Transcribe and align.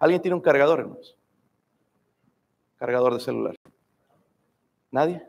¿Alguien 0.00 0.22
tiene 0.22 0.34
un 0.34 0.40
cargador, 0.40 0.80
hermanos? 0.80 1.14
Cargador 2.78 3.14
de 3.14 3.20
celular. 3.20 3.54
¿Nadie? 4.90 5.22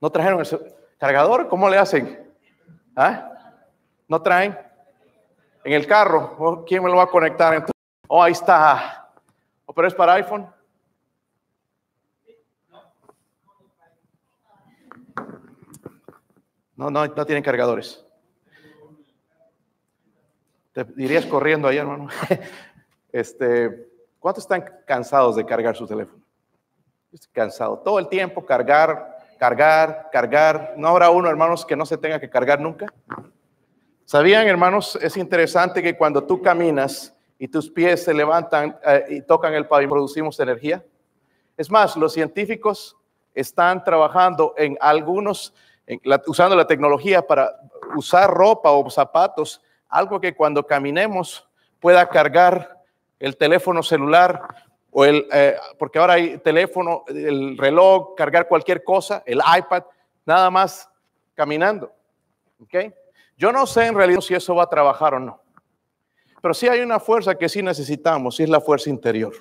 ¿No 0.00 0.08
trajeron 0.08 0.40
el 0.40 0.74
cargador? 0.96 1.48
¿Cómo 1.48 1.68
le 1.68 1.76
hacen? 1.76 2.32
¿Ah? 2.94 3.56
¿No 4.06 4.22
traen? 4.22 4.56
En 5.64 5.72
el 5.72 5.84
carro. 5.86 6.64
¿Quién 6.64 6.82
me 6.84 6.88
lo 6.88 6.96
va 6.96 7.02
a 7.02 7.10
conectar? 7.10 7.66
Oh, 8.06 8.22
ahí 8.22 8.32
está. 8.32 9.10
¿O 9.66 9.72
pero 9.74 9.88
es 9.88 9.94
para 9.94 10.14
iPhone? 10.14 10.48
No, 16.76 16.88
no, 16.88 17.04
no 17.04 17.26
tienen 17.26 17.42
cargadores. 17.42 18.06
Te 20.72 20.84
dirías 20.84 21.26
corriendo 21.26 21.66
ahí, 21.66 21.78
hermano. 21.78 22.08
Este, 23.10 23.87
¿cuántos 24.18 24.44
están 24.44 24.64
cansados 24.86 25.36
de 25.36 25.44
cargar 25.44 25.76
su 25.76 25.86
teléfono? 25.86 26.22
Estoy 27.12 27.30
cansado. 27.32 27.78
Todo 27.78 27.98
el 27.98 28.08
tiempo 28.08 28.44
cargar, 28.44 29.18
cargar, 29.38 30.08
cargar. 30.12 30.74
No 30.76 30.88
habrá 30.88 31.10
uno, 31.10 31.28
hermanos, 31.28 31.64
que 31.64 31.76
no 31.76 31.86
se 31.86 31.96
tenga 31.96 32.20
que 32.20 32.28
cargar 32.28 32.60
nunca. 32.60 32.86
¿Sabían, 34.04 34.46
hermanos? 34.46 34.98
Es 35.00 35.16
interesante 35.16 35.82
que 35.82 35.96
cuando 35.96 36.24
tú 36.24 36.40
caminas 36.42 37.14
y 37.38 37.48
tus 37.48 37.70
pies 37.70 38.04
se 38.04 38.12
levantan 38.12 38.78
eh, 38.84 39.04
y 39.08 39.22
tocan 39.22 39.54
el 39.54 39.66
pavimento, 39.66 39.94
producimos 39.94 40.38
energía. 40.40 40.84
Es 41.56 41.70
más, 41.70 41.96
los 41.96 42.12
científicos 42.12 42.96
están 43.34 43.84
trabajando 43.84 44.54
en 44.56 44.76
algunos 44.80 45.54
usando 46.26 46.54
la 46.54 46.66
tecnología 46.66 47.26
para 47.26 47.60
usar 47.96 48.30
ropa 48.30 48.70
o 48.70 48.90
zapatos, 48.90 49.62
algo 49.88 50.20
que 50.20 50.34
cuando 50.34 50.66
caminemos 50.66 51.48
pueda 51.80 52.08
cargar 52.08 52.77
el 53.18 53.36
teléfono 53.36 53.82
celular 53.82 54.42
o 54.90 55.04
el, 55.04 55.26
eh, 55.32 55.56
porque 55.78 55.98
ahora 55.98 56.14
hay 56.14 56.38
teléfono, 56.38 57.04
el 57.08 57.56
reloj, 57.58 58.14
cargar 58.16 58.48
cualquier 58.48 58.82
cosa, 58.84 59.22
el 59.26 59.38
iPad, 59.38 59.84
nada 60.24 60.50
más 60.50 60.88
caminando. 61.34 61.92
¿ok? 62.62 62.92
Yo 63.36 63.52
no 63.52 63.66
sé 63.66 63.86
en 63.86 63.94
realidad 63.94 64.20
si 64.20 64.34
eso 64.34 64.54
va 64.54 64.64
a 64.64 64.68
trabajar 64.68 65.14
o 65.14 65.20
no, 65.20 65.42
pero 66.40 66.54
sí 66.54 66.68
hay 66.68 66.80
una 66.80 67.00
fuerza 67.00 67.36
que 67.36 67.48
sí 67.48 67.62
necesitamos 67.62 68.38
y 68.40 68.44
es 68.44 68.48
la 68.48 68.60
fuerza 68.60 68.90
interior. 68.90 69.34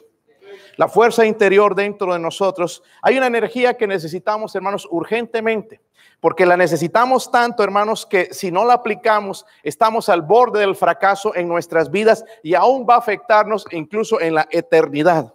La 0.76 0.88
fuerza 0.88 1.26
interior 1.26 1.74
dentro 1.74 2.14
de 2.14 2.20
nosotros. 2.20 2.84
Hay 3.02 3.18
una 3.18 3.26
energía 3.26 3.76
que 3.76 3.88
necesitamos, 3.88 4.54
hermanos, 4.56 4.88
urgentemente 4.92 5.82
porque 6.20 6.46
la 6.46 6.58
necesitamos 6.58 7.32
tanto, 7.32 7.64
hermanos, 7.64 8.06
que 8.06 8.34
si 8.34 8.52
no 8.52 8.66
la 8.66 8.74
aplicamos, 8.74 9.46
estamos 9.62 10.10
al 10.10 10.24
borde 10.24 10.62
del 10.62 10.76
fracaso 10.76 11.36
en 11.36 11.48
nuestras 11.48 11.92
vidas 11.92 12.26
y 12.42 12.56
aún 12.56 12.88
va 12.90 12.96
a 12.96 13.00
afectarnos 13.00 13.66
incluso 13.72 14.20
en 14.20 14.36
la 14.36 14.48
eternidad. 14.50 15.34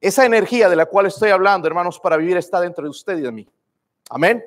Esa 0.00 0.24
energía 0.24 0.68
de 0.68 0.76
la 0.76 0.86
cual 0.86 1.06
estoy 1.06 1.30
hablando, 1.30 1.66
hermanos, 1.66 1.98
para 1.98 2.16
vivir 2.16 2.36
está 2.36 2.60
dentro 2.60 2.84
de 2.84 2.90
usted 2.90 3.18
y 3.18 3.22
de 3.22 3.32
mí. 3.32 3.48
Amén. 4.10 4.44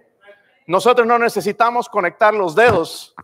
Nosotros 0.67 1.05
no 1.05 1.19
necesitamos 1.19 1.89
conectar 1.89 2.33
los 2.33 2.55
dedos 2.55 3.15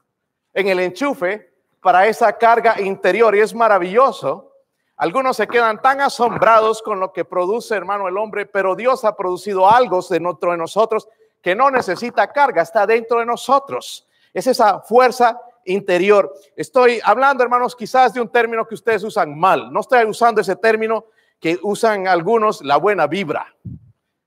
en 0.54 0.68
el 0.68 0.80
enchufe 0.80 1.54
para 1.82 2.08
esa 2.08 2.34
carga 2.38 2.80
interior 2.82 3.36
y 3.36 3.42
es 3.42 3.54
maravilloso. 3.54 4.52
Algunos 4.98 5.38
se 5.38 5.48
quedan 5.48 5.82
tan 5.82 6.02
asombrados 6.02 6.82
con 6.82 7.00
lo 7.00 7.12
que 7.14 7.26
produce, 7.26 7.76
hermano, 7.76 8.08
el 8.08 8.18
hombre, 8.18 8.46
pero 8.46 8.76
Dios 8.76 9.04
ha 9.06 9.16
producido 9.16 9.70
algo 9.70 10.02
dentro 10.10 10.52
de 10.52 10.58
nosotros 10.58 11.08
que 11.44 11.54
no 11.54 11.70
necesita 11.70 12.32
carga, 12.32 12.62
está 12.62 12.88
dentro 12.88 13.20
de 13.20 13.26
nosotros. 13.26 14.08
Es 14.34 14.48
esa 14.48 14.80
fuerza 14.80 15.40
interior. 15.66 16.34
Estoy 16.56 17.02
hablando, 17.04 17.44
hermanos, 17.44 17.76
quizás 17.76 18.14
de 18.14 18.22
un 18.22 18.30
término 18.30 18.66
que 18.66 18.76
ustedes 18.76 19.04
usan 19.04 19.38
mal. 19.38 19.72
No 19.72 19.82
estoy 19.82 20.06
usando 20.06 20.40
ese 20.40 20.56
término 20.56 21.06
que 21.40 21.60
usan 21.62 22.08
algunos, 22.08 22.64
la 22.64 22.78
buena 22.78 23.08
vibra. 23.08 23.54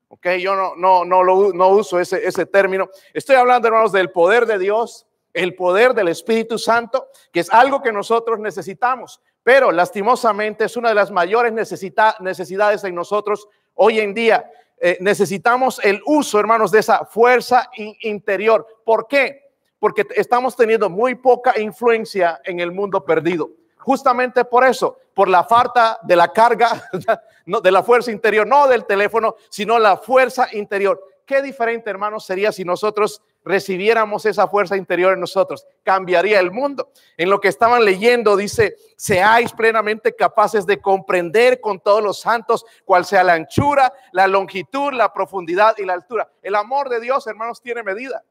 Ok, 0.09 0.29
yo 0.39 0.55
no, 0.55 0.77
no, 0.77 1.07
no, 1.07 1.23
lo, 1.25 1.55
no 1.55 1.69
uso 1.69 1.99
ese, 1.99 2.25
ese 2.25 2.45
término. 2.45 2.91
Estoy 3.15 3.37
hablando, 3.37 3.67
hermanos, 3.69 3.93
del 3.93 4.11
poder 4.11 4.45
de 4.45 4.59
Dios, 4.59 5.07
el 5.33 5.55
poder 5.55 5.95
del 5.95 6.09
Espíritu 6.09 6.59
Santo, 6.59 7.09
que 7.33 7.41
es 7.41 7.51
algo 7.51 7.81
que 7.81 7.93
nosotros 7.93 8.39
necesitamos. 8.39 9.23
Pero 9.43 9.73
lastimosamente 9.73 10.65
es 10.65 10.77
una 10.77 10.91
de 10.91 10.95
las 10.95 11.11
mayores 11.11 11.53
necesidades 11.53 12.85
en 12.85 12.95
nosotros 12.95 13.49
hoy 13.75 14.01
en 14.01 14.13
día. 14.13 14.51
Eh, 14.79 14.99
necesitamos 15.01 15.81
el 15.83 16.01
uso, 16.05 16.39
hermanos, 16.39 16.71
de 16.71 16.81
esa 16.81 17.05
fuerza 17.07 17.71
interior. 18.01 18.67
¿Por 18.85 19.07
qué? 19.07 19.51
Porque 19.79 20.07
estamos 20.15 20.57
teniendo 20.57 20.91
muy 20.91 21.15
poca 21.15 21.59
influencia 21.59 22.41
en 22.45 22.61
el 22.61 22.73
mundo 22.73 23.05
perdido. 23.05 23.51
Justamente 23.79 24.45
por 24.45 24.65
eso, 24.65 24.99
por 25.15 25.29
la 25.29 25.45
falta 25.45 25.99
de 26.03 26.17
la 26.17 26.33
carga, 26.33 26.91
de 27.63 27.71
la 27.71 27.83
fuerza 27.83 28.11
interior, 28.11 28.47
no 28.47 28.67
del 28.67 28.85
teléfono, 28.85 29.37
sino 29.49 29.79
la 29.79 29.97
fuerza 29.97 30.49
interior. 30.53 31.01
Qué 31.25 31.41
diferente, 31.43 31.91
hermanos, 31.91 32.25
sería 32.25 32.53
si 32.53 32.65
nosotros 32.65 33.23
recibiéramos 33.47 34.27
esa 34.27 34.49
fuerza 34.49 34.77
interior 34.77 35.13
en 35.13 35.21
nosotros, 35.21 35.67
cambiaría 35.85 36.41
el 36.41 36.51
mundo. 36.51 36.91
En 37.17 37.31
lo 37.31 37.41
que 37.41 37.47
estaban 37.47 37.85
leyendo 37.85 38.37
dice, 38.37 38.77
seáis 38.97 39.53
plenamente 39.53 40.15
capaces 40.15 40.67
de 40.67 40.81
comprender 40.81 41.61
con 41.61 41.79
todos 41.79 42.03
los 42.03 42.21
santos 42.21 42.67
cuál 42.85 43.07
sea 43.07 43.23
la 43.23 43.35
anchura, 43.35 43.93
la 44.11 44.27
longitud, 44.27 44.93
la 44.93 45.13
profundidad 45.13 45.77
y 45.79 45.85
la 45.85 45.95
altura. 45.95 46.29
El 46.43 46.57
amor 46.57 46.89
de 46.89 47.01
Dios, 47.01 47.27
hermanos, 47.29 47.63
tiene 47.63 47.85
medida. 47.85 48.25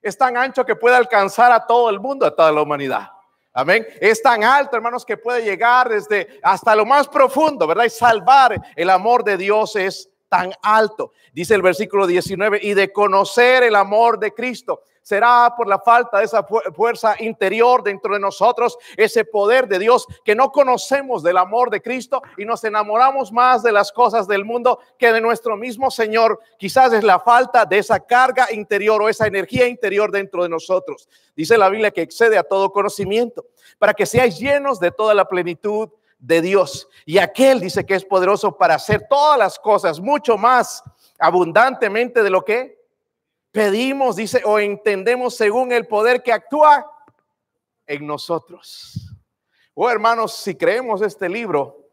Es 0.00 0.16
tan 0.16 0.36
ancho 0.36 0.64
que 0.64 0.76
puede 0.76 0.94
alcanzar 0.94 1.50
a 1.50 1.66
todo 1.66 1.90
el 1.90 1.98
mundo, 1.98 2.24
a 2.24 2.34
toda 2.34 2.52
la 2.52 2.62
humanidad. 2.62 3.10
Amén. 3.52 3.84
Es 4.00 4.22
tan 4.22 4.44
alto, 4.44 4.76
hermanos, 4.76 5.04
que 5.04 5.16
puede 5.16 5.42
llegar 5.42 5.88
desde 5.88 6.38
hasta 6.44 6.76
lo 6.76 6.86
más 6.86 7.08
profundo, 7.08 7.66
¿verdad? 7.66 7.84
Y 7.86 7.90
salvar. 7.90 8.60
El 8.76 8.90
amor 8.90 9.24
de 9.24 9.36
Dios 9.36 9.74
es 9.74 10.08
tan 10.28 10.52
alto. 10.62 11.12
Dice 11.32 11.54
el 11.54 11.62
versículo 11.62 12.06
19, 12.06 12.60
y 12.62 12.74
de 12.74 12.92
conocer 12.92 13.62
el 13.62 13.74
amor 13.74 14.18
de 14.18 14.32
Cristo. 14.32 14.82
Será 15.08 15.54
por 15.56 15.66
la 15.66 15.78
falta 15.78 16.18
de 16.18 16.26
esa 16.26 16.46
fuerza 16.74 17.16
interior 17.20 17.82
dentro 17.82 18.12
de 18.12 18.20
nosotros, 18.20 18.76
ese 18.94 19.24
poder 19.24 19.66
de 19.66 19.78
Dios 19.78 20.06
que 20.22 20.34
no 20.34 20.52
conocemos 20.52 21.22
del 21.22 21.38
amor 21.38 21.70
de 21.70 21.80
Cristo 21.80 22.20
y 22.36 22.44
nos 22.44 22.62
enamoramos 22.64 23.32
más 23.32 23.62
de 23.62 23.72
las 23.72 23.90
cosas 23.90 24.28
del 24.28 24.44
mundo 24.44 24.80
que 24.98 25.10
de 25.10 25.22
nuestro 25.22 25.56
mismo 25.56 25.90
Señor. 25.90 26.38
Quizás 26.58 26.92
es 26.92 27.04
la 27.04 27.20
falta 27.20 27.64
de 27.64 27.78
esa 27.78 28.00
carga 28.00 28.52
interior 28.52 29.00
o 29.00 29.08
esa 29.08 29.26
energía 29.26 29.66
interior 29.66 30.12
dentro 30.12 30.42
de 30.42 30.50
nosotros. 30.50 31.08
Dice 31.34 31.56
la 31.56 31.70
Biblia 31.70 31.90
que 31.90 32.02
excede 32.02 32.36
a 32.36 32.42
todo 32.42 32.70
conocimiento, 32.70 33.46
para 33.78 33.94
que 33.94 34.04
seáis 34.04 34.38
llenos 34.38 34.78
de 34.78 34.90
toda 34.90 35.14
la 35.14 35.26
plenitud 35.26 35.88
de 36.18 36.42
Dios. 36.42 36.88
Y 37.06 37.18
aquel 37.18 37.60
dice 37.60 37.86
que 37.86 37.94
es 37.94 38.04
poderoso 38.04 38.56
para 38.56 38.74
hacer 38.74 39.06
todas 39.08 39.38
las 39.38 39.58
cosas 39.58 40.00
mucho 40.00 40.36
más 40.36 40.82
abundantemente 41.18 42.22
de 42.22 42.30
lo 42.30 42.44
que 42.44 42.78
pedimos, 43.50 44.16
dice, 44.16 44.42
o 44.44 44.58
entendemos 44.58 45.36
según 45.36 45.72
el 45.72 45.86
poder 45.86 46.22
que 46.22 46.32
actúa 46.32 46.90
en 47.86 48.06
nosotros. 48.06 49.16
Oh, 49.74 49.88
hermanos, 49.88 50.34
si 50.34 50.54
creemos 50.54 51.02
este 51.02 51.28
libro 51.28 51.88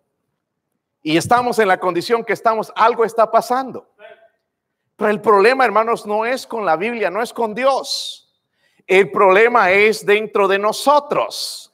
y 1.01 1.17
estamos 1.17 1.59
en 1.59 1.67
la 1.67 1.79
condición 1.79 2.23
que 2.23 2.33
estamos, 2.33 2.73
algo 2.75 3.05
está 3.05 3.29
pasando. 3.29 3.87
Pero 4.95 5.11
el 5.11 5.21
problema, 5.21 5.65
hermanos, 5.65 6.05
no 6.05 6.25
es 6.25 6.47
con 6.47 6.65
la 6.65 6.77
Biblia, 6.77 7.09
no 7.09 7.21
es 7.21 7.31
con 7.33 7.53
Dios. 7.53 8.33
El 8.87 9.11
problema 9.11 9.71
es 9.71 10.05
dentro 10.05 10.47
de 10.47 10.57
nosotros. 10.57 11.73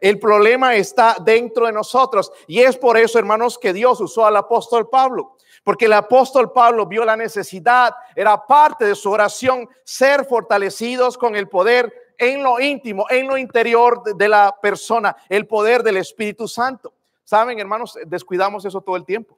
El 0.00 0.18
problema 0.18 0.74
está 0.74 1.16
dentro 1.20 1.66
de 1.66 1.72
nosotros. 1.72 2.32
Y 2.46 2.60
es 2.60 2.76
por 2.76 2.96
eso, 2.96 3.18
hermanos, 3.18 3.58
que 3.58 3.72
Dios 3.72 4.00
usó 4.00 4.26
al 4.26 4.36
apóstol 4.36 4.88
Pablo. 4.88 5.36
Porque 5.64 5.86
el 5.86 5.94
apóstol 5.94 6.52
Pablo 6.52 6.86
vio 6.86 7.04
la 7.04 7.16
necesidad, 7.16 7.94
era 8.14 8.46
parte 8.46 8.84
de 8.84 8.94
su 8.94 9.10
oración, 9.10 9.68
ser 9.82 10.24
fortalecidos 10.24 11.18
con 11.18 11.34
el 11.34 11.48
poder 11.48 11.92
en 12.18 12.42
lo 12.42 12.60
íntimo, 12.60 13.06
en 13.10 13.26
lo 13.26 13.36
interior 13.36 14.02
de 14.02 14.28
la 14.28 14.56
persona, 14.60 15.16
el 15.28 15.46
poder 15.46 15.82
del 15.82 15.96
Espíritu 15.96 16.46
Santo. 16.46 16.94
Saben, 17.24 17.58
hermanos, 17.58 17.98
descuidamos 18.06 18.64
eso 18.64 18.80
todo 18.80 18.96
el 18.96 19.04
tiempo. 19.04 19.36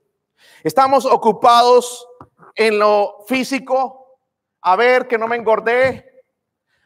Estamos 0.62 1.06
ocupados 1.06 2.06
en 2.54 2.78
lo 2.78 3.24
físico, 3.26 4.18
a 4.60 4.76
ver 4.76 5.08
que 5.08 5.18
no 5.18 5.26
me 5.26 5.36
engordé, 5.36 6.17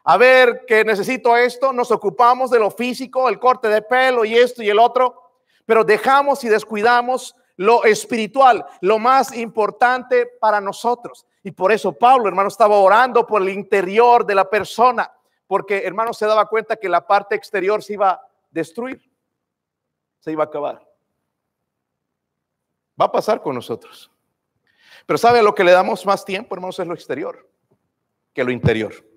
a 0.04 0.16
ver 0.16 0.64
que 0.66 0.84
necesito 0.84 1.36
esto, 1.36 1.72
nos 1.72 1.90
ocupamos 1.90 2.50
de 2.50 2.58
lo 2.58 2.70
físico, 2.70 3.28
el 3.28 3.38
corte 3.38 3.68
de 3.68 3.82
pelo 3.82 4.24
y 4.24 4.36
esto 4.36 4.62
y 4.62 4.68
el 4.68 4.78
otro, 4.78 5.32
pero 5.64 5.84
dejamos 5.84 6.42
y 6.44 6.48
descuidamos 6.48 7.36
lo 7.56 7.84
espiritual, 7.84 8.66
lo 8.80 8.98
más 8.98 9.36
importante 9.36 10.26
para 10.40 10.60
nosotros. 10.60 11.26
Y 11.44 11.52
por 11.52 11.70
eso 11.70 11.92
Pablo, 11.92 12.26
hermano, 12.28 12.48
estaba 12.48 12.76
orando 12.78 13.26
por 13.26 13.42
el 13.42 13.50
interior 13.50 14.26
de 14.26 14.34
la 14.34 14.48
persona, 14.48 15.12
porque 15.46 15.84
hermano 15.84 16.12
se 16.12 16.26
daba 16.26 16.46
cuenta 16.46 16.76
que 16.76 16.88
la 16.88 17.06
parte 17.06 17.34
exterior 17.34 17.82
se 17.82 17.92
iba 17.92 18.10
a 18.10 18.28
destruir, 18.50 19.00
se 20.18 20.32
iba 20.32 20.42
a 20.42 20.46
acabar. 20.46 20.84
Va 23.00 23.06
a 23.06 23.12
pasar 23.12 23.40
con 23.40 23.54
nosotros. 23.54 24.10
Pero 25.06 25.18
¿sabe 25.18 25.40
a 25.40 25.42
lo 25.42 25.54
que 25.54 25.64
le 25.64 25.72
damos 25.72 26.04
más 26.06 26.24
tiempo, 26.24 26.54
hermanos? 26.54 26.78
Es 26.78 26.86
lo 26.86 26.94
exterior 26.94 27.48
que 28.32 28.44
lo 28.44 28.50
interior. 28.50 29.11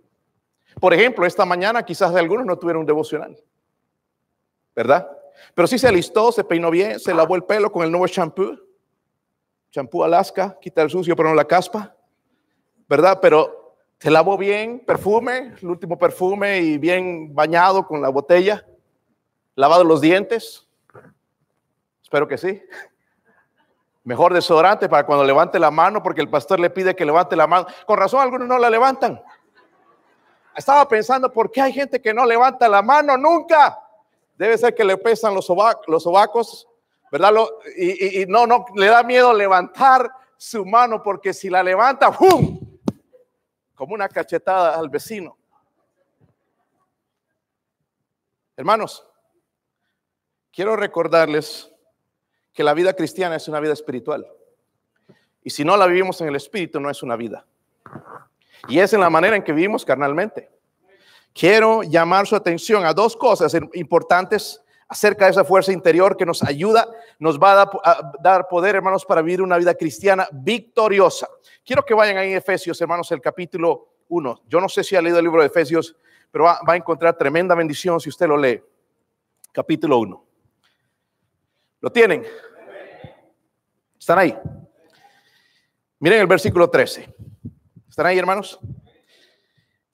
Por 0.79 0.93
ejemplo, 0.93 1.25
esta 1.25 1.45
mañana 1.45 1.83
quizás 1.83 2.13
de 2.13 2.19
algunos 2.19 2.45
no 2.45 2.57
tuvieron 2.57 2.81
un 2.81 2.85
devocional, 2.85 3.37
¿verdad? 4.75 5.09
Pero 5.53 5.67
sí 5.67 5.77
se 5.77 5.87
alistó, 5.87 6.31
se 6.31 6.43
peinó 6.43 6.69
bien, 6.69 6.99
se 6.99 7.13
lavó 7.13 7.35
el 7.35 7.43
pelo 7.43 7.71
con 7.71 7.83
el 7.83 7.91
nuevo 7.91 8.07
shampoo. 8.07 8.57
Shampoo 9.71 10.03
Alaska, 10.03 10.57
quita 10.61 10.81
el 10.81 10.89
sucio 10.89 11.15
pero 11.15 11.29
no 11.29 11.35
la 11.35 11.45
caspa. 11.45 11.95
¿Verdad? 12.87 13.19
Pero 13.21 13.77
se 13.99 14.11
lavó 14.11 14.37
bien, 14.37 14.83
perfume, 14.85 15.53
el 15.61 15.67
último 15.67 15.97
perfume 15.97 16.59
y 16.59 16.77
bien 16.77 17.33
bañado 17.33 17.85
con 17.85 18.01
la 18.01 18.09
botella. 18.09 18.65
Lavado 19.55 19.83
los 19.83 20.01
dientes. 20.01 20.67
Espero 22.03 22.27
que 22.27 22.37
sí. 22.37 22.61
Mejor 24.03 24.33
desodorante 24.33 24.87
para 24.87 25.05
cuando 25.05 25.23
levante 25.23 25.57
la 25.57 25.71
mano, 25.71 26.03
porque 26.03 26.21
el 26.21 26.29
pastor 26.29 26.59
le 26.59 26.69
pide 26.69 26.95
que 26.95 27.05
levante 27.05 27.35
la 27.35 27.47
mano. 27.47 27.65
Con 27.87 27.97
razón, 27.97 28.21
algunos 28.21 28.47
no 28.47 28.59
la 28.59 28.69
levantan. 28.69 29.19
Estaba 30.55 30.87
pensando, 30.87 31.31
¿por 31.31 31.51
qué 31.51 31.61
hay 31.61 31.73
gente 31.73 32.01
que 32.01 32.13
no 32.13 32.25
levanta 32.25 32.69
la 32.69 32.81
mano 32.81 33.17
nunca? 33.17 33.77
Debe 34.37 34.57
ser 34.57 34.73
que 34.73 34.83
le 34.83 34.97
pesan 34.97 35.33
los, 35.33 35.45
sobacos, 35.45 36.67
¿verdad? 37.11 37.33
y, 37.77 38.25
no, 38.27 38.47
no, 38.47 38.65
le 38.75 38.87
da 38.87 39.03
miedo 39.03 39.33
levantar 39.33 40.09
su 40.37 40.65
mano 40.65 41.01
porque 41.03 41.33
si 41.33 41.49
la 41.49 41.63
levanta, 41.63 42.11
¡pum! 42.11 42.59
Como 43.73 43.93
una 43.93 44.07
cachetada 44.07 44.77
al 44.77 44.89
vecino. 44.89 45.37
Hermanos, 48.57 49.05
quiero 50.53 50.77
recordarles 50.77 51.69
que 52.53 52.63
la 52.63 52.73
vida 52.73 52.93
cristiana 52.93 53.35
es 53.35 53.47
una 53.49 53.59
vida 53.59 53.73
espiritual. 53.73 54.25
Y 55.43 55.49
si 55.49 55.65
no 55.65 55.75
la 55.75 55.85
vivimos 55.85 56.21
en 56.21 56.29
el 56.29 56.35
espíritu, 56.37 56.79
no 56.79 56.89
es 56.89 57.03
una 57.03 57.17
vida. 57.17 57.45
Y 58.67 58.79
es 58.79 58.93
en 58.93 59.01
la 59.01 59.09
manera 59.09 59.35
en 59.35 59.43
que 59.43 59.53
vivimos 59.53 59.85
carnalmente. 59.85 60.49
Quiero 61.33 61.83
llamar 61.83 62.25
su 62.27 62.35
atención 62.35 62.85
a 62.85 62.93
dos 62.93 63.15
cosas 63.15 63.55
importantes 63.73 64.61
acerca 64.87 65.25
de 65.25 65.31
esa 65.31 65.43
fuerza 65.43 65.71
interior 65.71 66.15
que 66.15 66.25
nos 66.25 66.43
ayuda, 66.43 66.87
nos 67.19 67.39
va 67.39 67.61
a 67.61 68.13
dar 68.21 68.47
poder, 68.47 68.75
hermanos, 68.75 69.03
para 69.03 69.21
vivir 69.21 69.41
una 69.41 69.57
vida 69.57 69.73
cristiana 69.73 70.27
victoriosa. 70.31 71.27
Quiero 71.65 71.83
que 71.83 71.93
vayan 71.93 72.17
ahí 72.17 72.33
Efesios, 72.33 72.79
hermanos, 72.79 73.11
el 73.11 73.19
capítulo 73.19 73.95
1. 74.07 74.43
Yo 74.47 74.61
no 74.61 74.69
sé 74.69 74.83
si 74.83 74.95
ha 74.95 75.01
leído 75.01 75.17
el 75.17 75.25
libro 75.25 75.41
de 75.41 75.47
Efesios, 75.47 75.95
pero 76.31 76.45
va, 76.45 76.59
va 76.67 76.73
a 76.73 76.77
encontrar 76.77 77.17
tremenda 77.17 77.55
bendición 77.55 77.99
si 77.99 78.09
usted 78.09 78.27
lo 78.27 78.37
lee. 78.37 78.63
Capítulo 79.51 79.97
1. 79.97 80.25
¿Lo 81.81 81.91
tienen? 81.91 82.25
¿Están 83.99 84.19
ahí? 84.19 84.37
Miren 85.99 86.21
el 86.21 86.27
versículo 86.27 86.69
13. 86.69 87.13
¿Están 87.95 88.07
ahí, 88.07 88.19
hermanos? 88.19 88.59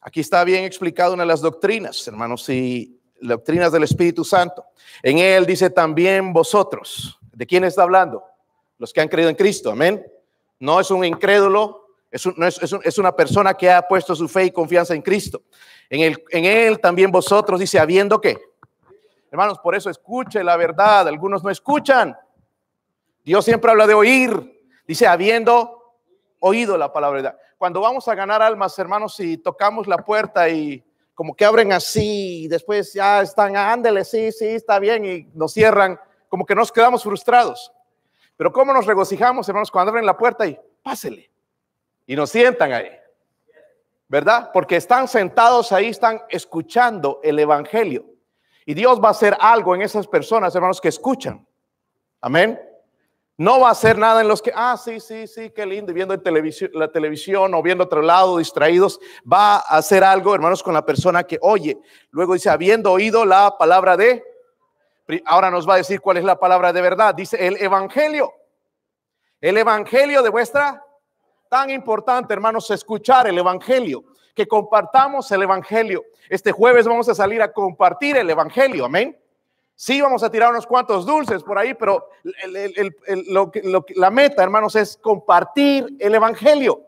Aquí 0.01 0.21
está 0.21 0.43
bien 0.43 0.63
explicado 0.63 1.13
una 1.13 1.21
de 1.21 1.27
las 1.27 1.39
doctrinas, 1.39 2.07
hermanos, 2.07 2.49
y 2.49 2.99
doctrinas 3.21 3.71
del 3.71 3.83
Espíritu 3.83 4.25
Santo. 4.25 4.65
En 5.03 5.19
él 5.19 5.45
dice 5.45 5.69
también 5.69 6.33
vosotros. 6.33 7.19
¿De 7.31 7.45
quién 7.45 7.63
está 7.63 7.83
hablando? 7.83 8.23
Los 8.79 8.91
que 8.91 9.01
han 9.01 9.07
creído 9.07 9.29
en 9.29 9.35
Cristo, 9.35 9.69
amén. 9.69 10.03
No 10.57 10.79
es 10.79 10.89
un 10.89 11.05
incrédulo, 11.05 11.89
es, 12.09 12.97
una 12.97 13.15
persona 13.15 13.53
que 13.53 13.69
ha 13.69 13.83
puesto 13.83 14.15
su 14.15 14.27
fe 14.27 14.45
y 14.45 14.51
confianza 14.51 14.95
en 14.95 15.03
Cristo. 15.03 15.43
En, 15.87 16.17
él 16.43 16.79
también 16.79 17.11
vosotros 17.11 17.59
dice, 17.59 17.77
habiendo 17.77 18.19
que. 18.19 18.35
Hermanos, 19.29 19.59
por 19.59 19.75
eso 19.75 19.91
escuche 19.91 20.43
la 20.43 20.57
verdad. 20.57 21.07
Algunos 21.07 21.43
no 21.43 21.51
escuchan. 21.51 22.17
Dios 23.23 23.45
siempre 23.45 23.69
habla 23.69 23.85
de 23.85 23.93
oír. 23.93 24.59
Dice, 24.87 25.05
habiendo 25.05 25.80
oído 26.41 26.77
la 26.77 26.91
palabra 26.91 27.37
Cuando 27.57 27.79
vamos 27.79 28.07
a 28.07 28.15
ganar 28.15 28.41
almas, 28.41 28.77
hermanos, 28.77 29.19
y 29.19 29.37
tocamos 29.37 29.87
la 29.87 29.99
puerta 29.99 30.49
y 30.49 30.83
como 31.13 31.35
que 31.35 31.45
abren 31.45 31.71
así, 31.71 32.43
y 32.43 32.47
después 32.47 32.93
ya 32.93 33.21
están, 33.21 33.55
ándele, 33.55 34.03
sí, 34.03 34.31
sí, 34.31 34.47
está 34.47 34.79
bien, 34.79 35.05
y 35.05 35.29
nos 35.35 35.53
cierran, 35.53 35.99
como 36.27 36.45
que 36.45 36.55
nos 36.55 36.71
quedamos 36.71 37.03
frustrados. 37.03 37.71
Pero 38.35 38.51
¿cómo 38.51 38.73
nos 38.73 38.87
regocijamos, 38.87 39.47
hermanos, 39.47 39.69
cuando 39.69 39.91
abren 39.91 40.05
la 40.05 40.17
puerta 40.17 40.47
y 40.47 40.59
pásele? 40.81 41.29
Y 42.07 42.15
nos 42.15 42.31
sientan 42.31 42.73
ahí. 42.73 42.89
¿Verdad? 44.07 44.49
Porque 44.51 44.77
están 44.77 45.07
sentados 45.07 45.71
ahí, 45.71 45.89
están 45.89 46.21
escuchando 46.27 47.19
el 47.23 47.37
Evangelio. 47.37 48.05
Y 48.65 48.73
Dios 48.73 48.99
va 48.99 49.09
a 49.09 49.11
hacer 49.11 49.37
algo 49.39 49.75
en 49.75 49.83
esas 49.83 50.07
personas, 50.07 50.55
hermanos, 50.55 50.81
que 50.81 50.89
escuchan. 50.89 51.45
Amén. 52.19 52.59
No 53.41 53.59
va 53.59 53.69
a 53.69 53.71
hacer 53.71 53.97
nada 53.97 54.21
en 54.21 54.27
los 54.27 54.39
que, 54.39 54.51
ah, 54.53 54.77
sí, 54.77 54.99
sí, 54.99 55.25
sí, 55.25 55.49
qué 55.49 55.65
lindo, 55.65 55.91
viendo 55.91 56.15
la 56.73 56.91
televisión 56.91 57.55
o 57.55 57.63
viendo 57.63 57.85
otro 57.85 58.03
lado, 58.03 58.37
distraídos. 58.37 58.99
Va 59.25 59.55
a 59.55 59.77
hacer 59.77 60.03
algo, 60.03 60.35
hermanos, 60.35 60.61
con 60.61 60.75
la 60.75 60.85
persona 60.85 61.23
que 61.23 61.39
oye. 61.41 61.75
Luego 62.11 62.35
dice, 62.35 62.51
habiendo 62.51 62.91
oído 62.91 63.25
la 63.25 63.57
palabra 63.57 63.97
de, 63.97 64.23
ahora 65.25 65.49
nos 65.49 65.67
va 65.67 65.73
a 65.73 65.77
decir 65.77 66.01
cuál 66.01 66.17
es 66.17 66.23
la 66.23 66.39
palabra 66.39 66.71
de 66.71 66.83
verdad. 66.83 67.15
Dice 67.15 67.47
el 67.47 67.57
evangelio. 67.59 68.31
El 69.39 69.57
evangelio 69.57 70.21
de 70.21 70.29
vuestra, 70.29 70.85
tan 71.49 71.71
importante, 71.71 72.35
hermanos, 72.35 72.69
escuchar 72.69 73.25
el 73.25 73.39
evangelio, 73.39 74.03
que 74.35 74.47
compartamos 74.47 75.31
el 75.31 75.41
evangelio. 75.41 76.03
Este 76.29 76.51
jueves 76.51 76.87
vamos 76.87 77.09
a 77.09 77.15
salir 77.15 77.41
a 77.41 77.51
compartir 77.51 78.17
el 78.17 78.29
evangelio, 78.29 78.85
amén. 78.85 79.19
Sí, 79.83 79.99
vamos 79.99 80.21
a 80.21 80.29
tirar 80.29 80.51
unos 80.51 80.67
cuantos 80.67 81.07
dulces 81.07 81.41
por 81.41 81.57
ahí, 81.57 81.73
pero 81.73 82.07
la 83.95 84.11
meta, 84.11 84.43
hermanos, 84.43 84.75
es 84.75 84.95
compartir 84.95 85.97
el 85.97 86.13
Evangelio. 86.13 86.85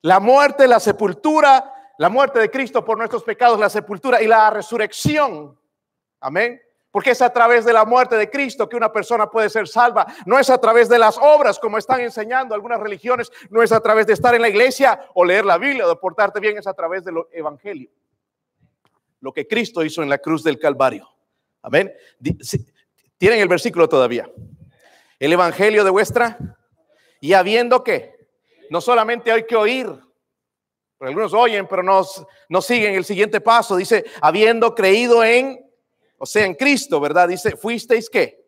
La 0.00 0.18
muerte, 0.18 0.66
la 0.66 0.80
sepultura, 0.80 1.70
la 1.98 2.08
muerte 2.08 2.38
de 2.38 2.50
Cristo 2.50 2.82
por 2.82 2.96
nuestros 2.96 3.22
pecados, 3.24 3.60
la 3.60 3.68
sepultura 3.68 4.22
y 4.22 4.26
la 4.26 4.48
resurrección. 4.48 5.54
Amén. 6.18 6.58
Porque 6.90 7.10
es 7.10 7.20
a 7.20 7.30
través 7.30 7.66
de 7.66 7.74
la 7.74 7.84
muerte 7.84 8.16
de 8.16 8.30
Cristo 8.30 8.70
que 8.70 8.76
una 8.76 8.90
persona 8.90 9.28
puede 9.28 9.50
ser 9.50 9.68
salva. 9.68 10.06
No 10.24 10.38
es 10.38 10.48
a 10.48 10.56
través 10.56 10.88
de 10.88 10.98
las 10.98 11.18
obras, 11.18 11.58
como 11.58 11.76
están 11.76 12.00
enseñando 12.00 12.54
algunas 12.54 12.80
religiones. 12.80 13.30
No 13.50 13.62
es 13.62 13.70
a 13.70 13.80
través 13.80 14.06
de 14.06 14.14
estar 14.14 14.34
en 14.34 14.40
la 14.40 14.48
iglesia 14.48 14.98
o 15.12 15.26
leer 15.26 15.44
la 15.44 15.58
Biblia 15.58 15.84
o 15.84 15.90
de 15.90 15.96
portarte 15.96 16.40
bien. 16.40 16.56
Es 16.56 16.66
a 16.66 16.72
través 16.72 17.04
del 17.04 17.16
Evangelio. 17.32 17.90
Lo 19.20 19.30
que 19.30 19.46
Cristo 19.46 19.84
hizo 19.84 20.02
en 20.02 20.08
la 20.08 20.16
cruz 20.16 20.42
del 20.42 20.58
Calvario. 20.58 21.06
Tienen 23.18 23.40
el 23.40 23.48
versículo 23.48 23.88
todavía. 23.88 24.30
El 25.18 25.32
evangelio 25.32 25.84
de 25.84 25.90
vuestra. 25.90 26.38
Y 27.20 27.32
habiendo 27.32 27.82
que, 27.82 28.28
no 28.70 28.80
solamente 28.80 29.32
hay 29.32 29.44
que 29.44 29.56
oír, 29.56 29.88
algunos 31.00 31.32
oyen, 31.32 31.66
pero 31.68 31.82
no, 31.82 32.04
no 32.48 32.60
siguen 32.60 32.94
el 32.94 33.04
siguiente 33.04 33.40
paso. 33.40 33.76
Dice, 33.76 34.04
habiendo 34.20 34.74
creído 34.74 35.22
en, 35.22 35.64
o 36.18 36.26
sea, 36.26 36.44
en 36.44 36.54
Cristo, 36.54 37.00
¿verdad? 37.00 37.28
Dice, 37.28 37.56
fuisteis 37.56 38.10
que 38.10 38.46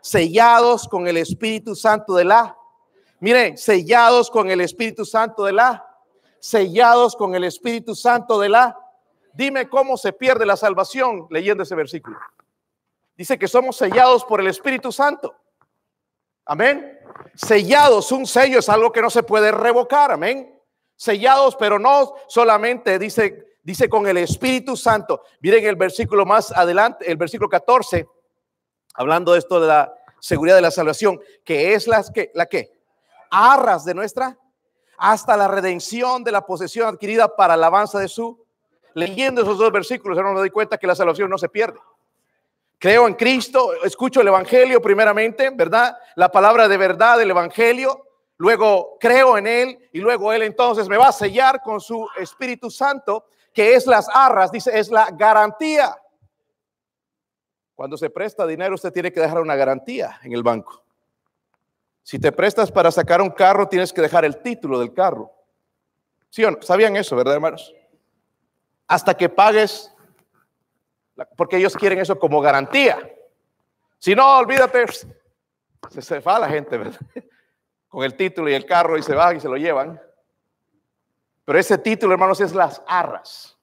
sellados 0.00 0.88
con 0.88 1.06
el 1.06 1.16
Espíritu 1.16 1.74
Santo 1.74 2.14
de 2.14 2.24
la. 2.24 2.56
Miren, 3.20 3.56
sellados 3.56 4.30
con 4.30 4.50
el 4.50 4.60
Espíritu 4.60 5.04
Santo 5.04 5.44
de 5.44 5.52
la. 5.52 5.84
Sellados 6.38 7.16
con 7.16 7.34
el 7.34 7.44
Espíritu 7.44 7.94
Santo 7.94 8.38
de 8.40 8.48
la. 8.48 8.76
Dime 9.32 9.68
cómo 9.68 9.96
se 9.96 10.12
pierde 10.12 10.46
la 10.46 10.56
salvación 10.56 11.26
leyendo 11.30 11.62
ese 11.62 11.74
versículo. 11.74 12.18
Dice 13.16 13.38
que 13.38 13.48
somos 13.48 13.76
sellados 13.76 14.24
por 14.24 14.40
el 14.40 14.48
Espíritu 14.48 14.92
Santo. 14.92 15.34
Amén. 16.44 16.98
Sellados, 17.34 18.12
un 18.12 18.26
sello 18.26 18.58
es 18.58 18.68
algo 18.68 18.92
que 18.92 19.00
no 19.00 19.10
se 19.10 19.22
puede 19.22 19.50
revocar. 19.50 20.12
Amén. 20.12 20.60
Sellados, 20.94 21.56
pero 21.56 21.78
no 21.78 22.14
solamente 22.28 22.98
dice, 22.98 23.56
dice 23.62 23.88
con 23.88 24.06
el 24.06 24.18
Espíritu 24.18 24.76
Santo. 24.76 25.22
Miren 25.40 25.64
el 25.66 25.76
versículo 25.76 26.26
más 26.26 26.52
adelante, 26.52 27.10
el 27.10 27.16
versículo 27.16 27.48
14, 27.48 28.06
hablando 28.94 29.32
de 29.32 29.38
esto 29.38 29.60
de 29.60 29.66
la 29.66 29.94
seguridad 30.20 30.56
de 30.56 30.62
la 30.62 30.70
salvación, 30.70 31.20
que 31.44 31.74
es 31.74 31.86
las 31.86 32.10
que, 32.10 32.30
la 32.34 32.46
que, 32.46 32.70
arras 33.30 33.84
de 33.84 33.94
nuestra, 33.94 34.38
hasta 34.98 35.36
la 35.36 35.48
redención 35.48 36.22
de 36.22 36.32
la 36.32 36.44
posesión 36.44 36.88
adquirida 36.88 37.34
para 37.34 37.54
alabanza 37.54 37.98
de 37.98 38.08
su. 38.08 38.44
Leyendo 38.94 39.42
esos 39.42 39.58
dos 39.58 39.70
versículos, 39.72 40.16
no 40.16 40.32
me 40.32 40.40
doy 40.40 40.50
cuenta 40.50 40.78
que 40.78 40.86
la 40.86 40.94
salvación 40.94 41.28
no 41.28 41.36
se 41.36 41.48
pierde. 41.48 41.78
Creo 42.78 43.06
en 43.06 43.14
Cristo, 43.14 43.72
escucho 43.84 44.20
el 44.20 44.28
Evangelio 44.28 44.82
primeramente, 44.82 45.50
¿verdad? 45.50 45.96
La 46.14 46.30
palabra 46.30 46.68
de 46.68 46.76
verdad 46.76 47.18
del 47.18 47.30
Evangelio. 47.30 48.04
Luego 48.38 48.98
creo 49.00 49.38
en 49.38 49.46
Él 49.46 49.88
y 49.92 50.00
luego 50.00 50.32
Él 50.32 50.42
entonces 50.42 50.88
me 50.88 50.98
va 50.98 51.08
a 51.08 51.12
sellar 51.12 51.62
con 51.62 51.80
su 51.80 52.06
Espíritu 52.18 52.70
Santo, 52.70 53.26
que 53.52 53.74
es 53.74 53.86
las 53.86 54.08
arras, 54.12 54.52
dice, 54.52 54.78
es 54.78 54.90
la 54.90 55.10
garantía. 55.10 55.96
Cuando 57.74 57.96
se 57.96 58.10
presta 58.10 58.46
dinero, 58.46 58.74
usted 58.74 58.92
tiene 58.92 59.10
que 59.10 59.20
dejar 59.20 59.40
una 59.40 59.56
garantía 59.56 60.20
en 60.22 60.32
el 60.32 60.42
banco. 60.42 60.82
Si 62.02 62.18
te 62.18 62.30
prestas 62.30 62.70
para 62.70 62.90
sacar 62.90 63.22
un 63.22 63.30
carro, 63.30 63.68
tienes 63.68 63.92
que 63.92 64.02
dejar 64.02 64.24
el 64.24 64.42
título 64.42 64.78
del 64.78 64.92
carro. 64.92 65.32
¿Sí 66.28 66.44
o 66.44 66.50
no? 66.50 66.60
¿Sabían 66.60 66.94
eso, 66.96 67.16
verdad, 67.16 67.34
hermanos? 67.34 67.74
Hasta 68.86 69.16
que 69.16 69.28
pagues 69.28 69.92
porque 71.36 71.56
ellos 71.56 71.74
quieren 71.74 71.98
eso 71.98 72.18
como 72.18 72.40
garantía. 72.40 72.98
Si 73.98 74.14
no, 74.14 74.38
olvídate, 74.38 74.84
se, 75.90 76.02
se 76.02 76.18
va 76.20 76.38
la 76.38 76.48
gente, 76.48 76.76
¿verdad? 76.76 77.00
Con 77.88 78.04
el 78.04 78.14
título 78.14 78.50
y 78.50 78.54
el 78.54 78.66
carro 78.66 78.98
y 78.98 79.02
se 79.02 79.14
van 79.14 79.36
y 79.36 79.40
se 79.40 79.48
lo 79.48 79.56
llevan. 79.56 80.00
Pero 81.44 81.58
ese 81.58 81.78
título, 81.78 82.12
hermanos, 82.12 82.40
es 82.40 82.54
las 82.54 82.82
arras. 82.86 83.56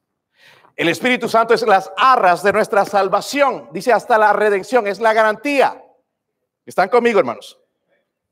El 0.76 0.90
Espíritu 0.90 1.30
Santo 1.30 1.54
es 1.54 1.62
las 1.68 1.92
arras 1.98 2.42
de 2.42 2.54
nuestra 2.54 2.86
salvación. 2.86 3.70
Dice 3.72 3.94
hasta 3.94 4.18
la 4.18 4.34
redención, 4.34 4.88
es 4.88 5.00
la 5.00 5.14
garantía. 5.14 5.84
¿Están 6.66 6.90
conmigo, 6.90 7.20
hermanos? 7.20 7.60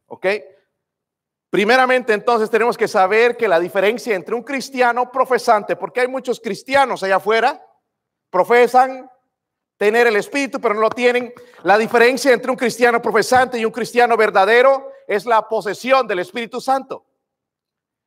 ¿Ok? 0.07 0.25
Primeramente, 1.51 2.13
entonces 2.13 2.49
tenemos 2.49 2.77
que 2.77 2.87
saber 2.87 3.35
que 3.35 3.47
la 3.47 3.59
diferencia 3.59 4.15
entre 4.15 4.33
un 4.33 4.41
cristiano 4.41 5.11
profesante, 5.11 5.75
porque 5.75 5.99
hay 5.99 6.07
muchos 6.07 6.39
cristianos 6.39 7.03
allá 7.03 7.17
afuera, 7.17 7.63
profesan 8.29 9.10
tener 9.81 10.05
el 10.05 10.15
Espíritu, 10.15 10.61
pero 10.61 10.75
no 10.75 10.81
lo 10.81 10.91
tienen. 10.91 11.33
La 11.63 11.75
diferencia 11.75 12.31
entre 12.31 12.51
un 12.51 12.55
cristiano 12.55 13.01
profesante 13.01 13.57
y 13.57 13.65
un 13.65 13.71
cristiano 13.71 14.15
verdadero 14.15 14.91
es 15.07 15.25
la 15.25 15.47
posesión 15.49 16.05
del 16.05 16.19
Espíritu 16.19 16.61
Santo. 16.61 17.03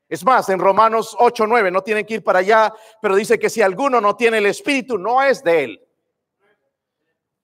Es 0.09 0.25
más, 0.25 0.49
en 0.51 0.61
Romanos 0.61 1.17
8, 1.19 1.49
9, 1.49 1.73
no 1.73 1.83
tienen 1.83 2.07
que 2.07 2.15
ir 2.15 2.23
para 2.23 2.39
allá, 2.39 2.73
pero 3.03 3.17
dice 3.17 3.41
que 3.41 3.51
si 3.51 3.61
alguno 3.61 4.01
no 4.01 4.15
tiene 4.15 4.39
el 4.39 4.47
Espíritu, 4.47 4.99
no 4.99 5.21
es 5.21 5.43
de 5.43 5.65
él. 5.65 5.89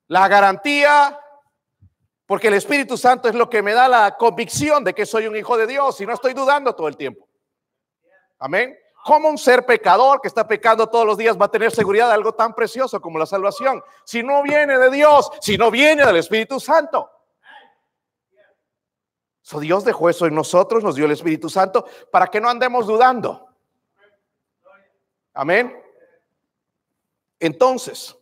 La 0.06 0.28
garantía 0.28 1.18
porque 2.24 2.46
el 2.46 2.54
Espíritu 2.54 2.96
Santo 2.96 3.28
es 3.28 3.34
lo 3.34 3.50
que 3.50 3.62
me 3.62 3.72
da 3.72 3.88
la 3.88 4.16
convicción 4.16 4.84
de 4.84 4.94
que 4.94 5.06
soy 5.06 5.26
un 5.26 5.34
hijo 5.34 5.56
de 5.56 5.66
Dios 5.66 6.00
y 6.00 6.06
no 6.06 6.14
estoy 6.14 6.34
dudando 6.34 6.72
todo 6.76 6.86
el 6.86 6.96
tiempo. 6.96 7.26
Amén. 8.38 8.78
¿Cómo 9.04 9.28
un 9.28 9.38
ser 9.38 9.64
pecador 9.64 10.20
que 10.20 10.28
está 10.28 10.46
pecando 10.46 10.86
todos 10.86 11.06
los 11.06 11.16
días 11.16 11.38
va 11.38 11.46
a 11.46 11.50
tener 11.50 11.70
seguridad 11.70 12.08
de 12.08 12.14
algo 12.14 12.32
tan 12.34 12.54
precioso 12.54 13.00
como 13.00 13.18
la 13.18 13.26
salvación? 13.26 13.82
Si 14.04 14.22
no 14.22 14.42
viene 14.42 14.78
de 14.78 14.90
Dios, 14.90 15.30
si 15.40 15.56
no 15.56 15.70
viene 15.70 16.04
del 16.04 16.16
Espíritu 16.16 16.60
Santo. 16.60 17.10
So 19.40 19.58
Dios 19.58 19.84
dejó 19.84 20.10
eso 20.10 20.26
en 20.26 20.34
nosotros, 20.34 20.84
nos 20.84 20.94
dio 20.94 21.06
el 21.06 21.12
Espíritu 21.12 21.48
Santo 21.48 21.86
para 22.12 22.26
que 22.28 22.40
no 22.40 22.48
andemos 22.48 22.86
dudando. 22.86 23.48
Amén. 25.32 25.82
Entonces, 27.38 28.16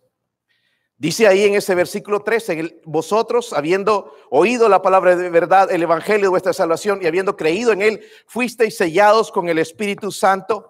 Dice 1.00 1.28
ahí 1.28 1.45
en 1.45 1.55
ese 1.55 1.76
versículo 1.76 2.25
13, 2.25 2.81
vosotros 2.85 3.52
habiendo 3.52 4.17
oído 4.31 4.69
la 4.69 4.83
palabra 4.83 5.14
de 5.14 5.31
verdad, 5.31 5.71
el 5.71 5.85
evangelio 5.85 6.23
de 6.23 6.31
vuestra 6.31 6.52
salvación 6.52 6.99
y 7.00 7.07
habiendo 7.07 7.37
creído 7.37 7.71
en 7.71 7.83
él, 7.83 8.05
fuisteis 8.26 8.76
sellados 8.76 9.31
con 9.31 9.49
el 9.49 9.59
Espíritu 9.59 10.11
Santo 10.11 10.69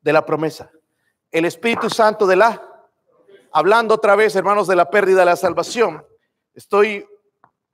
de 0.00 0.14
la 0.14 0.24
promesa. 0.24 0.70
El 1.30 1.44
Espíritu 1.44 1.90
Santo 1.90 2.26
de 2.26 2.36
la, 2.36 2.86
hablando 3.52 3.96
otra 3.96 4.16
vez, 4.16 4.34
hermanos, 4.34 4.66
de 4.66 4.76
la 4.76 4.88
pérdida 4.88 5.20
de 5.20 5.26
la 5.26 5.36
salvación. 5.36 6.02
Estoy 6.54 7.06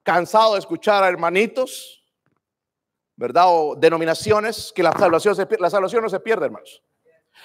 cansado 0.02 0.54
de 0.54 0.58
escuchar 0.58 1.04
a 1.04 1.08
hermanitos, 1.08 2.04
¿verdad? 3.14 3.44
O 3.46 3.76
denominaciones 3.76 4.72
que 4.74 4.82
la 4.82 4.90
salvación, 4.90 5.36
la 5.60 5.70
salvación 5.70 6.02
no 6.02 6.08
se 6.08 6.18
pierde, 6.18 6.46
hermanos. 6.46 6.82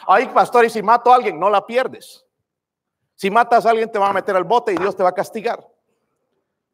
Hay 0.08 0.26
pastores, 0.30 0.74
si 0.74 0.82
mato 0.82 1.12
a 1.12 1.16
alguien, 1.16 1.40
no 1.40 1.48
la 1.48 1.64
pierdes. 1.64 2.26
Si 3.22 3.30
matas 3.30 3.68
a 3.68 3.70
alguien, 3.70 3.92
te 3.92 4.00
va 4.00 4.10
a 4.10 4.14
meter 4.14 4.36
al 4.36 4.46
bote 4.46 4.74
y 4.74 4.78
Dios 4.78 4.96
te 4.96 5.04
va 5.04 5.10
a 5.10 5.14
castigar. 5.14 5.64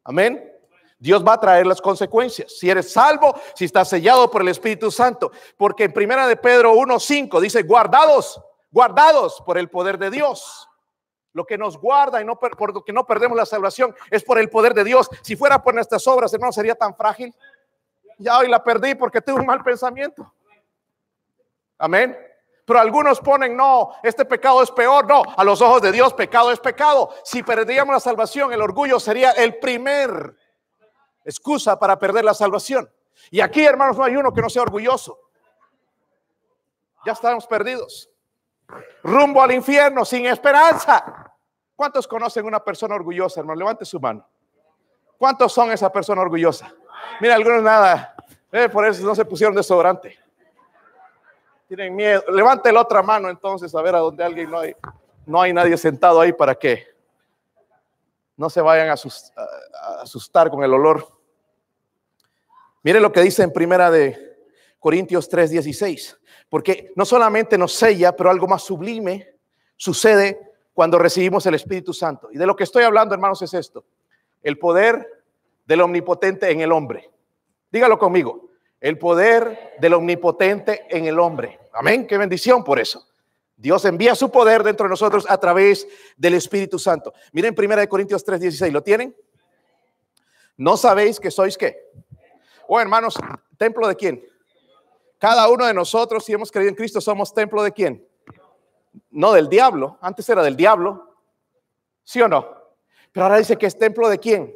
Amén. 0.02 0.50
Dios 0.98 1.22
va 1.22 1.34
a 1.34 1.38
traer 1.38 1.66
las 1.66 1.78
consecuencias. 1.78 2.50
Si 2.58 2.70
eres 2.70 2.90
salvo, 2.90 3.38
si 3.54 3.66
estás 3.66 3.90
sellado 3.90 4.30
por 4.30 4.40
el 4.40 4.48
Espíritu 4.48 4.90
Santo. 4.90 5.30
Porque 5.58 5.84
en 5.84 5.92
primera 5.92 6.26
de 6.26 6.36
Pedro 6.36 6.72
1.5 6.72 7.38
dice, 7.38 7.64
guardados, 7.64 8.40
guardados 8.70 9.42
por 9.44 9.58
el 9.58 9.68
poder 9.68 9.98
de 9.98 10.10
Dios. 10.10 10.66
Lo 11.34 11.44
que 11.44 11.58
nos 11.58 11.76
guarda 11.76 12.22
y 12.22 12.24
no 12.24 12.38
por 12.38 12.72
lo 12.72 12.82
que 12.82 12.94
no 12.94 13.04
perdemos 13.06 13.36
la 13.36 13.44
salvación 13.44 13.94
es 14.10 14.24
por 14.24 14.38
el 14.38 14.48
poder 14.48 14.72
de 14.72 14.84
Dios. 14.84 15.10
Si 15.20 15.36
fuera 15.36 15.62
por 15.62 15.74
nuestras 15.74 16.06
obras, 16.06 16.32
hermano, 16.32 16.52
sería 16.54 16.74
tan 16.74 16.96
frágil. 16.96 17.34
Ya 18.16 18.38
hoy 18.38 18.48
la 18.48 18.64
perdí 18.64 18.94
porque 18.94 19.20
tuve 19.20 19.40
un 19.40 19.46
mal 19.46 19.62
pensamiento. 19.62 20.32
Amén. 21.76 22.16
Pero 22.68 22.80
algunos 22.80 23.18
ponen, 23.20 23.56
no, 23.56 23.94
este 24.02 24.26
pecado 24.26 24.62
es 24.62 24.70
peor. 24.70 25.06
No, 25.06 25.22
a 25.34 25.42
los 25.42 25.62
ojos 25.62 25.80
de 25.80 25.90
Dios 25.90 26.12
pecado 26.12 26.52
es 26.52 26.60
pecado. 26.60 27.08
Si 27.24 27.42
perdíamos 27.42 27.94
la 27.94 27.98
salvación, 27.98 28.52
el 28.52 28.60
orgullo 28.60 29.00
sería 29.00 29.30
el 29.30 29.58
primer 29.58 30.36
excusa 31.24 31.78
para 31.78 31.98
perder 31.98 32.26
la 32.26 32.34
salvación. 32.34 32.86
Y 33.30 33.40
aquí, 33.40 33.64
hermanos, 33.64 33.96
no 33.96 34.04
hay 34.04 34.16
uno 34.16 34.34
que 34.34 34.42
no 34.42 34.50
sea 34.50 34.60
orgulloso. 34.60 35.18
Ya 37.06 37.12
estamos 37.12 37.46
perdidos. 37.46 38.10
Rumbo 39.02 39.40
al 39.40 39.52
infierno, 39.52 40.04
sin 40.04 40.26
esperanza. 40.26 41.32
¿Cuántos 41.74 42.06
conocen 42.06 42.44
una 42.44 42.62
persona 42.62 42.96
orgullosa, 42.96 43.40
hermano? 43.40 43.60
Levante 43.60 43.86
su 43.86 43.98
mano. 43.98 44.28
¿Cuántos 45.16 45.54
son 45.54 45.72
esa 45.72 45.90
persona 45.90 46.20
orgullosa? 46.20 46.70
Mira, 47.18 47.34
algunos 47.34 47.62
nada. 47.62 48.14
Eh, 48.52 48.68
por 48.68 48.86
eso 48.86 49.02
no 49.06 49.14
se 49.14 49.24
pusieron 49.24 49.56
desodorante. 49.56 50.18
Tienen 51.68 51.94
miedo. 51.94 52.24
Levante 52.32 52.72
la 52.72 52.80
otra 52.80 53.02
mano 53.02 53.28
entonces 53.28 53.74
a 53.74 53.82
ver 53.82 53.94
a 53.94 53.98
dónde 53.98 54.24
alguien 54.24 54.50
no 54.50 54.58
hay. 54.58 54.74
No 55.26 55.42
hay 55.42 55.52
nadie 55.52 55.76
sentado 55.76 56.18
ahí 56.18 56.32
para 56.32 56.54
que 56.54 56.86
no 58.38 58.48
se 58.48 58.62
vayan 58.62 58.88
a 58.88 58.94
asustar 60.00 60.48
con 60.48 60.64
el 60.64 60.72
olor. 60.72 61.06
Mire 62.82 63.00
lo 63.00 63.12
que 63.12 63.20
dice 63.20 63.42
en 63.42 63.52
primera 63.52 63.90
de 63.90 64.38
Corintios 64.78 65.28
3:16, 65.30 66.16
porque 66.48 66.90
no 66.96 67.04
solamente 67.04 67.58
nos 67.58 67.74
sella, 67.74 68.16
pero 68.16 68.30
algo 68.30 68.46
más 68.46 68.62
sublime 68.62 69.34
sucede 69.76 70.54
cuando 70.72 70.98
recibimos 70.98 71.44
el 71.44 71.54
Espíritu 71.56 71.92
Santo. 71.92 72.30
Y 72.32 72.38
de 72.38 72.46
lo 72.46 72.56
que 72.56 72.64
estoy 72.64 72.84
hablando, 72.84 73.14
hermanos, 73.14 73.42
es 73.42 73.52
esto: 73.52 73.84
el 74.42 74.58
poder 74.58 75.06
del 75.66 75.82
omnipotente 75.82 76.50
en 76.50 76.62
el 76.62 76.72
hombre. 76.72 77.10
Dígalo 77.70 77.98
conmigo 77.98 78.47
el 78.80 78.98
poder 78.98 79.76
del 79.80 79.94
omnipotente 79.94 80.86
en 80.88 81.06
el 81.06 81.18
hombre. 81.18 81.58
Amén, 81.72 82.06
qué 82.06 82.16
bendición 82.18 82.64
por 82.64 82.78
eso. 82.78 83.06
Dios 83.56 83.84
envía 83.84 84.14
su 84.14 84.30
poder 84.30 84.62
dentro 84.62 84.84
de 84.84 84.90
nosotros 84.90 85.26
a 85.28 85.38
través 85.38 85.86
del 86.16 86.34
Espíritu 86.34 86.78
Santo. 86.78 87.12
Miren 87.32 87.54
1 87.56 87.88
Corintios 87.88 88.24
3:16, 88.24 88.70
¿lo 88.70 88.82
tienen? 88.82 89.16
¿No 90.56 90.76
sabéis 90.76 91.18
que 91.18 91.30
sois 91.30 91.58
qué? 91.58 91.90
Oh, 92.68 92.80
hermanos, 92.80 93.18
templo 93.56 93.88
de 93.88 93.96
quién? 93.96 94.24
Cada 95.18 95.48
uno 95.48 95.66
de 95.66 95.74
nosotros, 95.74 96.24
si 96.24 96.32
hemos 96.32 96.52
creído 96.52 96.70
en 96.70 96.76
Cristo, 96.76 97.00
somos 97.00 97.34
templo 97.34 97.62
de 97.62 97.72
quién? 97.72 98.06
No 99.10 99.32
del 99.32 99.48
diablo, 99.48 99.98
antes 100.00 100.28
era 100.28 100.42
del 100.42 100.56
diablo. 100.56 101.16
¿Sí 102.04 102.20
o 102.22 102.28
no? 102.28 102.46
Pero 103.10 103.24
ahora 103.26 103.38
dice 103.38 103.56
que 103.56 103.66
es 103.66 103.76
templo 103.76 104.08
de 104.08 104.18
quién? 104.18 104.54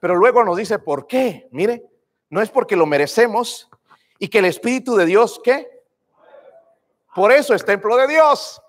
Pero 0.00 0.14
luego 0.14 0.42
nos 0.44 0.56
dice 0.56 0.78
por 0.78 1.06
qué. 1.06 1.48
Mire, 1.50 1.84
no 2.34 2.42
es 2.42 2.50
porque 2.50 2.74
lo 2.74 2.84
merecemos 2.84 3.70
y 4.18 4.26
que 4.26 4.40
el 4.40 4.46
Espíritu 4.46 4.96
de 4.96 5.06
Dios, 5.06 5.40
¿qué? 5.44 5.84
Por 7.14 7.30
eso 7.30 7.54
es 7.54 7.64
templo 7.64 7.96
de 7.96 8.08
Dios, 8.08 8.60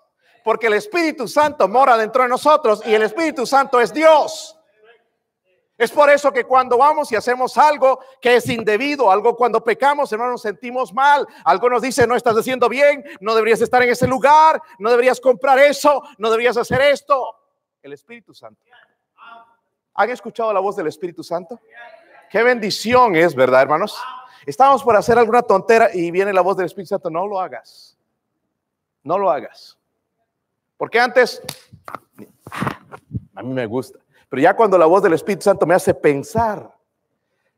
porque 0.43 0.67
el 0.67 0.73
Espíritu 0.73 1.27
Santo 1.27 1.67
mora 1.67 1.97
dentro 1.97 2.21
de 2.21 2.29
nosotros 2.29 2.83
y 2.85 2.93
el 2.93 3.01
Espíritu 3.01 3.43
Santo 3.47 3.81
es 3.81 3.91
Dios. 3.91 4.55
Es 5.79 5.89
por 5.89 6.11
eso 6.11 6.31
que 6.31 6.43
cuando 6.43 6.77
vamos 6.77 7.11
y 7.11 7.15
hacemos 7.15 7.57
algo 7.57 8.01
que 8.21 8.35
es 8.35 8.47
indebido, 8.49 9.09
algo 9.09 9.35
cuando 9.35 9.63
pecamos, 9.63 10.11
hermano, 10.11 10.33
nos 10.33 10.43
sentimos 10.43 10.93
mal. 10.93 11.27
Algo 11.43 11.67
nos 11.67 11.81
dice, 11.81 12.05
no 12.05 12.15
estás 12.15 12.37
haciendo 12.37 12.69
bien, 12.69 13.03
no 13.19 13.33
deberías 13.33 13.61
estar 13.61 13.81
en 13.81 13.89
ese 13.89 14.05
lugar, 14.05 14.61
no 14.77 14.91
deberías 14.91 15.19
comprar 15.19 15.57
eso, 15.57 16.03
no 16.19 16.29
deberías 16.29 16.55
hacer 16.55 16.81
esto. 16.81 17.35
El 17.81 17.93
Espíritu 17.93 18.31
Santo. 18.35 18.61
¿Han 19.95 20.09
escuchado 20.11 20.53
la 20.53 20.59
voz 20.59 20.75
del 20.75 20.85
Espíritu 20.85 21.23
Santo? 21.23 21.59
Qué 22.35 22.43
bendición 22.43 23.15
es, 23.15 23.33
¿verdad, 23.33 23.61
hermanos? 23.61 23.97
Estamos 24.45 24.83
por 24.83 24.97
hacer 24.97 25.17
alguna 25.17 25.41
tontera 25.41 25.89
y 25.93 26.11
viene 26.11 26.33
la 26.33 26.41
voz 26.41 26.57
del 26.57 26.65
Espíritu 26.65 26.89
Santo. 26.89 27.09
No 27.09 27.25
lo 27.25 27.39
hagas. 27.39 27.97
No 29.03 29.17
lo 29.17 29.31
hagas. 29.31 29.77
Porque 30.75 30.99
antes, 30.99 31.41
a 33.33 33.41
mí 33.41 33.53
me 33.53 33.65
gusta. 33.65 33.99
Pero 34.27 34.41
ya 34.41 34.53
cuando 34.53 34.77
la 34.77 34.85
voz 34.85 35.01
del 35.01 35.13
Espíritu 35.13 35.43
Santo 35.43 35.65
me 35.65 35.75
hace 35.75 35.93
pensar. 35.93 36.75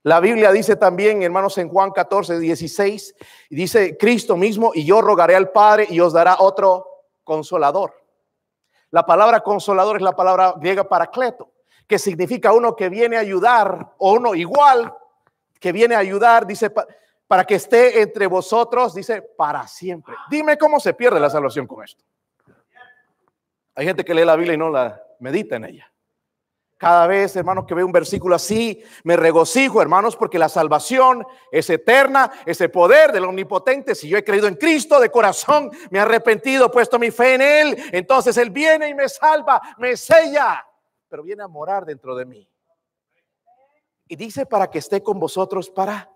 La 0.04 0.20
Biblia 0.20 0.52
dice 0.52 0.76
también, 0.76 1.24
hermanos, 1.24 1.58
en 1.58 1.70
Juan 1.70 1.90
14, 1.90 2.38
16, 2.38 3.16
y 3.50 3.56
dice 3.56 3.98
Cristo 3.98 4.38
mismo, 4.38 4.74
y 4.76 4.86
yo 4.86 5.02
rogaré 5.02 5.36
al 5.36 5.50
Padre 5.50 5.88
y 5.90 6.00
os 6.02 6.14
dará 6.14 6.36
otro 6.38 6.86
consolador. 7.24 7.96
La 8.92 9.04
palabra 9.08 9.40
consolador 9.40 9.96
es 9.96 10.04
la 10.04 10.16
palabra 10.16 10.54
griega 10.56 10.88
paracleto 10.88 11.50
que 11.88 11.98
significa 11.98 12.52
uno 12.52 12.76
que 12.76 12.90
viene 12.90 13.16
a 13.16 13.22
ayudar, 13.22 13.94
o 13.98 14.14
uno 14.14 14.36
igual 14.36 14.94
que 15.60 15.72
viene 15.72 15.96
a 15.96 16.00
ayudar, 16.00 16.46
dice, 16.46 16.70
para 17.28 17.46
que 17.46 17.56
esté 17.56 18.02
entre 18.02 18.28
vosotros, 18.28 18.94
dice, 18.94 19.22
para 19.22 19.66
siempre. 19.68 20.14
Dime 20.30 20.58
cómo 20.58 20.80
se 20.80 20.94
pierde 20.94 21.20
la 21.20 21.30
salvación 21.30 21.66
con 21.66 21.84
esto. 21.84 22.04
Hay 23.74 23.86
gente 23.86 24.04
que 24.04 24.14
lee 24.14 24.26
la 24.26 24.36
Biblia 24.36 24.56
y 24.56 24.58
no 24.58 24.70
la 24.70 25.02
medita 25.20 25.56
en 25.56 25.66
ella. 25.66 25.92
Cada 26.78 27.08
vez, 27.08 27.36
hermanos, 27.36 27.66
que 27.66 27.74
veo 27.74 27.86
un 27.86 27.92
versículo 27.92 28.36
así, 28.36 28.84
me 29.04 29.16
regocijo, 29.16 29.82
hermanos, 29.82 30.16
porque 30.16 30.38
la 30.38 30.48
salvación 30.48 31.26
es 31.52 31.70
eterna, 31.72 32.32
ese 32.46 32.70
poder 32.70 33.12
del 33.12 33.26
omnipotente. 33.26 33.96
Si 33.96 34.08
yo 34.08 34.18
he 34.18 34.24
creído 34.24 34.48
en 34.48 34.56
Cristo 34.56 35.00
de 35.00 35.10
corazón, 35.10 35.72
me 35.90 35.98
he 35.98 36.02
arrepentido, 36.02 36.70
puesto 36.70 37.00
mi 37.00 37.10
fe 37.10 37.34
en 37.34 37.42
Él, 37.42 37.84
entonces 37.92 38.38
Él 38.38 38.52
viene 38.52 38.90
y 38.90 38.94
me 38.94 39.10
salva, 39.10 39.60
me 39.80 39.98
sella 39.98 40.64
pero 41.10 41.24
viene 41.24 41.44
a 41.44 41.48
morar 41.48 41.86
dentro 41.86 42.16
de 42.16 42.26
mí. 42.26 42.50
Y 44.08 44.16
dice 44.16 44.46
para 44.46 44.70
que 44.70 44.80
esté 44.80 45.02
con 45.02 45.20
vosotros 45.20 45.70
para. 45.70 46.10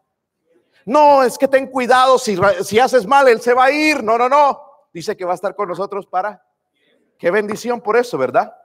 No, 0.86 1.24
es 1.24 1.38
que 1.38 1.48
ten 1.48 1.68
cuidado, 1.68 2.18
si, 2.18 2.38
si 2.64 2.80
haces 2.80 3.06
mal, 3.06 3.28
Él 3.28 3.42
se 3.42 3.54
va 3.54 3.66
a 3.66 3.72
ir. 3.72 4.04
No, 4.04 4.18
no, 4.18 4.30
no. 4.30 4.62
Dice 4.94 5.16
que 5.16 5.26
va 5.26 5.34
a 5.34 5.36
estar 5.36 5.56
con 5.56 5.68
nosotros 5.68 6.08
para. 6.08 6.44
Qué 7.18 7.30
bendición 7.30 7.82
por 7.82 7.98
eso, 7.98 8.18
¿verdad? 8.18 8.56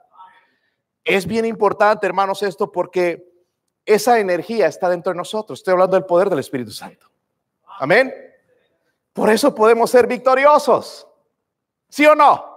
Es 1.03 1.25
bien 1.25 1.45
importante, 1.45 2.07
hermanos, 2.07 2.41
esto 2.43 2.71
porque 2.71 3.27
esa 3.85 4.19
energía 4.19 4.67
está 4.67 4.89
dentro 4.89 5.13
de 5.13 5.17
nosotros. 5.17 5.59
Estoy 5.59 5.73
hablando 5.73 5.95
del 5.95 6.05
poder 6.05 6.29
del 6.29 6.39
Espíritu 6.39 6.71
Santo. 6.71 7.09
Amén. 7.79 8.13
Por 9.13 9.29
eso 9.29 9.53
podemos 9.53 9.89
ser 9.89 10.07
victoriosos. 10.07 11.07
¿Sí 11.89 12.05
o 12.05 12.15
no? 12.15 12.56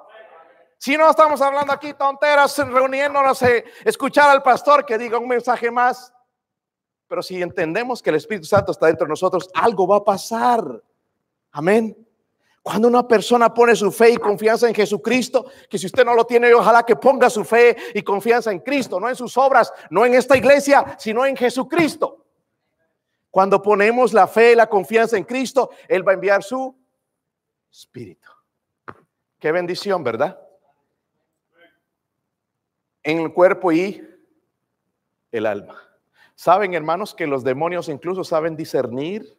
Si 0.81 0.97
no 0.97 1.11
estamos 1.11 1.43
hablando 1.43 1.75
aquí 1.75 1.93
tonteras, 1.93 2.57
reuniéndonos, 2.57 3.43
a 3.43 3.49
escuchar 3.85 4.31
al 4.31 4.43
pastor 4.43 4.87
que 4.87 4.97
diga 4.97 5.19
un 5.19 5.29
mensaje 5.29 5.71
más. 5.71 6.11
Pero 7.07 7.23
si 7.23 7.43
entendemos 7.43 8.01
que 8.01 8.09
el 8.09 8.17
Espíritu 8.17 8.47
Santo 8.47 8.73
está 8.73 8.87
dentro 8.87 9.05
de 9.05 9.11
nosotros, 9.11 9.51
algo 9.53 9.87
va 9.87 9.97
a 9.97 10.05
pasar. 10.05 10.83
Amén. 11.53 11.95
Cuando 12.63 12.89
una 12.89 13.07
persona 13.07 13.53
pone 13.53 13.77
su 13.77 13.93
fe 13.93 14.13
y 14.13 14.17
confianza 14.17 14.69
en 14.69 14.75
Jesucristo, 14.75 15.45
que 15.69 15.77
si 15.77 15.85
usted 15.85 16.03
no 16.03 16.15
lo 16.15 16.25
tiene, 16.25 16.55
ojalá 16.55 16.83
que 16.83 16.97
ponga 16.97 17.29
su 17.29 17.45
fe 17.45 17.77
y 17.93 18.03
confianza 18.03 18.51
en 18.51 18.61
Cristo, 18.61 18.99
no 18.99 19.11
en 19.11 19.17
sus 19.17 19.37
obras, 19.37 19.71
no 19.91 20.07
en 20.07 20.15
esta 20.15 20.35
iglesia, 20.35 20.97
sino 20.99 21.27
en 21.27 21.37
Jesucristo. 21.37 22.25
Cuando 23.31 23.61
ponemos 23.61 24.15
la 24.15 24.27
fe 24.27 24.53
y 24.53 24.57
la 24.57 24.67
confianza 24.67 25.19
en 25.19 25.25
Cristo, 25.25 25.69
Él 25.87 26.09
va 26.09 26.13
a 26.13 26.15
enviar 26.15 26.43
su 26.43 26.75
Espíritu. 27.71 28.31
Qué 29.39 29.53
bendición, 29.53 30.03
¿verdad? 30.03 30.41
En 33.03 33.19
el 33.19 33.33
cuerpo 33.33 33.73
y 33.73 34.07
el 35.33 35.47
alma. 35.47 35.81
¿Saben, 36.35 36.75
hermanos, 36.75 37.15
que 37.15 37.27
los 37.27 37.45
demonios 37.45 37.89
incluso 37.89 38.25
saben 38.25 38.57
discernir 38.57 39.37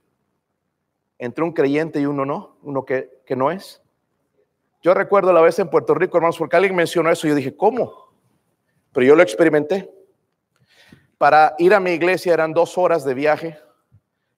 entre 1.18 1.44
un 1.44 1.52
creyente 1.52 2.00
y 2.02 2.06
uno 2.06 2.26
no, 2.26 2.58
uno 2.64 2.84
que, 2.84 3.22
que 3.26 3.36
no 3.36 3.52
es. 3.52 3.82
Yo 4.82 4.96
recuerdo 4.96 5.32
la 5.32 5.42
vez 5.42 5.60
en 5.60 5.70
Puerto 5.70 5.94
Rico, 5.94 6.18
hermanos, 6.18 6.38
porque 6.38 6.56
alguien 6.56 6.76
mencionó 6.76 7.12
eso, 7.12 7.28
yo 7.28 7.36
dije, 7.36 7.56
¿cómo? 7.56 8.12
Pero 8.92 9.06
yo 9.06 9.16
lo 9.16 9.22
experimenté. 9.22 9.92
Para 11.20 11.54
ir 11.60 11.76
a 11.76 11.80
mi 11.80 11.92
iglesia 11.92 12.34
eran 12.34 12.52
dos 12.54 12.76
horas 12.78 13.06
de 13.06 13.14
viaje. 13.14 13.60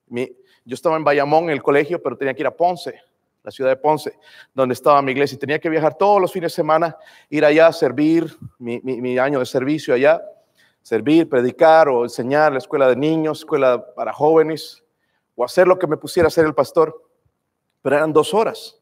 yo 0.06 0.74
estaba 0.74 0.96
en 0.96 1.04
Bayamón, 1.04 1.44
en 1.44 1.50
el 1.50 1.62
colegio, 1.62 2.02
pero 2.02 2.18
tenía 2.18 2.34
que 2.34 2.42
ir 2.42 2.46
a 2.46 2.54
Ponce, 2.54 3.00
la 3.44 3.50
ciudad 3.50 3.70
de 3.70 3.76
Ponce, 3.76 4.18
donde 4.54 4.72
estaba 4.72 5.00
mi 5.02 5.12
iglesia. 5.12 5.36
Y 5.36 5.38
tenía 5.38 5.58
que 5.58 5.68
viajar 5.68 5.96
todos 5.96 6.20
los 6.20 6.32
fines 6.32 6.50
de 6.50 6.56
semana, 6.56 6.96
ir 7.28 7.44
allá 7.44 7.68
a 7.68 7.72
servir 7.72 8.36
mi, 8.58 9.18
año 9.18 9.38
de 9.38 9.46
servicio 9.46 9.94
allá, 9.94 10.22
servir, 10.82 11.28
predicar 11.28 11.88
o 11.88 12.04
enseñar 12.04 12.52
la 12.52 12.58
escuela 12.58 12.88
de 12.88 12.96
niños, 12.96 13.40
escuela 13.40 13.94
para 13.94 14.12
jóvenes 14.12 14.82
o 15.36 15.44
hacer 15.44 15.68
lo 15.68 15.78
que 15.78 15.86
me 15.86 15.98
pusiera 15.98 16.26
a 16.26 16.28
hacer 16.28 16.46
el 16.46 16.54
pastor, 16.54 17.02
pero 17.82 17.96
eran 17.96 18.12
dos 18.12 18.32
horas. 18.32 18.80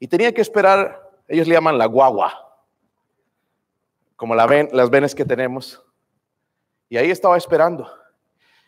Y 0.00 0.08
tenía 0.08 0.34
que 0.34 0.40
esperar, 0.40 1.10
ellos 1.28 1.46
le 1.46 1.54
llaman 1.54 1.78
la 1.78 1.86
guagua, 1.86 2.32
como 4.16 4.34
la 4.34 4.46
ven, 4.46 4.68
las 4.72 4.90
venes 4.90 5.14
que 5.14 5.24
tenemos. 5.24 5.80
Y 6.88 6.96
ahí 6.96 7.10
estaba 7.10 7.36
esperando. 7.36 7.88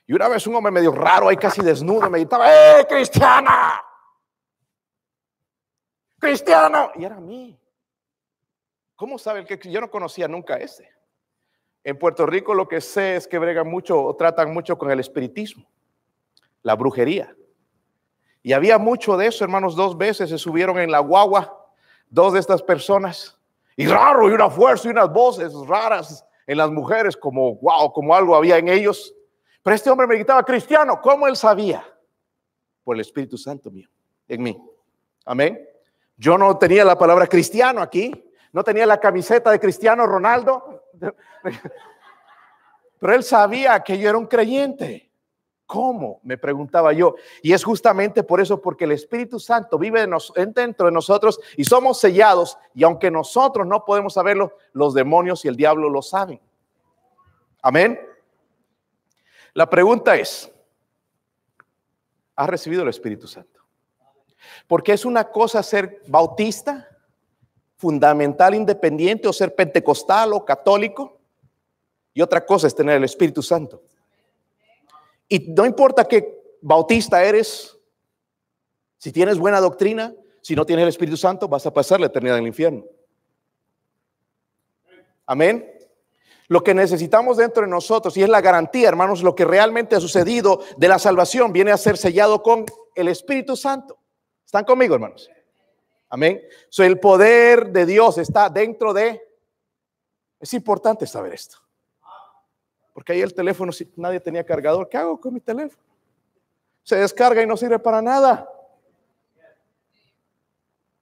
Y 0.06 0.12
una 0.12 0.28
vez 0.28 0.46
un 0.46 0.54
hombre 0.54 0.70
medio 0.70 0.92
raro, 0.92 1.28
ahí 1.28 1.36
casi 1.36 1.62
desnudo, 1.62 2.08
me 2.08 2.20
gritaba, 2.20 2.46
¡eh, 2.48 2.86
cristiana! 2.88 3.85
¡Cristiano! 6.18 6.90
Y 6.96 7.04
era 7.04 7.16
a 7.16 7.20
mí. 7.20 7.58
¿Cómo 8.94 9.18
sabe 9.18 9.40
el 9.40 9.46
que 9.46 9.70
yo 9.70 9.80
no 9.80 9.90
conocía 9.90 10.26
nunca 10.28 10.56
ese? 10.56 10.88
En 11.84 11.98
Puerto 11.98 12.26
Rico 12.26 12.54
lo 12.54 12.66
que 12.66 12.80
sé 12.80 13.16
es 13.16 13.28
que 13.28 13.38
bregan 13.38 13.68
mucho 13.68 14.02
o 14.02 14.16
tratan 14.16 14.52
mucho 14.52 14.76
con 14.78 14.90
el 14.90 15.00
espiritismo 15.00 15.68
la 16.66 16.74
brujería. 16.74 17.32
Y 18.42 18.52
había 18.52 18.76
mucho 18.76 19.16
de 19.16 19.28
eso, 19.28 19.44
hermanos, 19.44 19.76
dos 19.76 19.96
veces 19.96 20.30
se 20.30 20.36
subieron 20.36 20.80
en 20.80 20.90
la 20.90 20.98
guagua 20.98 21.64
dos 22.08 22.32
de 22.32 22.40
estas 22.40 22.60
personas. 22.60 23.38
Y 23.76 23.86
raro, 23.86 24.28
y 24.28 24.32
una 24.32 24.50
fuerza 24.50 24.88
y 24.88 24.90
unas 24.90 25.12
voces 25.12 25.52
raras 25.68 26.26
en 26.44 26.58
las 26.58 26.68
mujeres, 26.68 27.16
como 27.16 27.54
wow, 27.58 27.92
como 27.92 28.16
algo 28.16 28.34
había 28.34 28.58
en 28.58 28.68
ellos. 28.68 29.14
Pero 29.62 29.76
este 29.76 29.90
hombre 29.90 30.08
me 30.08 30.16
gritaba, 30.16 30.42
cristiano, 30.42 31.00
¿cómo 31.00 31.28
él 31.28 31.36
sabía? 31.36 31.84
Por 32.82 32.96
el 32.96 33.00
Espíritu 33.00 33.38
Santo 33.38 33.70
mío, 33.70 33.88
en 34.26 34.42
mí. 34.42 34.60
Amén. 35.24 35.65
Yo 36.16 36.38
no 36.38 36.56
tenía 36.58 36.84
la 36.84 36.98
palabra 36.98 37.26
cristiano 37.26 37.82
aquí, 37.82 38.32
no 38.52 38.64
tenía 38.64 38.86
la 38.86 38.98
camiseta 38.98 39.50
de 39.50 39.60
Cristiano 39.60 40.06
Ronaldo, 40.06 40.84
pero 42.98 43.14
él 43.14 43.22
sabía 43.22 43.80
que 43.80 43.98
yo 43.98 44.08
era 44.08 44.18
un 44.18 44.26
creyente. 44.26 45.06
¿Cómo? 45.66 46.20
Me 46.22 46.38
preguntaba 46.38 46.92
yo. 46.92 47.16
Y 47.42 47.52
es 47.52 47.64
justamente 47.64 48.22
por 48.22 48.40
eso, 48.40 48.62
porque 48.62 48.84
el 48.84 48.92
Espíritu 48.92 49.40
Santo 49.40 49.78
vive 49.78 50.06
dentro 50.54 50.86
de 50.86 50.92
nosotros 50.92 51.40
y 51.56 51.64
somos 51.64 51.98
sellados. 51.98 52.56
Y 52.72 52.84
aunque 52.84 53.10
nosotros 53.10 53.66
no 53.66 53.84
podemos 53.84 54.14
saberlo, 54.14 54.56
los 54.72 54.94
demonios 54.94 55.44
y 55.44 55.48
el 55.48 55.56
diablo 55.56 55.90
lo 55.90 56.02
saben. 56.02 56.40
Amén. 57.62 57.98
La 59.54 59.68
pregunta 59.68 60.14
es, 60.14 60.48
¿has 62.36 62.48
recibido 62.48 62.84
el 62.84 62.88
Espíritu 62.88 63.26
Santo? 63.26 63.55
Porque 64.66 64.92
es 64.92 65.04
una 65.04 65.30
cosa 65.30 65.62
ser 65.62 66.02
bautista, 66.06 66.88
fundamental, 67.76 68.54
independiente, 68.54 69.28
o 69.28 69.32
ser 69.32 69.54
pentecostal 69.54 70.32
o 70.32 70.44
católico. 70.44 71.18
Y 72.14 72.22
otra 72.22 72.44
cosa 72.44 72.66
es 72.66 72.74
tener 72.74 72.96
el 72.96 73.04
Espíritu 73.04 73.42
Santo. 73.42 73.82
Y 75.28 75.40
no 75.50 75.66
importa 75.66 76.04
qué 76.04 76.56
bautista 76.62 77.22
eres, 77.22 77.76
si 78.98 79.12
tienes 79.12 79.38
buena 79.38 79.60
doctrina, 79.60 80.14
si 80.40 80.54
no 80.54 80.64
tienes 80.64 80.84
el 80.84 80.88
Espíritu 80.88 81.16
Santo, 81.16 81.48
vas 81.48 81.66
a 81.66 81.74
pasar 81.74 82.00
la 82.00 82.06
eternidad 82.06 82.38
en 82.38 82.44
el 82.44 82.48
infierno. 82.48 82.84
Amén. 85.26 85.72
Lo 86.48 86.62
que 86.62 86.74
necesitamos 86.74 87.36
dentro 87.36 87.64
de 87.64 87.68
nosotros, 87.68 88.16
y 88.16 88.22
es 88.22 88.28
la 88.28 88.40
garantía, 88.40 88.88
hermanos, 88.88 89.22
lo 89.22 89.34
que 89.34 89.44
realmente 89.44 89.96
ha 89.96 90.00
sucedido 90.00 90.62
de 90.76 90.88
la 90.88 91.00
salvación, 91.00 91.52
viene 91.52 91.72
a 91.72 91.76
ser 91.76 91.96
sellado 91.96 92.42
con 92.42 92.64
el 92.94 93.08
Espíritu 93.08 93.56
Santo. 93.56 93.98
¿Están 94.46 94.64
conmigo, 94.64 94.94
hermanos? 94.94 95.28
Amén. 96.08 96.40
So, 96.68 96.84
el 96.84 97.00
poder 97.00 97.72
de 97.72 97.84
Dios 97.84 98.16
está 98.16 98.48
dentro 98.48 98.94
de... 98.94 99.20
Es 100.38 100.54
importante 100.54 101.04
saber 101.04 101.34
esto. 101.34 101.58
Porque 102.92 103.12
ahí 103.12 103.20
el 103.20 103.34
teléfono, 103.34 103.72
si 103.72 103.92
nadie 103.96 104.20
tenía 104.20 104.44
cargador, 104.44 104.88
¿qué 104.88 104.96
hago 104.98 105.20
con 105.20 105.34
mi 105.34 105.40
teléfono? 105.40 105.82
Se 106.84 106.94
descarga 106.94 107.42
y 107.42 107.46
no 107.46 107.56
sirve 107.56 107.80
para 107.80 108.00
nada. 108.00 108.48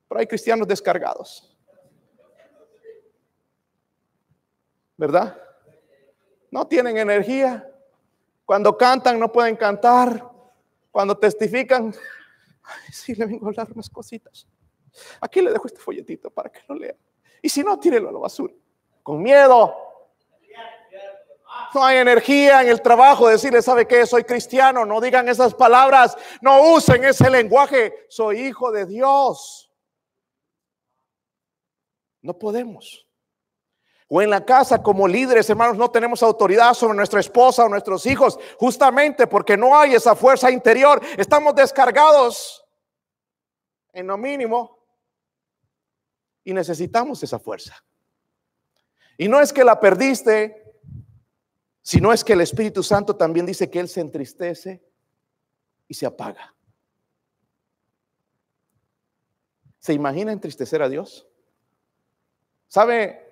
Pero 0.09 0.19
hay 0.19 0.27
cristianos 0.27 0.67
descargados. 0.67 1.55
¿Verdad? 4.97 5.39
No 6.51 6.67
tienen 6.67 6.97
energía. 6.97 7.71
Cuando 8.47 8.77
cantan 8.79 9.21
no 9.21 9.31
pueden 9.31 9.55
cantar. 9.55 10.31
Cuando 10.91 11.19
testifican, 11.19 11.95
ay, 12.65 13.15
le 13.15 13.27
vengo 13.27 13.47
a 13.47 13.49
hablar 13.51 13.69
unas 13.73 13.91
cositas. 13.91 14.47
Aquí 15.21 15.41
le 15.41 15.53
dejo 15.53 15.67
este 15.67 15.81
folletito 15.81 16.31
para 16.31 16.51
que 16.51 16.61
lo 16.69 16.75
lea. 16.77 16.95
Y 17.43 17.49
si 17.49 17.63
no, 17.63 17.79
tírelo 17.79 18.09
a 18.09 18.13
la 18.13 18.19
basura. 18.19 18.55
Con 19.03 19.23
miedo. 19.23 19.75
No 21.75 21.85
hay 21.85 21.99
energía 21.99 22.63
en 22.63 22.69
el 22.69 22.81
trabajo 22.81 23.29
decirle, 23.29 23.61
¿sabe 23.61 23.87
qué? 23.87 24.07
Soy 24.07 24.25
cristiano. 24.25 24.85
No 24.85 25.01
digan 25.01 25.29
esas 25.29 25.55
palabras. 25.55 26.17
No 26.41 26.73
usen 26.73 27.05
ese 27.05 27.29
lenguaje. 27.31 28.07
Soy 28.09 28.47
hijo 28.47 28.71
de 28.71 28.87
Dios. 28.87 29.71
No 32.23 32.39
podemos. 32.39 33.07
O 34.17 34.23
en 34.23 34.31
la 34.31 34.45
casa 34.45 34.81
como 34.81 35.09
líderes, 35.09 35.51
hermanos, 35.51 35.77
no 35.77 35.91
tenemos 35.91 36.23
autoridad 36.23 36.73
sobre 36.75 36.97
nuestra 36.97 37.19
esposa 37.19 37.65
o 37.65 37.69
nuestros 37.69 38.07
hijos, 38.07 38.39
justamente 38.61 39.27
porque 39.27 39.57
no 39.57 39.77
hay 39.77 39.97
esa 39.97 40.15
fuerza 40.15 40.53
interior. 40.53 41.03
Estamos 41.19 41.53
descargados 41.57 42.65
en 43.93 44.07
lo 44.07 44.17
mínimo 44.17 44.79
y 46.45 46.55
necesitamos 46.55 47.25
esa 47.25 47.41
fuerza. 47.41 47.75
Y 49.19 49.27
no 49.27 49.41
es 49.41 49.53
que 49.53 49.65
la 49.65 49.81
perdiste, 49.81 50.63
si 51.83 52.01
no 52.01 52.13
es 52.13 52.23
que 52.23 52.35
el 52.35 52.43
Espíritu 52.43 52.85
Santo 52.85 53.17
también 53.17 53.47
dice 53.47 53.69
que 53.69 53.81
Él 53.81 53.89
se 53.89 54.01
entristece 54.01 54.81
y 55.89 55.95
se 55.95 56.07
apaga. 56.07 56.55
¿Se 59.81 59.93
imagina 59.93 60.31
entristecer 60.31 60.83
a 60.83 60.89
Dios? 60.89 61.27
¿Sabe? 62.69 63.24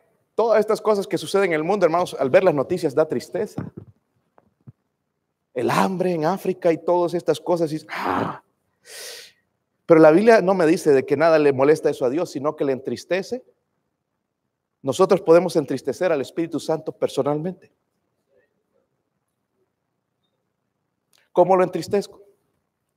Todas 0.43 0.59
estas 0.59 0.81
cosas 0.81 1.07
que 1.07 1.19
suceden 1.19 1.53
en 1.53 1.61
el 1.61 1.63
mundo, 1.63 1.87
hermanos, 1.87 2.17
al 2.19 2.29
ver 2.29 2.43
las 2.43 2.53
noticias 2.53 2.97
da 2.97 3.07
tristeza. 3.07 3.65
El 5.55 5.71
hambre 5.71 6.15
en 6.15 6.25
África 6.25 6.73
y 6.73 6.79
todas 6.79 7.15
estas 7.15 7.39
cosas. 7.39 7.71
¡ah! 7.89 8.43
Pero 9.87 10.01
la 10.01 10.11
Biblia 10.11 10.41
no 10.41 10.55
me 10.55 10.67
dice 10.67 10.91
de 10.91 11.07
que 11.07 11.17
nada 11.17 11.39
le 11.39 11.53
molesta 11.53 11.91
eso 11.91 12.05
a 12.05 12.11
Dios, 12.11 12.33
sino 12.33 12.57
que 12.57 12.65
le 12.65 12.73
entristece. 12.73 13.45
Nosotros 14.83 15.21
podemos 15.21 15.55
entristecer 15.55 16.11
al 16.11 16.21
Espíritu 16.21 16.59
Santo 16.59 16.91
personalmente. 16.91 17.71
¿Cómo 21.31 21.57
lo 21.57 21.63
entristezco? 21.63 22.21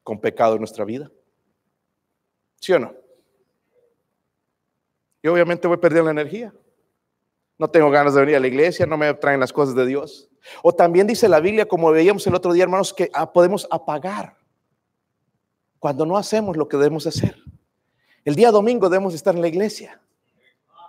Con 0.02 0.20
pecado 0.20 0.56
en 0.56 0.62
nuestra 0.62 0.84
vida. 0.84 1.12
¿Sí 2.60 2.74
o 2.74 2.80
no? 2.80 2.96
Y 5.22 5.28
obviamente 5.28 5.68
voy 5.68 5.78
perdiendo 5.78 6.12
la 6.12 6.22
energía. 6.22 6.52
No 7.58 7.70
tengo 7.70 7.90
ganas 7.90 8.14
de 8.14 8.22
venir 8.22 8.36
a 8.36 8.40
la 8.40 8.48
iglesia, 8.48 8.86
no 8.86 8.98
me 8.98 9.14
traen 9.14 9.40
las 9.40 9.54
cosas 9.54 9.76
de 9.76 9.86
Dios. 9.86 10.30
O 10.62 10.74
también 10.74 11.08
dice 11.08 11.30
la 11.30 11.40
Biblia, 11.40 11.66
como 11.66 11.92
veíamos 11.92 12.26
el 12.28 12.36
otro 12.36 12.54
día, 12.54 12.64
hermanos, 12.64 12.94
que 12.94 13.10
ah, 13.14 13.32
podemos 13.32 13.68
apagar 13.72 14.36
cuando 15.80 16.06
no 16.06 16.18
hacemos 16.18 16.58
lo 16.58 16.68
que 16.68 16.78
debemos 16.78 17.08
hacer. 17.08 17.38
El 18.24 18.36
día 18.36 18.52
domingo 18.52 18.90
debemos 18.90 19.14
estar 19.14 19.36
en 19.36 19.42
la 19.42 19.48
iglesia. 19.48 20.02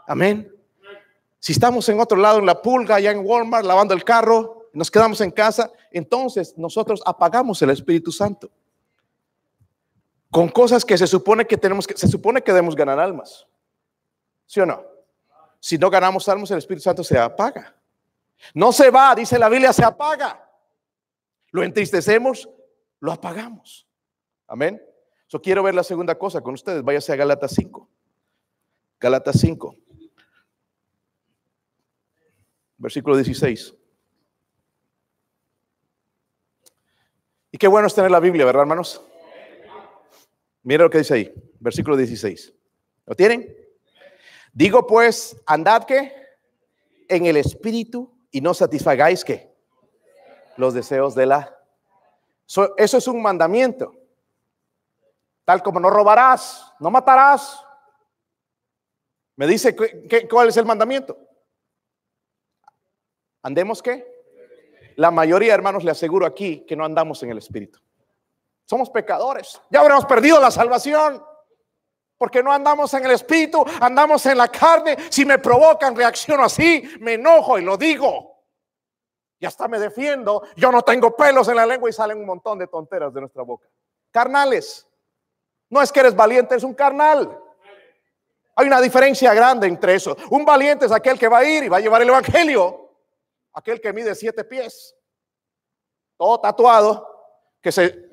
Amén. 0.07 0.53
Si 1.39 1.53
estamos 1.53 1.89
en 1.89 2.01
otro 2.01 2.17
lado, 2.17 2.39
en 2.39 2.47
la 2.47 2.61
pulga, 2.61 2.97
allá 2.97 3.11
en 3.11 3.25
Walmart, 3.25 3.65
lavando 3.65 3.95
el 3.95 4.05
carro, 4.05 4.69
nos 4.73 4.91
quedamos 4.91 5.21
en 5.21 5.31
casa, 5.31 5.71
entonces 5.91 6.55
nosotros 6.57 7.01
apagamos 7.05 7.61
el 7.63 7.71
Espíritu 7.71 8.11
Santo. 8.11 8.51
Con 10.31 10.49
cosas 10.49 10.85
que 10.85 10.99
se 10.99 11.07
supone 11.07 11.47
que 11.47 11.57
tenemos 11.57 11.87
que, 11.87 11.97
se 11.97 12.09
supone 12.09 12.43
que 12.43 12.53
debemos 12.53 12.75
ganar 12.75 12.99
almas. 12.99 13.47
¿Sí 14.47 14.61
o 14.61 14.67
no? 14.67 14.96
Si 15.67 15.77
no 15.79 15.91
ganamos 15.91 16.29
almas, 16.29 16.49
el 16.53 16.59
Espíritu 16.59 16.85
Santo 16.85 17.03
se 17.03 17.19
apaga. 17.19 17.75
No 18.55 18.71
se 18.71 18.89
va, 18.89 19.17
dice 19.17 19.37
la 19.37 19.49
Biblia, 19.49 19.73
se 19.73 19.85
apaga. 19.85 20.49
Lo 21.51 21.65
entristecemos, 21.65 22.49
lo 23.01 23.11
apagamos. 23.11 23.85
Amén. 24.47 24.81
Yo 25.29 25.43
quiero 25.43 25.65
ver 25.65 25.75
la 25.75 25.83
segunda 25.83 26.17
cosa 26.17 26.41
con 26.41 26.55
ustedes. 26.55 26.85
Váyase 26.85 27.13
a 27.13 27.17
Galatas 27.17 27.53
5. 27.57 27.91
Galatas 29.01 29.41
5. 29.41 29.77
Versículo 32.77 33.17
16. 33.17 33.75
Y 37.51 37.59
qué 37.59 37.67
bueno 37.67 37.89
es 37.89 37.95
tener 37.97 38.13
la 38.13 38.21
Biblia, 38.21 38.45
¿verdad, 38.45 38.63
hermanos? 38.63 39.03
Mira 40.63 40.85
lo 40.85 40.91
que 40.91 40.99
dice 40.99 41.15
ahí, 41.15 41.35
versículo 41.59 41.97
16. 41.97 42.55
¿Lo 43.07 43.17
tienen? 43.17 43.66
Digo 44.57 44.87
pues, 44.87 45.37
andad 45.45 45.85
que 45.85 46.15
en 47.11 47.27
el 47.27 47.37
espíritu 47.37 48.11
y 48.31 48.41
no 48.41 48.55
satisfagáis 48.55 49.23
que 49.23 49.55
los 50.57 50.73
deseos 50.73 51.15
de 51.15 51.27
la. 51.27 51.59
eso 52.79 52.97
es 52.97 53.07
un 53.07 53.21
mandamiento. 53.21 53.95
Tal 55.45 55.63
como 55.63 55.79
no 55.79 55.91
robarás, 55.91 56.73
no 56.81 56.91
matarás. 56.91 57.63
Me 59.37 59.47
dice, 59.47 59.77
¿cuál 60.27 60.49
es 60.49 60.57
el 60.57 60.65
mandamiento? 60.65 61.19
¿Andemos 63.43 63.83
qué? 63.83 64.07
La 64.97 65.11
mayoría, 65.11 65.53
hermanos, 65.53 65.85
le 65.85 65.91
aseguro 65.91 66.25
aquí 66.25 66.65
que 66.67 66.77
no 66.77 66.87
andamos 66.87 67.23
en 67.23 67.29
el 67.29 67.37
Espíritu. 67.37 67.79
Somos 68.65 68.89
pecadores. 68.89 69.61
Ya 69.69 69.81
habremos 69.81 70.07
perdido 70.07 70.41
la 70.41 70.51
salvación. 70.51 71.23
Porque 72.19 72.43
no 72.43 72.53
andamos 72.53 72.93
en 72.95 73.05
el 73.05 73.11
espíritu, 73.11 73.65
andamos 73.81 74.25
en 74.27 74.39
la 74.39 74.49
carne. 74.49 74.97
Si 75.11 75.25
me 75.25 75.39
provocan, 75.39 75.95
reacciono 75.95 76.45
así, 76.45 76.89
me 77.01 77.15
enojo 77.15 77.59
y 77.59 77.63
lo 77.63 77.77
digo. 77.77 78.37
Y 79.39 79.45
hasta 79.45 79.69
me 79.69 79.79
defiendo. 79.79 80.43
Yo 80.57 80.73
no 80.73 80.83
tengo 80.83 81.15
pelos 81.15 81.49
en 81.49 81.57
la 81.57 81.67
lengua 81.67 81.91
y 81.91 81.93
salen 81.93 82.19
un 82.19 82.27
montón 82.27 82.59
de 82.59 82.67
tonteras 82.69 83.13
de 83.13 83.21
nuestra 83.21 83.43
boca. 83.43 83.69
Carnales. 84.11 84.87
No 85.69 85.83
es 85.83 85.93
que 85.93 86.01
eres 86.01 86.17
valiente, 86.17 86.55
es 86.55 86.63
un 86.63 86.75
carnal. 86.75 87.39
Hay 88.55 88.67
una 88.67 88.81
diferencia 88.81 89.35
grande 89.35 89.67
entre 89.67 89.95
eso. 89.95 90.17
Un 90.31 90.45
valiente 90.45 90.87
es 90.87 90.93
aquel 90.93 91.19
que 91.19 91.29
va 91.29 91.39
a 91.39 91.45
ir 91.45 91.65
y 91.65 91.69
va 91.69 91.77
a 91.77 91.81
llevar 91.81 92.01
el 92.01 92.09
evangelio. 92.09 92.95
Aquel 93.53 93.81
que 93.81 93.93
mide 93.93 94.15
siete 94.15 94.45
pies. 94.45 94.97
Todo 96.17 96.41
tatuado. 96.41 97.07
Que 97.61 97.71
se 97.71 98.09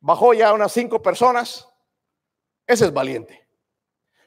bajó 0.00 0.34
ya 0.34 0.52
unas 0.52 0.72
cinco 0.72 1.00
personas 1.00 1.68
ese 2.66 2.86
es 2.86 2.92
valiente. 2.92 3.46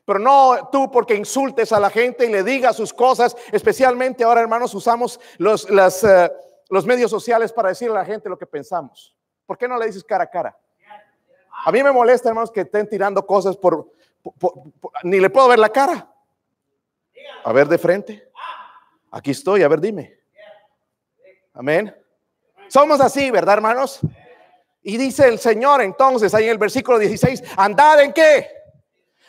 Pero 0.05 0.19
no 0.19 0.69
tú 0.71 0.89
porque 0.89 1.15
insultes 1.15 1.71
a 1.73 1.79
la 1.79 1.89
gente 1.89 2.25
y 2.25 2.29
le 2.29 2.43
digas 2.43 2.77
sus 2.77 2.93
cosas, 2.93 3.35
especialmente 3.51 4.23
ahora 4.23 4.41
hermanos 4.41 4.73
usamos 4.73 5.19
los, 5.37 5.67
eh, 5.69 6.31
los 6.69 6.85
medios 6.85 7.11
sociales 7.11 7.51
para 7.51 7.69
decirle 7.69 7.95
a 7.97 7.99
la 7.99 8.05
gente 8.05 8.29
lo 8.29 8.37
que 8.37 8.45
pensamos. 8.45 9.15
¿Por 9.45 9.57
qué 9.57 9.67
no 9.67 9.77
le 9.77 9.87
dices 9.87 10.03
cara 10.03 10.23
a 10.23 10.29
cara? 10.29 10.57
A 11.65 11.71
mí 11.71 11.83
me 11.83 11.91
molesta 11.91 12.29
hermanos 12.29 12.51
que 12.51 12.61
estén 12.61 12.87
tirando 12.87 13.25
cosas 13.25 13.57
por, 13.57 13.91
ni 15.03 15.19
le 15.19 15.29
puedo 15.29 15.47
ver 15.49 15.59
la 15.59 15.69
cara. 15.69 16.09
A 17.43 17.51
ver 17.51 17.67
de 17.67 17.77
frente. 17.77 18.31
Aquí 19.11 19.31
estoy, 19.31 19.63
a 19.63 19.67
ver 19.67 19.81
dime. 19.81 20.17
Amén. 21.53 21.93
Somos 22.67 23.01
así, 23.01 23.31
¿verdad 23.31 23.55
hermanos? 23.55 23.99
Y 24.87 24.95
dice 24.95 25.27
el 25.27 25.37
Señor 25.37 25.81
entonces 25.81 26.33
ahí 26.33 26.45
en 26.45 26.51
el 26.51 26.57
versículo 26.57 26.97
16, 26.97 27.43
andad 27.57 27.99
en 27.99 28.13
qué? 28.13 28.47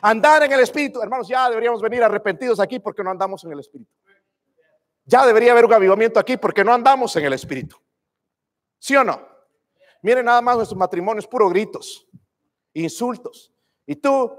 Andar 0.01 0.44
en 0.44 0.53
el 0.53 0.61
Espíritu. 0.61 1.03
Hermanos, 1.03 1.27
ya 1.27 1.49
deberíamos 1.49 1.83
venir 1.83 2.01
arrepentidos 2.01 2.61
aquí 2.61 2.79
porque 2.79 3.03
no 3.03 3.11
andamos 3.11 3.42
en 3.42 3.51
el 3.51 3.59
Espíritu. 3.59 3.90
Ya 5.05 5.27
debería 5.27 5.51
haber 5.51 5.64
un 5.64 5.73
avivamiento 5.73 6.21
aquí 6.21 6.37
porque 6.37 6.62
no 6.62 6.73
andamos 6.73 7.16
en 7.16 7.25
el 7.25 7.33
Espíritu. 7.33 7.77
¿Sí 8.79 8.94
o 8.94 9.03
no? 9.03 9.21
Miren 10.01 10.27
nada 10.27 10.40
más 10.40 10.55
nuestros 10.59 10.79
matrimonios, 10.79 11.27
puro 11.27 11.49
gritos, 11.49 12.07
insultos. 12.73 13.53
Y 13.85 13.97
tú, 13.97 14.33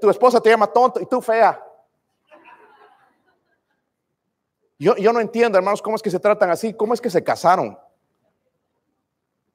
tu 0.00 0.10
esposa 0.10 0.40
te 0.40 0.50
llama 0.50 0.68
tonto 0.68 1.00
y 1.00 1.06
tú 1.06 1.20
fea. 1.20 1.60
Yo, 4.78 4.94
yo 4.94 5.12
no 5.12 5.18
entiendo, 5.18 5.58
hermanos, 5.58 5.82
cómo 5.82 5.96
es 5.96 6.02
que 6.02 6.10
se 6.12 6.20
tratan 6.20 6.50
así, 6.50 6.72
cómo 6.72 6.94
es 6.94 7.00
que 7.00 7.10
se 7.10 7.24
casaron. 7.24 7.76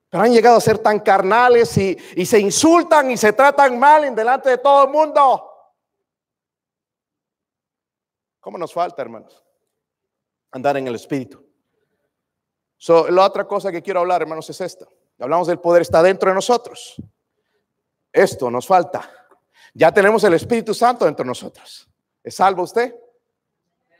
Pero 0.10 0.24
han 0.24 0.32
llegado 0.32 0.58
a 0.58 0.62
ser 0.62 0.78
tan 0.80 1.00
carnales 1.00 1.78
y, 1.78 2.26
se 2.26 2.40
insultan 2.40 3.12
y 3.12 3.18
se 3.18 3.34
tratan 3.34 3.78
mal 3.78 4.06
en 4.06 4.16
delante 4.16 4.50
de 4.50 4.58
todo 4.58 4.86
el 4.86 4.90
mundo. 4.90 5.44
¿Cómo 8.40 8.58
nos 8.58 8.74
falta, 8.74 9.02
hermanos? 9.02 9.44
Andar 10.52 10.78
en 10.78 10.88
el 10.88 10.96
Espíritu. 10.96 11.46
la 13.10 13.26
otra 13.26 13.46
cosa 13.46 13.72
que 13.72 13.82
quiero 13.82 14.00
hablar, 14.00 14.22
hermanos, 14.22 14.50
es 14.50 14.62
esta. 14.62 14.88
Hablamos 15.20 15.48
del 15.48 15.60
poder, 15.60 15.82
está 15.82 16.02
dentro 16.02 16.30
de 16.30 16.36
nosotros. 16.36 16.96
Esto 18.14 18.50
nos 18.50 18.66
falta. 18.66 19.10
Ya 19.74 19.92
tenemos 19.92 20.24
el 20.24 20.34
Espíritu 20.36 20.74
Santo 20.74 21.04
dentro 21.04 21.24
de 21.24 21.28
nosotros. 21.28 21.90
¿Es 22.24 22.36
salvo 22.36 22.64
usted? 22.64 22.96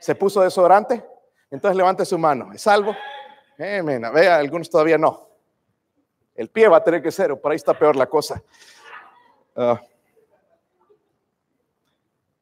¿Se 0.00 0.14
puso 0.14 0.40
desodorante? 0.40 1.04
Entonces 1.50 1.76
levante 1.76 2.04
su 2.06 2.16
mano. 2.18 2.52
¿Es 2.52 2.62
salvo? 2.62 2.96
Amén. 3.58 4.02
Vea, 4.14 4.36
algunos 4.36 4.70
todavía 4.70 4.96
no. 4.96 5.27
El 6.38 6.48
pie 6.48 6.68
va 6.68 6.76
a 6.76 6.84
tener 6.84 7.02
que 7.02 7.10
ser, 7.10 7.32
o 7.32 7.40
por 7.40 7.50
ahí 7.50 7.56
está 7.56 7.76
peor 7.76 7.96
la 7.96 8.06
cosa. 8.06 8.40
Ah. 9.56 9.82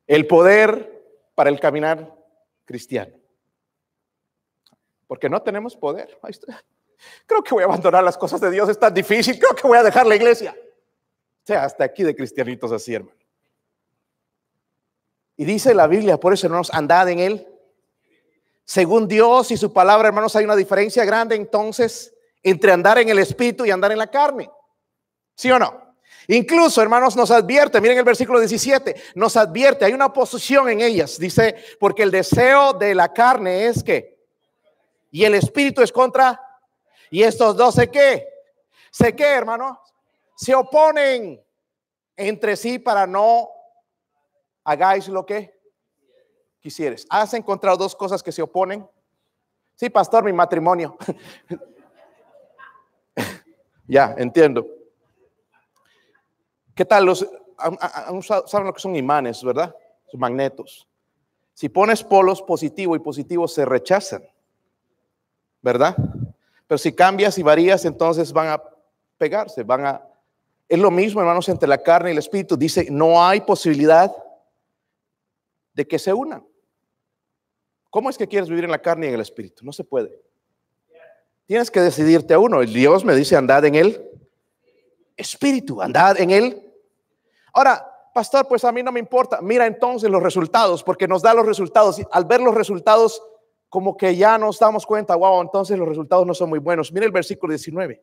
el 0.07 0.27
poder 0.27 1.03
para 1.35 1.49
el 1.49 1.59
caminar 1.59 2.15
cristiano. 2.67 3.15
Porque 5.07 5.31
no 5.31 5.41
tenemos 5.41 5.75
poder. 5.75 6.21
Creo 7.25 7.43
que 7.43 7.55
voy 7.55 7.63
a 7.63 7.67
abandonar 7.67 8.05
las 8.05 8.19
cosas 8.19 8.39
de 8.39 8.51
Dios, 8.51 8.69
es 8.69 8.79
tan 8.79 8.93
difícil, 8.93 9.39
creo 9.39 9.55
que 9.55 9.67
voy 9.67 9.79
a 9.79 9.83
dejar 9.83 10.07
la 10.07 10.15
iglesia. 10.15 10.55
O 10.55 11.47
sea, 11.47 11.65
hasta 11.65 11.85
aquí 11.85 12.03
de 12.03 12.15
cristianitos 12.15 12.71
así, 12.73 12.95
hermano. 12.95 13.17
Y 15.39 15.47
dice 15.47 15.75
la 15.75 15.87
Biblia, 15.87 16.21
por 16.21 16.35
eso 16.35 16.47
hermanos, 16.47 16.71
andad 16.71 17.09
en 17.09 17.21
él. 17.21 17.49
Según 18.63 19.09
Dios 19.09 19.51
y 19.53 19.57
su 19.57 19.73
palabra, 19.73 20.09
hermanos, 20.09 20.37
hay 20.37 20.45
una 20.45 20.57
diferencia 20.57 21.03
grande 21.07 21.35
entonces 21.35 22.13
entre 22.47 22.71
andar 22.71 22.97
en 22.99 23.09
el 23.09 23.19
espíritu 23.19 23.67
y 23.67 23.73
andar 23.73 23.91
en 23.91 23.99
la 23.99 24.07
carne. 24.07 24.49
¿Sí 25.35 25.51
o 25.51 25.59
no? 25.59 25.97
Incluso, 26.29 26.81
hermanos, 26.81 27.17
nos 27.17 27.33
advierte, 27.33 27.81
miren 27.81 27.99
el 27.99 28.05
versículo 28.05 28.39
17, 28.39 28.95
nos 29.17 29.37
advierte, 29.37 29.85
hay 29.85 29.93
una 29.93 30.07
oposición 30.07 30.69
en 30.69 30.81
ellas. 30.81 31.19
Dice, 31.19 31.57
porque 31.81 32.05
el 32.05 32.13
deseo 32.13 32.73
de 32.73 32.95
la 32.95 33.13
carne 33.13 33.67
es 33.67 33.83
que, 33.83 34.25
y 35.11 35.25
el 35.25 35.35
espíritu 35.35 35.83
es 35.83 35.91
contra, 35.91 36.41
y 37.11 37.25
estos 37.25 37.57
dos 37.57 37.75
se 37.75 37.91
qué, 37.91 38.29
se 38.93 39.17
qué, 39.17 39.27
hermano, 39.27 39.81
se 40.37 40.55
oponen 40.55 41.45
entre 42.17 42.55
sí 42.55 42.79
para 42.79 43.09
no 43.09 43.51
hagáis 44.63 45.09
lo 45.09 45.27
que 45.27 45.53
quisieres. 46.61 47.09
¿Has 47.11 47.35
encontrado 47.35 47.77
dos 47.77 47.97
cosas 47.97 48.23
que 48.23 48.31
se 48.31 48.43
oponen? 48.43 48.89
Sí, 49.75 49.91
pastor, 49.91 50.23
mi 50.23 50.33
matrimonio. 50.33 50.97
Ya, 53.87 54.15
entiendo. 54.19 54.67
¿Qué 56.75 56.85
tal? 56.85 57.07
Los, 57.07 57.27
saben 58.47 58.67
lo 58.67 58.73
que 58.75 58.81
son 58.81 58.97
imanes, 58.97 59.43
¿verdad? 59.43 59.75
Son 60.07 60.21
magnetos. 60.21 60.87
Si 61.55 61.69
pones 61.69 62.03
polos 62.03 62.43
positivo 62.43 62.95
y 62.97 62.99
positivo 62.99 63.49
se 63.49 63.65
rechazan, 63.65 64.23
¿verdad? 65.63 65.97
Pero 66.67 66.79
si 66.79 66.93
cambias 66.93 67.39
y 67.39 67.43
varías, 67.43 67.85
entonces 67.85 68.33
van 68.33 68.49
a 68.49 68.63
pegarse, 69.17 69.63
van 69.63 69.87
a... 69.87 70.03
Es 70.69 70.79
lo 70.79 70.91
mismo, 70.91 71.21
hermanos, 71.21 71.49
entre 71.49 71.69
la 71.69 71.79
carne 71.79 72.11
y 72.11 72.13
el 72.13 72.19
espíritu. 72.19 72.57
Dice, 72.57 72.89
no 72.91 73.25
hay 73.25 73.41
posibilidad 73.41 74.15
de 75.73 75.87
que 75.87 75.99
se 75.99 76.13
unan. 76.13 76.45
¿Cómo 77.89 78.11
es 78.11 78.19
que 78.19 78.27
quieres 78.27 78.49
vivir 78.51 78.65
en 78.65 78.73
la 78.73 78.83
carne 78.83 79.07
y 79.07 79.09
en 79.11 79.15
el 79.15 79.21
espíritu? 79.21 79.65
No 79.65 79.73
se 79.73 79.85
puede. 79.85 80.21
Tienes 81.47 81.71
que 81.71 81.81
decidirte 81.81 82.35
a 82.35 82.39
uno. 82.39 82.61
Dios 82.63 83.05
me 83.05 83.15
dice, 83.15 83.37
andad 83.37 83.65
en 83.65 83.77
el 83.77 84.11
espíritu, 85.17 85.81
andad 85.81 86.21
en 86.21 86.31
él. 86.31 86.63
Ahora, 87.53 87.87
pastor, 88.13 88.47
pues 88.49 88.65
a 88.65 88.73
mí 88.73 88.83
no 88.83 88.93
me 88.93 89.01
importa. 89.01 89.41
Mira 89.41 89.67
entonces 89.67 90.11
los 90.11 90.23
resultados, 90.23 90.83
porque 90.83 91.07
nos 91.07 91.23
da 91.23 91.33
los 91.35 91.47
resultados. 91.47 92.01
Al 92.11 92.25
ver 92.25 92.41
los 92.41 92.55
resultados, 92.55 93.23
como 93.69 93.97
que 93.97 94.17
ya 94.17 94.39
nos 94.39 94.59
damos 94.59 94.85
cuenta, 94.85 95.15
wow, 95.15 95.41
entonces 95.41 95.79
los 95.79 95.89
resultados 95.89 96.27
no 96.27 96.35
son 96.35 96.51
muy 96.51 96.59
buenos. 96.59 96.93
Mira 96.93 97.07
el 97.07 97.13
versículo 97.13 97.53
19. 97.53 98.03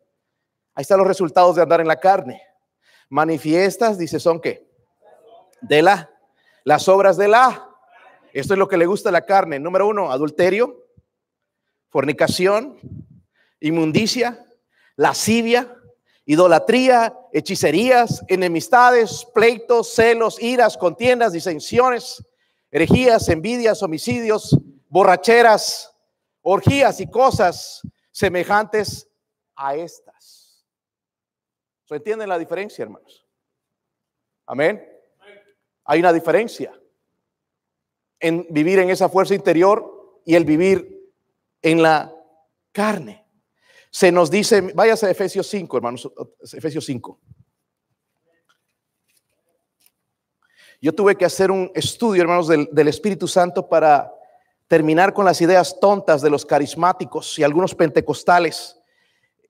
Ahí 0.76 0.82
están 0.82 0.98
los 0.98 1.08
resultados 1.08 1.56
de 1.56 1.62
andar 1.62 1.82
en 1.82 1.88
la 1.88 2.00
carne. 2.00 2.42
Manifiestas, 3.10 3.98
dice, 3.98 4.20
son 4.20 4.40
qué? 4.40 4.68
De 5.62 5.82
la, 5.82 6.10
las 6.64 6.88
obras 6.88 7.18
de 7.18 7.28
la. 7.28 7.70
Esto 8.32 8.54
es 8.54 8.58
lo 8.58 8.68
que 8.68 8.78
le 8.78 8.86
gusta 8.86 9.10
a 9.10 9.12
la 9.12 9.26
carne. 9.26 9.60
Número 9.60 9.88
uno, 9.88 10.12
adulterio, 10.12 10.88
fornicación, 11.90 12.80
inmundicia, 13.64 14.46
lascivia, 14.98 15.76
idolatría, 16.26 17.18
hechicerías, 17.32 18.24
enemistades, 18.28 19.26
pleitos, 19.34 19.94
celos, 19.94 20.42
iras, 20.42 20.78
contiendas, 20.78 21.34
disensiones, 21.34 22.24
herejías, 22.72 23.30
envidias, 23.30 23.82
homicidios, 23.82 24.58
borracheras, 24.90 25.96
orgías 26.42 27.00
y 27.00 27.10
cosas 27.10 27.82
semejantes 28.12 29.10
a 29.56 29.76
estas. 29.76 30.66
¿Se 31.86 31.96
entienden 31.96 32.30
la 32.30 32.38
diferencia, 32.38 32.84
hermanos? 32.84 33.26
Amén. 34.46 34.86
Hay 35.86 36.00
una 36.00 36.12
diferencia 36.12 36.78
en 38.20 38.46
vivir 38.50 38.80
en 38.80 38.90
esa 38.90 39.08
fuerza 39.08 39.36
interior 39.36 40.22
y 40.26 40.36
el 40.36 40.44
vivir 40.44 41.12
en 41.62 41.82
la 41.82 42.14
carne. 42.74 43.23
Se 43.96 44.12
nos 44.12 44.32
dice, 44.32 44.60
váyase 44.74 45.06
a 45.06 45.12
Efesios 45.12 45.46
5, 45.46 45.78
hermanos, 45.78 46.12
Efesios 46.52 46.84
5. 46.84 47.20
Yo 50.82 50.96
tuve 50.96 51.16
que 51.16 51.26
hacer 51.26 51.52
un 51.52 51.72
estudio, 51.76 52.24
hermanos, 52.24 52.48
del, 52.48 52.68
del 52.72 52.88
Espíritu 52.88 53.28
Santo 53.28 53.70
para 53.70 54.12
terminar 54.68 55.14
con 55.14 55.26
las 55.26 55.40
ideas 55.42 55.80
tontas 55.80 56.24
de 56.24 56.32
los 56.32 56.44
carismáticos 56.44 57.38
y 57.38 57.44
algunos 57.44 57.76
pentecostales. 57.76 58.82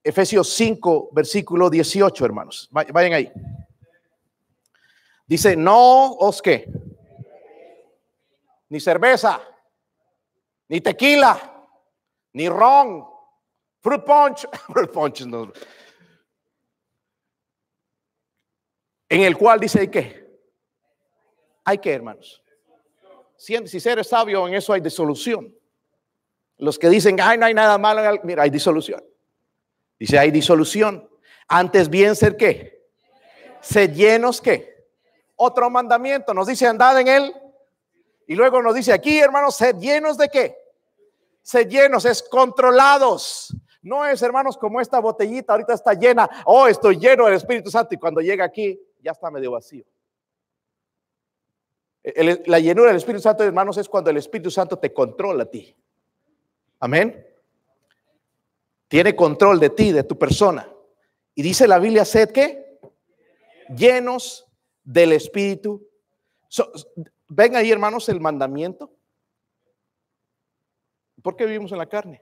Efesios 0.03 0.49
5, 0.49 1.11
versículo 1.13 1.69
18, 1.69 2.25
hermanos. 2.25 2.67
Vayan 2.69 3.13
ahí. 3.13 3.31
Dice, 5.25 5.55
no 5.55 6.15
os 6.15 6.41
que, 6.41 6.69
ni 8.67 8.81
cerveza, 8.81 9.39
ni 10.67 10.81
tequila, 10.81 11.69
ni 12.33 12.49
ron, 12.49 13.12
fruit 13.83 14.03
punch, 14.03 14.47
fruit 14.71 14.91
punch 14.91 15.21
no. 15.25 15.51
En 19.09 19.21
el 19.21 19.37
cual 19.37 19.59
dice 19.59 19.91
que 19.91 20.23
hay 21.63 21.77
que, 21.77 21.93
hermanos. 21.93 22.41
Si, 23.37 23.55
si 23.67 23.89
eres 23.89 24.07
sabio, 24.07 24.47
en 24.47 24.55
eso 24.55 24.73
hay 24.73 24.81
disolución. 24.81 25.53
Los 26.57 26.79
que 26.79 26.89
dicen, 26.89 27.19
ay, 27.21 27.37
no 27.37 27.45
hay 27.45 27.53
nada 27.53 27.77
malo, 27.77 28.01
mira, 28.23 28.43
hay 28.43 28.49
disolución. 28.49 29.03
Dice, 29.99 30.17
hay 30.17 30.31
disolución. 30.31 31.09
Antes 31.47 31.89
bien 31.89 32.15
ser 32.15 32.37
qué? 32.37 32.87
Ser 33.61 33.93
llenos 33.93 34.41
qué? 34.41 34.87
Otro 35.35 35.69
mandamiento. 35.69 36.33
Nos 36.33 36.47
dice, 36.47 36.67
andad 36.67 36.99
en 36.99 37.07
él. 37.07 37.35
Y 38.27 38.35
luego 38.35 38.61
nos 38.61 38.75
dice 38.75 38.93
aquí, 38.93 39.19
hermanos, 39.19 39.57
sed 39.57 39.75
llenos 39.77 40.17
de 40.17 40.29
qué? 40.29 40.57
Sed 41.41 41.67
llenos, 41.67 42.05
es 42.05 42.23
controlados. 42.23 43.53
No 43.83 44.05
es, 44.05 44.21
hermanos, 44.21 44.57
como 44.57 44.79
esta 44.79 44.99
botellita 44.99 45.51
ahorita 45.53 45.73
está 45.73 45.93
llena. 45.93 46.29
Oh, 46.45 46.67
estoy 46.67 46.97
lleno 46.97 47.25
del 47.25 47.35
Espíritu 47.35 47.69
Santo. 47.69 47.93
Y 47.93 47.97
cuando 47.97 48.21
llega 48.21 48.45
aquí, 48.45 48.79
ya 49.01 49.11
está 49.11 49.29
medio 49.29 49.51
vacío. 49.51 49.85
la 52.45 52.59
llenura 52.59 52.87
del 52.87 52.97
Espíritu 52.97 53.21
Santo, 53.21 53.43
hermanos, 53.43 53.77
es 53.77 53.89
cuando 53.89 54.09
el 54.09 54.17
Espíritu 54.17 54.49
Santo 54.49 54.79
te 54.79 54.93
controla 54.93 55.43
a 55.43 55.49
ti. 55.49 55.75
Amén. 56.79 57.27
Tiene 58.87 59.15
control 59.15 59.59
de 59.59 59.69
ti, 59.69 59.91
de 59.91 60.03
tu 60.03 60.17
persona. 60.17 60.67
Y 61.35 61.43
dice 61.43 61.67
la 61.67 61.77
Biblia, 61.77 62.05
sed 62.05 62.31
que 62.31 62.79
llenos 63.75 64.47
del 64.81 65.11
Espíritu. 65.11 65.85
ven 67.27 67.55
ahí, 67.57 67.69
hermanos, 67.69 68.07
el 68.07 68.21
mandamiento. 68.21 68.93
¿Por 71.21 71.35
qué 71.35 71.45
vivimos 71.45 71.71
en 71.73 71.79
la 71.79 71.89
carne? 71.89 72.21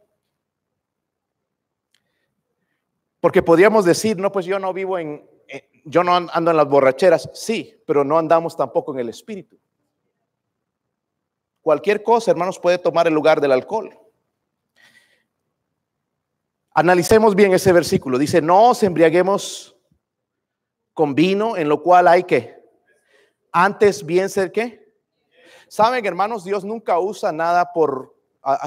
Porque 3.22 3.42
podríamos 3.42 3.86
decir, 3.86 4.18
no, 4.18 4.32
pues 4.32 4.46
yo 4.46 4.60
no 4.60 4.74
vivo 4.74 5.00
en, 5.00 5.24
yo 5.86 6.04
no 6.04 6.16
ando 6.16 6.52
en 6.52 6.58
las 6.58 6.68
borracheras, 6.68 7.30
sí, 7.34 7.82
pero 7.86 8.04
no 8.04 8.18
andamos 8.18 8.58
tampoco 8.58 8.94
en 8.94 9.00
el 9.00 9.10
espíritu. 9.10 9.58
Cualquier 11.62 12.02
cosa, 12.02 12.32
hermanos, 12.32 12.60
puede 12.60 12.80
tomar 12.80 13.08
el 13.08 13.14
lugar 13.14 13.40
del 13.40 13.52
alcohol. 13.52 13.98
Analicemos 16.74 17.36
bien 17.36 17.54
ese 17.54 17.72
versículo. 17.72 18.18
Dice, 18.18 18.42
no 18.42 18.70
os 18.70 18.82
embriaguemos 18.82 19.76
con 20.94 21.14
vino, 21.14 21.58
en 21.58 21.70
lo 21.70 21.84
cual 21.84 22.08
hay 22.08 22.24
que 22.24 22.60
antes 23.52 24.06
bien 24.06 24.30
ser 24.30 24.52
qué. 24.52 24.92
Saben, 25.68 26.06
hermanos, 26.06 26.44
Dios 26.44 26.64
nunca 26.64 27.00
usa 27.00 27.32
nada 27.32 27.72
por, 27.72 28.16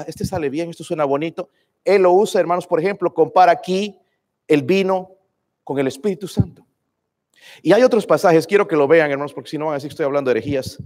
este 0.07 0.25
sale 0.25 0.49
bien, 0.49 0.69
esto 0.69 0.83
suena 0.83 1.03
bonito. 1.03 1.49
Él 1.83 2.03
lo 2.03 2.13
usa, 2.13 2.39
hermanos, 2.39 2.65
por 2.65 2.79
ejemplo, 2.79 3.13
compara 3.13 3.51
aquí 3.51 3.99
el 4.47 4.63
vino 4.63 5.11
con 5.63 5.79
el 5.79 5.87
Espíritu 5.87 6.27
Santo. 6.27 6.65
Y 7.61 7.73
hay 7.73 7.83
otros 7.83 8.05
pasajes, 8.05 8.47
quiero 8.47 8.67
que 8.67 8.75
lo 8.75 8.87
vean, 8.87 9.11
hermanos, 9.11 9.33
porque 9.33 9.49
si 9.49 9.57
no 9.57 9.65
van 9.65 9.73
a 9.73 9.75
decir 9.75 9.89
que 9.89 9.93
estoy 9.93 10.05
hablando 10.05 10.29
de 10.29 10.39
herejías. 10.39 10.81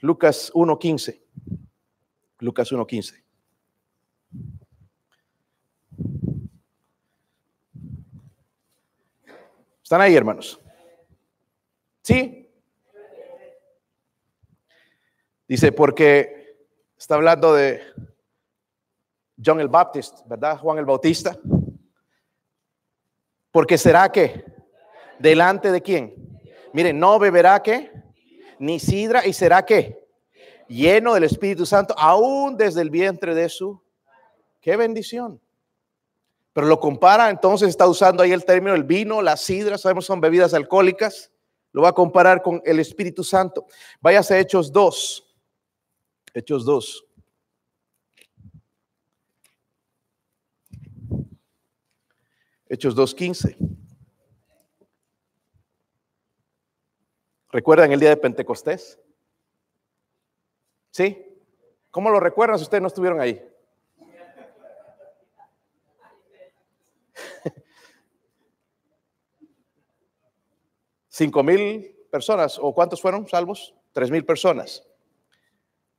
Lucas 0.00 0.50
1.15. 0.54 1.20
Lucas 2.38 2.72
1.15. 2.72 3.22
¿Están 9.82 10.00
ahí, 10.00 10.14
hermanos? 10.14 10.60
¿Sí? 12.02 12.48
Dice, 15.48 15.72
porque 15.72 16.56
está 16.96 17.16
hablando 17.16 17.52
de 17.52 17.82
John 19.44 19.58
el 19.58 19.68
Baptist, 19.68 20.26
¿verdad? 20.28 20.58
Juan 20.58 20.78
el 20.78 20.84
Bautista. 20.84 21.36
Porque 23.50 23.78
será 23.78 24.10
que 24.10 24.44
delante 25.18 25.72
de 25.72 25.82
quién? 25.82 26.14
Mire, 26.72 26.92
no 26.92 27.18
beberá 27.18 27.62
que 27.62 27.92
ni 28.58 28.78
sidra 28.78 29.26
y 29.26 29.32
será 29.32 29.64
que 29.64 30.06
lleno 30.68 31.14
del 31.14 31.24
Espíritu 31.24 31.66
Santo 31.66 31.94
aún 31.98 32.56
desde 32.56 32.80
el 32.80 32.90
vientre 32.90 33.34
de 33.34 33.48
su 33.48 33.82
qué 34.60 34.76
bendición. 34.76 35.40
Pero 36.52 36.66
lo 36.66 36.78
compara, 36.78 37.30
entonces 37.30 37.68
está 37.68 37.86
usando 37.86 38.22
ahí 38.22 38.32
el 38.32 38.44
término 38.44 38.74
el 38.74 38.84
vino, 38.84 39.22
la 39.22 39.36
sidra, 39.36 39.78
sabemos 39.78 40.04
son 40.04 40.20
bebidas 40.20 40.54
alcohólicas. 40.54 41.30
Lo 41.72 41.82
va 41.82 41.90
a 41.90 41.92
comparar 41.92 42.42
con 42.42 42.60
el 42.64 42.80
Espíritu 42.80 43.22
Santo. 43.22 43.66
Váyase 44.00 44.34
a 44.34 44.38
Hechos 44.40 44.72
2. 44.72 45.24
Hechos 46.34 46.64
2. 46.64 47.04
Hechos 52.70 52.96
2.15. 52.96 53.56
¿Recuerdan 57.50 57.90
el 57.90 57.98
día 57.98 58.10
de 58.10 58.16
Pentecostés? 58.16 58.96
¿Sí? 60.92 61.26
¿Cómo 61.90 62.10
lo 62.10 62.20
recuerdan 62.20 62.58
si 62.58 62.62
ustedes 62.62 62.80
no 62.80 62.86
estuvieron 62.86 63.20
ahí? 63.20 63.44
Cinco 71.08 71.42
mil 71.42 71.92
personas, 72.08 72.56
o 72.56 72.72
cuántos 72.72 73.02
fueron 73.02 73.26
salvos? 73.26 73.74
Tres 73.90 74.12
mil 74.12 74.24
personas. 74.24 74.86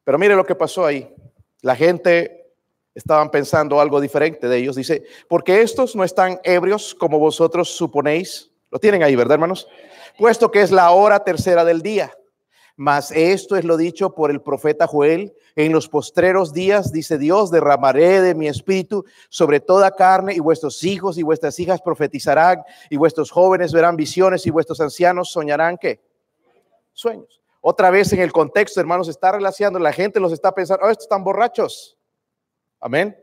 Pero 0.05 0.17
mire 0.17 0.38
lo 0.38 0.45
que 0.45 0.55
pasó 0.55 0.86
ahí. 0.86 1.13
La 1.60 1.75
gente 1.75 2.40
estaban 2.93 3.30
pensando 3.30 3.80
algo 3.80 4.01
diferente 4.01 4.47
de 4.47 4.58
ellos. 4.58 4.75
Dice, 4.75 5.04
porque 5.27 5.62
estos 5.62 5.95
no 5.95 6.04
están 6.04 6.39
ebrios 6.43 6.95
como 6.95 7.19
vosotros 7.19 7.69
suponéis. 7.69 8.51
Lo 8.69 8.80
tienen 8.80 9.04
ahí, 9.04 9.15
¿verdad, 9.15 9.36
hermanos? 9.36 9.67
Puesto 10.17 10.51
que 10.51 10.62
es 10.62 10.71
la 10.71 10.91
hora 10.91 11.23
tercera 11.23 11.65
del 11.65 11.82
día. 11.82 12.12
Mas 12.77 13.12
esto 13.12 13.58
es 13.58 13.65
lo 13.65 13.77
dicho 13.77 14.15
por 14.15 14.32
el 14.32 14.41
profeta 14.41 14.88
Joel. 14.88 15.34
En 15.56 15.71
los 15.71 15.88
postreros 15.88 16.54
días, 16.54 16.91
dice 16.91 17.17
Dios, 17.17 17.51
derramaré 17.51 18.21
de 18.21 18.34
mi 18.34 18.47
espíritu 18.47 19.06
sobre 19.30 19.60
toda 19.60 19.91
carne 19.91 20.34
y 20.34 20.39
vuestros 20.39 20.84
hijos 20.84 21.17
y 21.17 21.23
vuestras 21.23 21.60
hijas 21.60 21.82
profetizarán 21.82 22.63
y 22.89 22.97
vuestros 22.97 23.30
jóvenes 23.30 23.73
verán 23.73 23.97
visiones 23.97 24.47
y 24.47 24.49
vuestros 24.49 24.80
ancianos 24.80 25.32
soñarán 25.32 25.77
qué? 25.77 25.99
Sueños. 26.93 27.41
Otra 27.60 27.91
vez 27.91 28.12
en 28.13 28.21
el 28.21 28.32
contexto, 28.32 28.80
hermanos, 28.80 29.08
está 29.08 29.34
relacionando, 29.34 29.77
la 29.77 29.93
gente 29.93 30.19
los 30.19 30.32
está 30.32 30.51
pensando, 30.51 30.86
oh, 30.86 30.89
estos 30.89 31.06
están 31.06 31.23
borrachos. 31.23 31.97
Amén. 32.82 33.17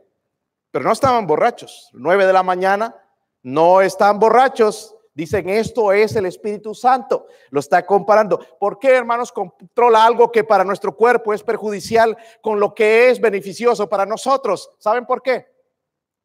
Pero 0.71 0.85
no 0.85 0.93
estaban 0.93 1.27
borrachos. 1.27 1.91
Nueve 1.93 2.25
de 2.25 2.33
la 2.33 2.43
mañana, 2.43 2.95
no 3.43 3.81
están 3.81 4.19
borrachos. 4.19 4.95
Dicen, 5.13 5.49
esto 5.49 5.93
es 5.93 6.15
el 6.15 6.27
Espíritu 6.27 6.75
Santo. 6.75 7.27
Lo 7.51 7.59
está 7.59 7.85
comparando. 7.85 8.39
¿Por 8.61 8.79
qué, 8.79 8.95
hermanos, 8.95 9.33
controla 9.33 10.07
algo 10.07 10.31
que 10.31 10.45
para 10.45 10.63
nuestro 10.63 10.95
cuerpo 10.95 11.35
es 11.35 11.43
perjudicial 11.43 12.17
con 12.41 12.61
lo 12.61 12.73
que 12.73 13.11
es 13.11 13.21
beneficioso 13.21 13.89
para 13.89 14.07
nosotros? 14.07 14.71
¿Saben 14.79 15.05
por 15.05 15.21
qué? 15.21 15.47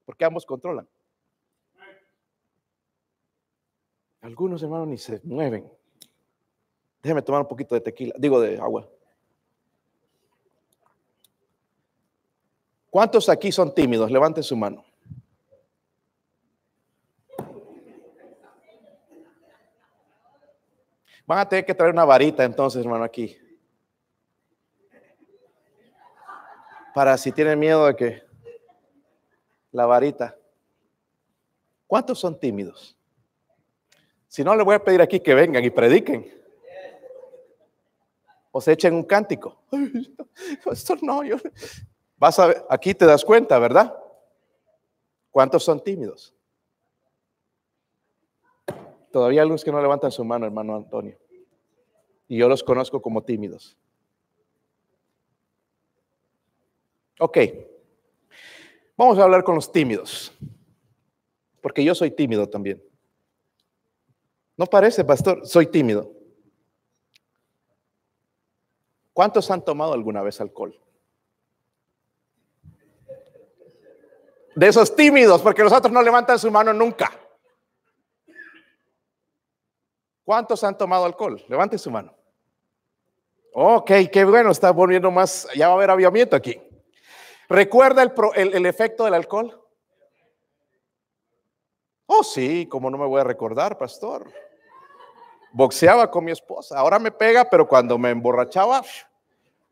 Porque 0.05 0.25
ambos 0.25 0.45
controlan. 0.45 0.87
Algunos, 4.21 4.61
hermanos, 4.61 4.87
ni 4.87 4.97
se 4.97 5.19
mueven. 5.23 5.69
Déjeme 7.01 7.23
tomar 7.23 7.41
un 7.41 7.47
poquito 7.47 7.73
de 7.75 7.81
tequila, 7.81 8.13
digo 8.17 8.39
de 8.39 8.57
agua. 8.59 8.87
¿Cuántos 12.93 13.27
aquí 13.27 13.51
son 13.51 13.73
tímidos? 13.73 14.11
Levanten 14.11 14.43
su 14.43 14.55
mano. 14.55 14.85
Van 21.25 21.39
a 21.39 21.49
tener 21.49 21.65
que 21.65 21.73
traer 21.73 21.91
una 21.91 22.05
varita 22.05 22.43
entonces, 22.43 22.85
hermano, 22.85 23.03
aquí. 23.03 23.35
Para 26.93 27.17
si 27.17 27.31
tienen 27.31 27.57
miedo 27.57 27.87
de 27.87 27.95
que 27.95 28.23
la 29.71 29.87
varita. 29.87 30.37
¿Cuántos 31.87 32.19
son 32.19 32.39
tímidos? 32.39 32.95
Si 34.27 34.43
no, 34.43 34.55
le 34.55 34.61
voy 34.61 34.75
a 34.75 34.83
pedir 34.83 35.01
aquí 35.01 35.19
que 35.19 35.33
vengan 35.33 35.63
y 35.63 35.71
prediquen. 35.71 36.31
O 38.51 38.61
se 38.61 38.73
echen 38.73 38.93
un 38.93 39.03
cántico. 39.03 39.63
Esto 40.71 40.95
no, 41.01 41.23
yo. 41.23 41.37
Vas 42.23 42.39
a 42.39 42.53
aquí 42.69 42.93
te 42.93 43.05
das 43.05 43.25
cuenta, 43.25 43.59
¿verdad? 43.59 43.93
¿Cuántos 45.29 45.61
son 45.61 45.83
tímidos? 45.83 46.33
Todavía 49.11 49.41
hay 49.41 49.43
algunos 49.43 49.61
que 49.61 49.73
no 49.73 49.81
levantan 49.81 50.09
su 50.09 50.23
mano, 50.23 50.45
hermano 50.45 50.77
Antonio. 50.77 51.17
Y 52.29 52.37
yo 52.37 52.47
los 52.47 52.63
conozco 52.63 53.01
como 53.01 53.23
tímidos. 53.23 53.75
Ok. 57.19 57.39
Vamos 58.95 59.19
a 59.19 59.23
hablar 59.23 59.43
con 59.43 59.55
los 59.55 59.69
tímidos. 59.69 60.31
Porque 61.59 61.83
yo 61.83 61.93
soy 61.93 62.09
tímido 62.09 62.47
también. 62.47 62.81
No 64.55 64.65
parece, 64.65 65.03
pastor, 65.03 65.45
soy 65.45 65.67
tímido. 65.67 66.09
¿Cuántos 69.11 69.51
han 69.51 69.61
tomado 69.65 69.91
alguna 69.91 70.21
vez 70.21 70.39
alcohol? 70.39 70.82
De 74.55 74.67
esos 74.67 74.95
tímidos, 74.95 75.41
porque 75.41 75.63
los 75.63 75.73
otros 75.73 75.91
no 75.91 76.01
levantan 76.01 76.37
su 76.37 76.51
mano 76.51 76.73
nunca. 76.73 77.11
¿Cuántos 80.23 80.63
han 80.63 80.77
tomado 80.77 81.05
alcohol? 81.05 81.43
Levante 81.47 81.77
su 81.77 81.91
mano. 81.91 82.13
Ok, 83.53 83.91
qué 84.11 84.25
bueno, 84.25 84.51
está 84.51 84.71
volviendo 84.71 85.11
más, 85.11 85.47
ya 85.55 85.67
va 85.67 85.73
a 85.73 85.77
haber 85.77 85.91
aviamiento 85.91 86.35
aquí. 86.35 86.59
¿Recuerda 87.49 88.01
el, 88.01 88.53
el, 88.55 88.65
efecto 88.65 89.05
del 89.05 89.13
alcohol? 89.13 89.61
Oh, 92.07 92.23
sí, 92.23 92.67
como 92.67 92.89
no 92.89 92.97
me 92.97 93.05
voy 93.05 93.21
a 93.21 93.23
recordar, 93.23 93.77
pastor. 93.77 94.31
Boxeaba 95.51 96.09
con 96.09 96.25
mi 96.25 96.31
esposa, 96.31 96.79
ahora 96.79 96.97
me 96.97 97.11
pega, 97.11 97.47
pero 97.47 97.67
cuando 97.67 97.97
me 97.99 98.09
emborrachaba, 98.09 98.83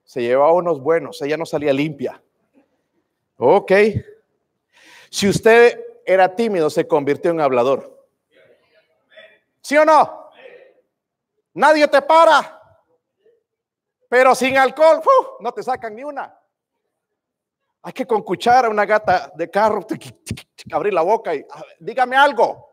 se 0.04 0.22
llevaba 0.22 0.54
unos 0.54 0.80
buenos, 0.80 1.22
ella 1.22 1.38
no 1.38 1.46
salía 1.46 1.74
limpia. 1.74 2.22
Ok. 3.38 3.72
Si 5.12 5.28
usted 5.28 5.78
era 6.06 6.34
tímido, 6.34 6.70
se 6.70 6.88
convirtió 6.88 7.32
en 7.32 7.42
hablador. 7.42 8.08
¿Sí 9.62 9.78
o 9.78 9.84
no? 9.84 10.32
Nadie 11.54 11.86
te 11.90 12.02
para. 12.02 12.58
Pero 14.08 14.34
sin 14.34 14.58
alcohol, 14.58 15.02
no 15.42 15.54
te 15.54 15.62
sacan 15.62 15.96
ni 15.96 16.04
una. 16.04 16.34
Hay 17.84 17.94
que 17.94 18.06
con 18.06 18.22
cuchara 18.22 18.70
una 18.70 18.86
gata 18.86 19.32
de 19.36 19.50
carro 19.50 19.86
abrir 20.72 20.94
la 20.94 21.02
boca 21.02 21.36
y 21.36 21.46
dígame 21.80 22.16
algo. 22.16 22.70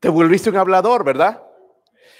Te 0.00 0.10
volviste 0.10 0.50
un 0.50 0.56
hablador, 0.58 1.02
¿verdad? 1.02 1.43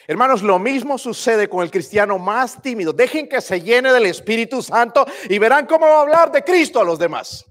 Hermanos, 0.06 0.42
lo 0.42 0.58
mismo 0.58 0.98
sucede 0.98 1.48
con 1.48 1.62
el 1.62 1.70
cristiano 1.70 2.18
más 2.18 2.60
tímido. 2.60 2.92
Dejen 2.92 3.28
que 3.28 3.40
se 3.40 3.60
llene 3.60 3.92
del 3.92 4.06
Espíritu 4.06 4.62
Santo 4.62 5.06
y 5.28 5.38
verán 5.38 5.66
cómo 5.66 5.86
va 5.86 5.98
a 5.98 6.02
hablar 6.02 6.32
de 6.32 6.44
Cristo 6.44 6.80
a 6.80 6.84
los 6.84 6.98
demás. 6.98 7.44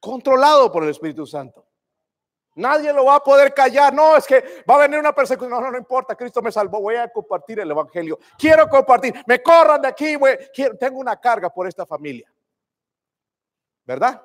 Controlado 0.00 0.70
por 0.70 0.84
el 0.84 0.90
Espíritu 0.90 1.26
Santo. 1.26 1.66
Nadie 2.56 2.92
lo 2.92 3.06
va 3.06 3.16
a 3.16 3.24
poder 3.24 3.52
callar. 3.52 3.92
No, 3.92 4.16
es 4.16 4.26
que 4.26 4.62
va 4.68 4.76
a 4.76 4.78
venir 4.78 4.98
una 4.98 5.14
persecución. 5.14 5.50
No, 5.50 5.70
no, 5.70 5.76
importa. 5.76 6.14
Cristo 6.14 6.40
me 6.40 6.52
salvó. 6.52 6.80
Voy 6.80 6.94
a 6.96 7.08
compartir 7.08 7.58
el 7.58 7.70
Evangelio. 7.70 8.18
Quiero 8.38 8.68
compartir. 8.68 9.14
Me 9.26 9.42
corran 9.42 9.82
de 9.82 9.88
aquí. 9.88 10.16
tengo 10.78 10.98
una 10.98 11.20
carga 11.20 11.50
por 11.50 11.66
esta 11.66 11.84
familia. 11.84 12.32
¿Verdad? 13.84 14.22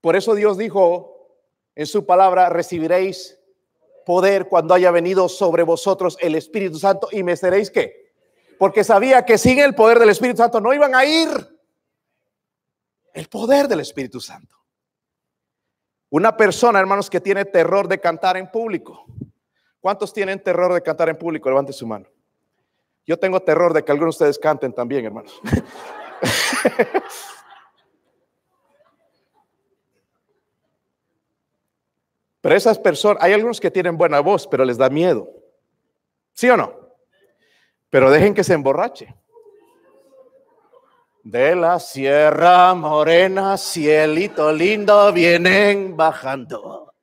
Por 0.00 0.14
eso 0.14 0.34
Dios 0.34 0.56
dijo 0.56 1.16
en 1.74 1.86
su 1.86 2.06
palabra, 2.06 2.48
recibiréis 2.48 3.35
poder 4.06 4.48
cuando 4.48 4.72
haya 4.72 4.92
venido 4.92 5.28
sobre 5.28 5.64
vosotros 5.64 6.16
el 6.20 6.36
Espíritu 6.36 6.78
Santo 6.78 7.08
y 7.10 7.24
me 7.24 7.36
seréis 7.36 7.72
qué? 7.72 8.14
Porque 8.56 8.84
sabía 8.84 9.24
que 9.24 9.36
sin 9.36 9.58
el 9.58 9.74
poder 9.74 9.98
del 9.98 10.10
Espíritu 10.10 10.38
Santo 10.38 10.60
no 10.60 10.72
iban 10.72 10.94
a 10.94 11.04
ir. 11.04 11.28
El 13.12 13.28
poder 13.28 13.66
del 13.66 13.80
Espíritu 13.80 14.20
Santo. 14.20 14.54
Una 16.08 16.36
persona, 16.36 16.78
hermanos, 16.78 17.10
que 17.10 17.20
tiene 17.20 17.44
terror 17.44 17.88
de 17.88 17.98
cantar 17.98 18.36
en 18.36 18.48
público. 18.48 19.04
¿Cuántos 19.80 20.12
tienen 20.12 20.40
terror 20.40 20.72
de 20.72 20.82
cantar 20.82 21.08
en 21.08 21.18
público? 21.18 21.48
Levante 21.48 21.72
su 21.72 21.86
mano. 21.86 22.06
Yo 23.04 23.18
tengo 23.18 23.40
terror 23.40 23.72
de 23.72 23.84
que 23.84 23.90
algunos 23.90 24.16
de 24.16 24.24
ustedes 24.24 24.38
canten 24.38 24.72
también, 24.72 25.04
hermanos. 25.04 25.40
Pero 32.46 32.54
esas 32.54 32.78
personas, 32.78 33.20
hay 33.24 33.32
algunos 33.32 33.58
que 33.58 33.72
tienen 33.72 33.98
buena 33.98 34.20
voz, 34.20 34.46
pero 34.46 34.64
les 34.64 34.78
da 34.78 34.88
miedo. 34.88 35.28
¿Sí 36.32 36.48
o 36.48 36.56
no? 36.56 36.72
Pero 37.90 38.08
dejen 38.08 38.34
que 38.34 38.44
se 38.44 38.54
emborrache 38.54 39.12
de 41.24 41.56
la 41.56 41.80
Sierra 41.80 42.72
Morena, 42.74 43.56
cielito 43.58 44.52
lindo, 44.52 45.12
vienen 45.12 45.96
bajando. 45.96 46.94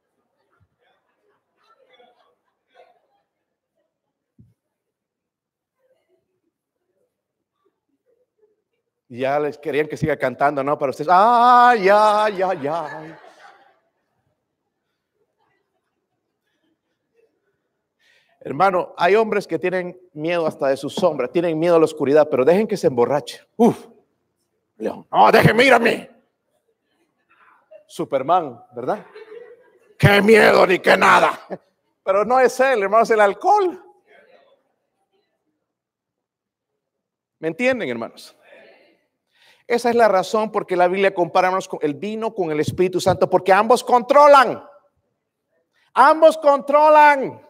Ya 9.10 9.42
les 9.42 9.58
querían 9.58 9.90
que 9.90 9.98
siga 9.98 10.16
cantando, 10.16 10.64
¿no? 10.64 10.80
Para 10.80 10.92
ustedes, 10.92 11.10
ay, 11.12 11.90
ay, 11.90 12.42
ay, 12.42 12.68
ay. 12.68 13.16
Hermano, 18.46 18.94
hay 18.98 19.16
hombres 19.16 19.48
que 19.48 19.58
tienen 19.58 19.98
miedo 20.12 20.46
hasta 20.46 20.68
de 20.68 20.76
su 20.76 20.90
sombra, 20.90 21.30
tienen 21.30 21.58
miedo 21.58 21.78
a 21.78 21.80
la 21.80 21.86
oscuridad, 21.86 22.28
pero 22.30 22.44
dejen 22.44 22.68
que 22.68 22.76
se 22.76 22.88
emborrache. 22.88 23.42
Uf, 23.56 23.88
León, 24.78 25.08
no, 25.10 25.32
deje, 25.32 25.54
mírame. 25.54 26.10
Superman, 27.88 28.62
¿verdad? 28.76 29.06
Qué 29.98 30.22
miedo 30.22 30.68
ni 30.68 30.80
qué 30.80 30.98
nada. 30.98 31.40
Pero 32.04 32.26
no 32.26 32.38
es 32.38 32.60
él, 32.60 32.82
hermano, 32.82 33.04
es 33.04 33.12
el 33.12 33.22
alcohol. 33.22 33.82
¿Me 37.40 37.48
entienden, 37.48 37.88
hermanos? 37.88 38.36
Esa 39.66 39.90
es 39.90 39.96
la 39.96 40.10
razón 40.10 40.52
por 40.52 40.66
que 40.66 40.76
la 40.76 40.90
Biblia 40.90 41.14
compara 41.14 41.58
con 41.70 41.80
el 41.82 41.94
vino 41.94 42.36
con 42.36 42.52
el 42.52 42.60
Espíritu 42.60 43.00
Santo, 43.00 43.30
porque 43.30 43.54
ambos 43.54 43.84
controlan. 43.84 44.62
Ambos 45.94 46.38
controlan. 46.38 47.42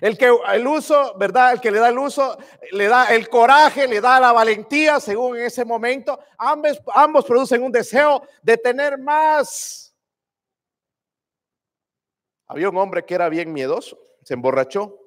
El 0.00 0.16
que 0.16 0.30
el 0.52 0.66
uso, 0.66 1.16
¿verdad? 1.18 1.54
El 1.54 1.60
que 1.60 1.70
le 1.70 1.80
da 1.80 1.88
el 1.88 1.98
uso, 1.98 2.38
le 2.72 2.86
da 2.86 3.06
el 3.14 3.28
coraje, 3.28 3.88
le 3.88 4.00
da 4.00 4.20
la 4.20 4.32
valentía, 4.32 5.00
según 5.00 5.36
en 5.36 5.46
ese 5.46 5.64
momento. 5.64 6.18
Ambos, 6.36 6.80
ambos 6.94 7.24
producen 7.24 7.62
un 7.62 7.72
deseo 7.72 8.22
de 8.42 8.56
tener 8.56 8.98
más. 8.98 9.94
Había 12.46 12.70
un 12.70 12.76
hombre 12.78 13.04
que 13.04 13.14
era 13.14 13.28
bien 13.28 13.52
miedoso, 13.52 13.98
se 14.22 14.34
emborrachó 14.34 14.98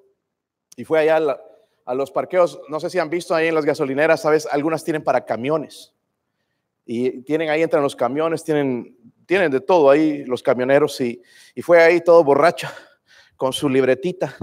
y 0.75 0.83
fue 0.83 0.99
allá 0.99 1.37
a, 1.85 1.95
los 1.95 2.11
parqueos. 2.11 2.59
No 2.67 2.79
sé 2.79 2.89
si 2.89 2.99
han 2.99 3.09
visto 3.09 3.33
ahí 3.33 3.47
en 3.47 3.55
las 3.55 3.65
gasolineras, 3.65 4.21
sabes, 4.21 4.45
algunas 4.45 4.83
tienen 4.83 5.03
para 5.03 5.25
camiones 5.25 5.93
y 6.85 7.21
tienen 7.23 7.49
ahí 7.49 7.63
entre 7.63 7.79
los 7.79 7.95
camiones, 7.95 8.43
tienen, 8.43 8.95
tienen 9.25 9.49
de 9.51 9.61
todo 9.61 9.89
ahí 9.89 10.25
los 10.25 10.43
camioneros 10.43 10.99
y, 11.01 11.21
y 11.55 11.61
fue 11.61 11.81
ahí 11.81 12.01
todo 12.01 12.23
borracho 12.23 12.67
con 13.37 13.53
su 13.53 13.69
libretita 13.69 14.35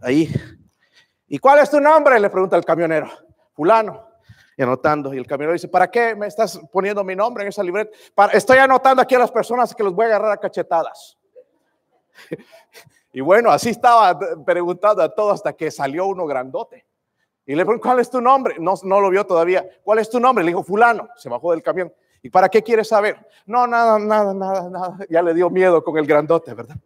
ahí. 0.00 0.32
¿Y 1.28 1.38
cuál 1.38 1.60
es 1.60 1.70
tu 1.70 1.80
nombre? 1.80 2.18
Le 2.18 2.30
pregunta 2.30 2.56
el 2.56 2.64
camionero. 2.64 3.08
Fulano. 3.54 4.08
y 4.56 4.62
anotando. 4.62 5.14
Y 5.14 5.18
el 5.18 5.26
camionero 5.26 5.52
dice, 5.52 5.68
¿para 5.68 5.90
qué 5.90 6.14
me 6.14 6.26
estás 6.26 6.60
poniendo 6.72 7.04
mi 7.04 7.14
nombre 7.14 7.44
en 7.44 7.48
esa 7.48 7.62
libreta? 7.62 7.90
estoy 8.32 8.58
anotando 8.58 9.02
aquí 9.02 9.14
a 9.14 9.20
las 9.20 9.30
personas 9.30 9.74
que 9.74 9.82
los 9.82 9.94
voy 9.94 10.04
a 10.06 10.08
agarrar 10.08 10.32
a 10.32 10.36
cachetadas. 10.36 11.16
y 13.12 13.20
bueno, 13.20 13.50
así 13.50 13.70
estaba 13.70 14.18
preguntando 14.44 15.02
a 15.02 15.14
todos 15.14 15.34
hasta 15.34 15.52
que 15.52 15.70
salió 15.70 16.06
uno 16.06 16.26
grandote. 16.26 16.86
Y 17.46 17.54
le 17.54 17.64
pregunto, 17.64 17.88
¿cuál 17.88 18.00
es 18.00 18.10
tu 18.10 18.20
nombre? 18.20 18.56
No, 18.58 18.74
no 18.82 19.00
lo 19.00 19.10
vio 19.10 19.26
todavía. 19.26 19.68
¿Cuál 19.82 19.98
es 19.98 20.10
tu 20.10 20.20
nombre? 20.20 20.44
Le 20.44 20.50
dijo, 20.50 20.62
fulano. 20.62 21.08
Se 21.16 21.28
bajó 21.28 21.52
del 21.52 21.62
camión. 21.62 21.92
¿Y 22.22 22.30
para 22.30 22.48
qué 22.48 22.62
quieres 22.62 22.88
saber? 22.88 23.26
No, 23.46 23.66
nada, 23.66 23.98
nada, 23.98 24.34
nada, 24.34 24.68
nada. 24.68 24.98
Ya 25.08 25.22
le 25.22 25.34
dio 25.34 25.48
miedo 25.48 25.82
con 25.82 25.96
el 25.96 26.06
grandote, 26.06 26.54
¿verdad? 26.54 26.76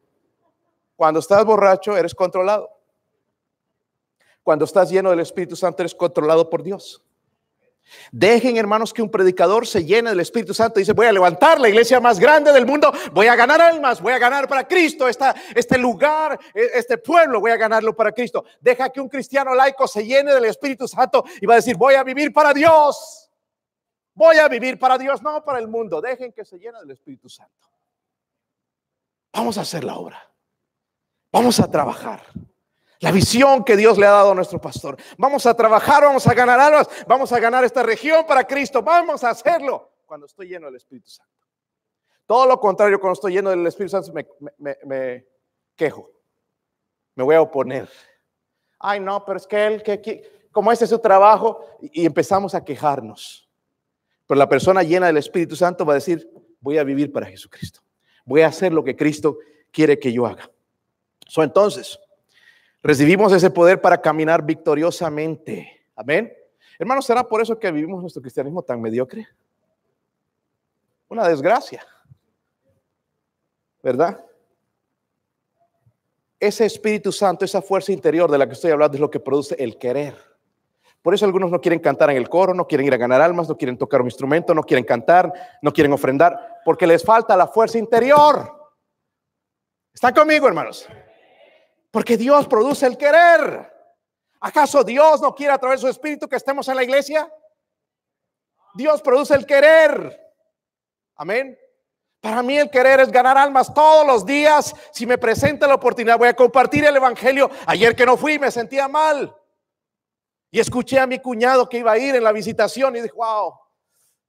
Cuando 0.96 1.20
estás 1.20 1.44
borracho, 1.44 1.96
eres 1.96 2.14
controlado. 2.14 2.70
Cuando 4.44 4.66
estás 4.66 4.90
lleno 4.90 5.10
del 5.10 5.20
Espíritu 5.20 5.56
Santo, 5.56 5.82
eres 5.82 5.94
controlado 5.94 6.48
por 6.48 6.62
Dios. 6.62 7.02
Dejen, 8.12 8.56
hermanos, 8.56 8.92
que 8.92 9.02
un 9.02 9.10
predicador 9.10 9.66
se 9.66 9.84
llene 9.84 10.10
del 10.10 10.20
Espíritu 10.20 10.54
Santo 10.54 10.78
y 10.78 10.82
dice, 10.82 10.92
voy 10.92 11.06
a 11.06 11.12
levantar 11.12 11.60
la 11.60 11.68
iglesia 11.68 12.00
más 12.00 12.18
grande 12.18 12.52
del 12.52 12.66
mundo, 12.66 12.92
voy 13.12 13.26
a 13.26 13.36
ganar 13.36 13.60
almas, 13.60 14.00
voy 14.00 14.12
a 14.12 14.18
ganar 14.18 14.48
para 14.48 14.66
Cristo 14.66 15.06
este 15.08 15.78
lugar, 15.78 16.38
e, 16.54 16.70
este 16.74 16.98
pueblo, 16.98 17.40
voy 17.40 17.50
a 17.50 17.56
ganarlo 17.56 17.94
para 17.94 18.12
Cristo. 18.12 18.44
Deja 18.60 18.90
que 18.90 19.00
un 19.00 19.08
cristiano 19.08 19.54
laico 19.54 19.88
se 19.88 20.04
llene 20.04 20.32
del 20.32 20.44
Espíritu 20.44 20.86
Santo 20.86 21.24
y 21.40 21.46
va 21.46 21.54
a 21.54 21.56
decir, 21.56 21.76
voy 21.76 21.94
a 21.94 22.04
vivir 22.04 22.32
para 22.32 22.52
Dios. 22.52 23.30
Voy 24.14 24.36
a 24.36 24.46
vivir 24.46 24.78
para 24.78 24.96
Dios, 24.96 25.22
no 25.22 25.42
para 25.42 25.58
el 25.58 25.68
mundo. 25.68 26.00
Dejen 26.00 26.32
que 26.32 26.44
se 26.44 26.58
llene 26.58 26.78
del 26.80 26.92
Espíritu 26.92 27.28
Santo. 27.28 27.68
Vamos 29.32 29.58
a 29.58 29.62
hacer 29.62 29.82
la 29.82 29.96
obra. 29.96 30.30
Vamos 31.32 31.58
a 31.58 31.68
trabajar. 31.68 32.22
La 33.04 33.12
visión 33.12 33.64
que 33.64 33.76
Dios 33.76 33.98
le 33.98 34.06
ha 34.06 34.12
dado 34.12 34.32
a 34.32 34.34
nuestro 34.34 34.58
pastor. 34.58 34.96
Vamos 35.18 35.44
a 35.44 35.52
trabajar, 35.52 36.04
vamos 36.04 36.26
a 36.26 36.32
ganar 36.32 36.58
almas, 36.58 36.88
vamos 37.06 37.30
a 37.34 37.38
ganar 37.38 37.62
esta 37.62 37.82
región 37.82 38.24
para 38.26 38.46
Cristo. 38.46 38.82
Vamos 38.82 39.22
a 39.22 39.28
hacerlo 39.28 39.92
cuando 40.06 40.24
estoy 40.24 40.48
lleno 40.48 40.64
del 40.68 40.76
Espíritu 40.76 41.10
Santo. 41.10 41.30
Todo 42.24 42.46
lo 42.46 42.58
contrario, 42.58 42.98
cuando 42.98 43.12
estoy 43.12 43.34
lleno 43.34 43.50
del 43.50 43.66
Espíritu 43.66 43.90
Santo 43.90 44.10
me, 44.56 45.26
quejo. 45.76 46.10
Me 47.14 47.24
voy 47.24 47.34
a 47.34 47.42
oponer. 47.42 47.90
Ay, 48.78 49.00
no, 49.00 49.22
pero 49.22 49.36
es 49.36 49.46
que 49.46 49.66
él, 49.66 49.82
que, 49.82 50.46
como 50.50 50.72
este 50.72 50.84
es 50.84 50.90
su 50.90 50.98
trabajo, 50.98 51.62
y 51.82 52.06
empezamos 52.06 52.54
a 52.54 52.64
quejarnos. 52.64 53.46
Pero 54.26 54.38
la 54.38 54.48
persona 54.48 54.82
llena 54.82 55.08
del 55.08 55.18
Espíritu 55.18 55.56
Santo 55.56 55.84
va 55.84 55.92
a 55.92 55.96
decir, 55.96 56.26
voy 56.58 56.78
a 56.78 56.84
vivir 56.84 57.12
para 57.12 57.26
Jesucristo. 57.26 57.80
Voy 58.24 58.40
a 58.40 58.46
hacer 58.46 58.72
lo 58.72 58.82
que 58.82 58.96
Cristo 58.96 59.36
quiere 59.70 59.98
que 59.98 60.10
yo 60.10 60.24
haga. 60.24 60.50
So, 61.26 61.42
entonces, 61.42 61.98
Recibimos 62.84 63.32
ese 63.32 63.48
poder 63.48 63.80
para 63.80 63.98
caminar 63.98 64.44
victoriosamente. 64.44 65.86
Amén. 65.96 66.30
Hermanos, 66.78 67.06
¿será 67.06 67.26
por 67.26 67.40
eso 67.40 67.58
que 67.58 67.72
vivimos 67.72 68.02
nuestro 68.02 68.20
cristianismo 68.20 68.62
tan 68.62 68.78
mediocre? 68.78 69.26
Una 71.08 71.26
desgracia. 71.26 71.82
¿Verdad? 73.82 74.22
Ese 76.38 76.66
Espíritu 76.66 77.10
Santo, 77.10 77.46
esa 77.46 77.62
fuerza 77.62 77.90
interior 77.90 78.30
de 78.30 78.36
la 78.36 78.46
que 78.46 78.52
estoy 78.52 78.70
hablando 78.70 78.96
es 78.96 79.00
lo 79.00 79.10
que 79.10 79.18
produce 79.18 79.54
el 79.58 79.78
querer. 79.78 80.14
Por 81.00 81.14
eso 81.14 81.24
algunos 81.24 81.50
no 81.50 81.62
quieren 81.62 81.80
cantar 81.80 82.10
en 82.10 82.18
el 82.18 82.28
coro, 82.28 82.52
no 82.52 82.66
quieren 82.66 82.86
ir 82.86 82.92
a 82.92 82.98
ganar 82.98 83.22
almas, 83.22 83.48
no 83.48 83.56
quieren 83.56 83.78
tocar 83.78 84.02
un 84.02 84.08
instrumento, 84.08 84.52
no 84.52 84.62
quieren 84.62 84.84
cantar, 84.84 85.32
no 85.62 85.72
quieren 85.72 85.94
ofrendar, 85.94 86.60
porque 86.66 86.86
les 86.86 87.02
falta 87.02 87.34
la 87.34 87.46
fuerza 87.46 87.78
interior. 87.78 88.74
¿Están 89.94 90.12
conmigo, 90.12 90.46
hermanos? 90.46 90.86
Porque 91.94 92.16
Dios 92.16 92.48
produce 92.48 92.86
el 92.86 92.98
querer. 92.98 93.72
¿Acaso 94.40 94.82
Dios 94.82 95.20
no 95.20 95.32
quiere 95.32 95.52
a 95.52 95.58
través 95.58 95.80
de 95.80 95.86
su 95.86 95.88
espíritu 95.88 96.28
que 96.28 96.34
estemos 96.34 96.66
en 96.66 96.74
la 96.74 96.82
iglesia? 96.82 97.32
Dios 98.74 99.00
produce 99.00 99.32
el 99.36 99.46
querer. 99.46 100.20
Amén. 101.14 101.56
Para 102.20 102.42
mí 102.42 102.58
el 102.58 102.68
querer 102.68 102.98
es 102.98 103.12
ganar 103.12 103.38
almas 103.38 103.72
todos 103.72 104.04
los 104.04 104.26
días. 104.26 104.74
Si 104.90 105.06
me 105.06 105.18
presenta 105.18 105.68
la 105.68 105.76
oportunidad, 105.76 106.18
voy 106.18 106.26
a 106.26 106.34
compartir 106.34 106.84
el 106.84 106.96
Evangelio. 106.96 107.48
Ayer 107.64 107.94
que 107.94 108.06
no 108.06 108.16
fui, 108.16 108.40
me 108.40 108.50
sentía 108.50 108.88
mal. 108.88 109.32
Y 110.50 110.58
escuché 110.58 110.98
a 110.98 111.06
mi 111.06 111.20
cuñado 111.20 111.68
que 111.68 111.78
iba 111.78 111.92
a 111.92 111.98
ir 111.98 112.16
en 112.16 112.24
la 112.24 112.32
visitación 112.32 112.96
y 112.96 113.02
dije, 113.02 113.14
wow, 113.14 113.54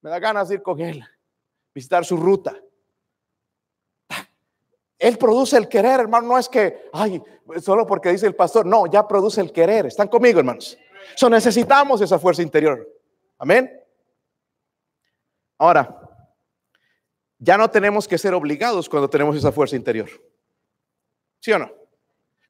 me 0.02 0.12
da 0.12 0.20
ganas 0.20 0.50
de 0.50 0.56
ir 0.56 0.62
con 0.62 0.80
él, 0.82 1.04
visitar 1.74 2.06
su 2.06 2.16
ruta. 2.16 2.56
Él 5.06 5.20
produce 5.20 5.56
el 5.56 5.70
querer, 5.70 6.00
hermano. 6.00 6.30
No 6.30 6.38
es 6.40 6.50
que, 6.50 6.90
ay, 6.92 7.22
solo 7.62 7.86
porque 7.86 8.10
dice 8.12 8.26
el 8.26 8.34
pastor. 8.34 8.66
No, 8.66 8.88
ya 8.88 9.08
produce 9.08 9.40
el 9.40 9.52
querer. 9.52 9.86
¿Están 9.86 10.08
conmigo, 10.08 10.40
hermanos? 10.40 10.76
So 11.16 11.30
necesitamos 11.30 12.02
esa 12.02 12.18
fuerza 12.18 12.42
interior. 12.42 12.92
Amén. 13.38 13.72
Ahora, 15.60 15.96
ya 17.38 17.56
no 17.56 17.70
tenemos 17.70 18.08
que 18.08 18.18
ser 18.18 18.34
obligados 18.34 18.90
cuando 18.90 19.08
tenemos 19.08 19.36
esa 19.36 19.52
fuerza 19.52 19.76
interior. 19.76 20.10
¿Sí 21.40 21.52
o 21.52 21.60
no? 21.60 21.72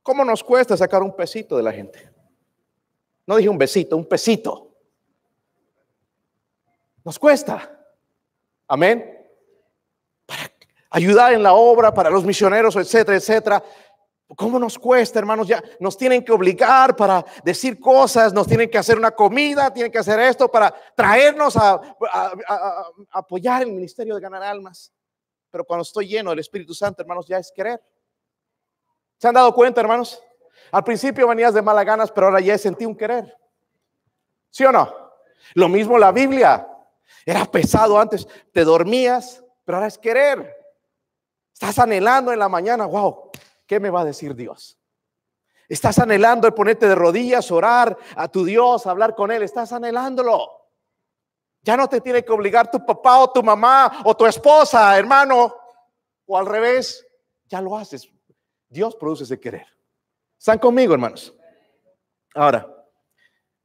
¿Cómo 0.01 0.23
nos 0.23 0.41
cuesta 0.41 0.77
sacar 0.77 1.03
un 1.03 1.13
pesito 1.13 1.57
de 1.57 1.63
la 1.63 1.73
gente? 1.73 2.09
No 3.27 3.35
dije 3.35 3.49
un 3.49 3.57
besito, 3.57 3.97
un 3.97 4.07
pesito. 4.07 4.77
Nos 7.03 7.19
cuesta. 7.19 7.85
Amén 8.65 9.14
ayudar 10.95 11.33
en 11.33 11.43
la 11.43 11.53
obra 11.53 11.93
para 11.93 12.09
los 12.09 12.23
misioneros, 12.23 12.73
etcétera, 12.77 13.17
etcétera. 13.17 13.63
¿Cómo 14.37 14.57
nos 14.57 14.79
cuesta, 14.79 15.19
hermanos? 15.19 15.45
Ya 15.45 15.61
nos 15.81 15.97
tienen 15.97 16.23
que 16.23 16.31
obligar 16.31 16.95
para 16.95 17.23
decir 17.43 17.81
cosas, 17.81 18.31
nos 18.31 18.47
tienen 18.47 18.69
que 18.69 18.77
hacer 18.77 18.97
una 18.97 19.11
comida, 19.11 19.73
tienen 19.73 19.91
que 19.91 19.97
hacer 19.97 20.17
esto 20.21 20.49
para 20.49 20.73
traernos 20.95 21.57
a, 21.57 21.81
apoyar 23.11 23.63
el 23.63 23.73
ministerio 23.73 24.15
de 24.15 24.21
ganar 24.21 24.41
almas. 24.41 24.93
Pero 25.51 25.65
cuando 25.65 25.81
estoy 25.81 26.07
lleno 26.07 26.29
del 26.29 26.39
Espíritu 26.39 26.73
Santo, 26.73 27.01
hermanos, 27.01 27.27
ya 27.27 27.39
es 27.39 27.51
querer. 27.53 27.83
¿Se 29.17 29.27
han 29.27 29.33
dado 29.33 29.53
cuenta, 29.53 29.81
hermanos? 29.81 30.23
Al 30.71 30.83
principio 30.85 31.27
venías 31.27 31.53
de 31.53 31.61
malas 31.61 31.85
ganas, 31.85 32.09
pero 32.09 32.27
ahora 32.27 32.39
ya 32.39 32.57
sentí 32.57 32.85
un 32.85 32.95
querer. 32.95 33.37
¿Sí 34.49 34.63
o 34.63 34.71
no? 34.71 35.11
Lo 35.55 35.67
mismo 35.67 35.97
la 35.97 36.13
Biblia. 36.13 36.65
Era 37.25 37.43
pesado 37.45 37.99
antes, 37.99 38.25
te 38.53 38.63
dormías, 38.63 39.43
pero 39.65 39.77
ahora 39.77 39.87
es 39.87 39.97
querer. 39.97 40.64
Estás 41.55 41.79
anhelando 41.79 42.33
en 42.33 42.39
la 42.39 42.49
mañana, 42.49 42.85
wow, 42.85 43.31
¿qué 43.65 43.79
me 43.79 43.89
va 43.89 44.01
a 44.01 44.05
decir 44.05 44.35
Dios? 44.35 44.77
Estás 45.69 45.97
anhelando 45.99 46.47
el 46.47 46.53
ponerte 46.53 46.85
de 46.85 46.95
rodillas, 46.95 47.49
orar 47.49 47.97
a 48.17 48.27
tu 48.27 48.43
Dios, 48.43 48.85
hablar 48.85 49.15
con 49.15 49.31
Él. 49.31 49.41
Estás 49.41 49.71
anhelándolo. 49.71 50.49
Ya 51.61 51.77
no 51.77 51.87
te 51.87 52.01
tiene 52.01 52.25
que 52.25 52.33
obligar 52.33 52.69
tu 52.69 52.85
papá 52.85 53.19
o 53.19 53.31
tu 53.31 53.41
mamá 53.41 54.01
o 54.03 54.15
tu 54.17 54.25
esposa, 54.25 54.97
hermano, 54.97 55.55
o 56.25 56.37
al 56.37 56.45
revés. 56.45 57.07
Ya 57.45 57.61
lo 57.61 57.77
haces. 57.77 58.07
Dios 58.67 58.93
produce 58.97 59.23
ese 59.23 59.39
querer. 59.39 59.65
¿Están 60.37 60.59
conmigo, 60.59 60.93
hermanos? 60.93 61.33
Ahora, 62.35 62.69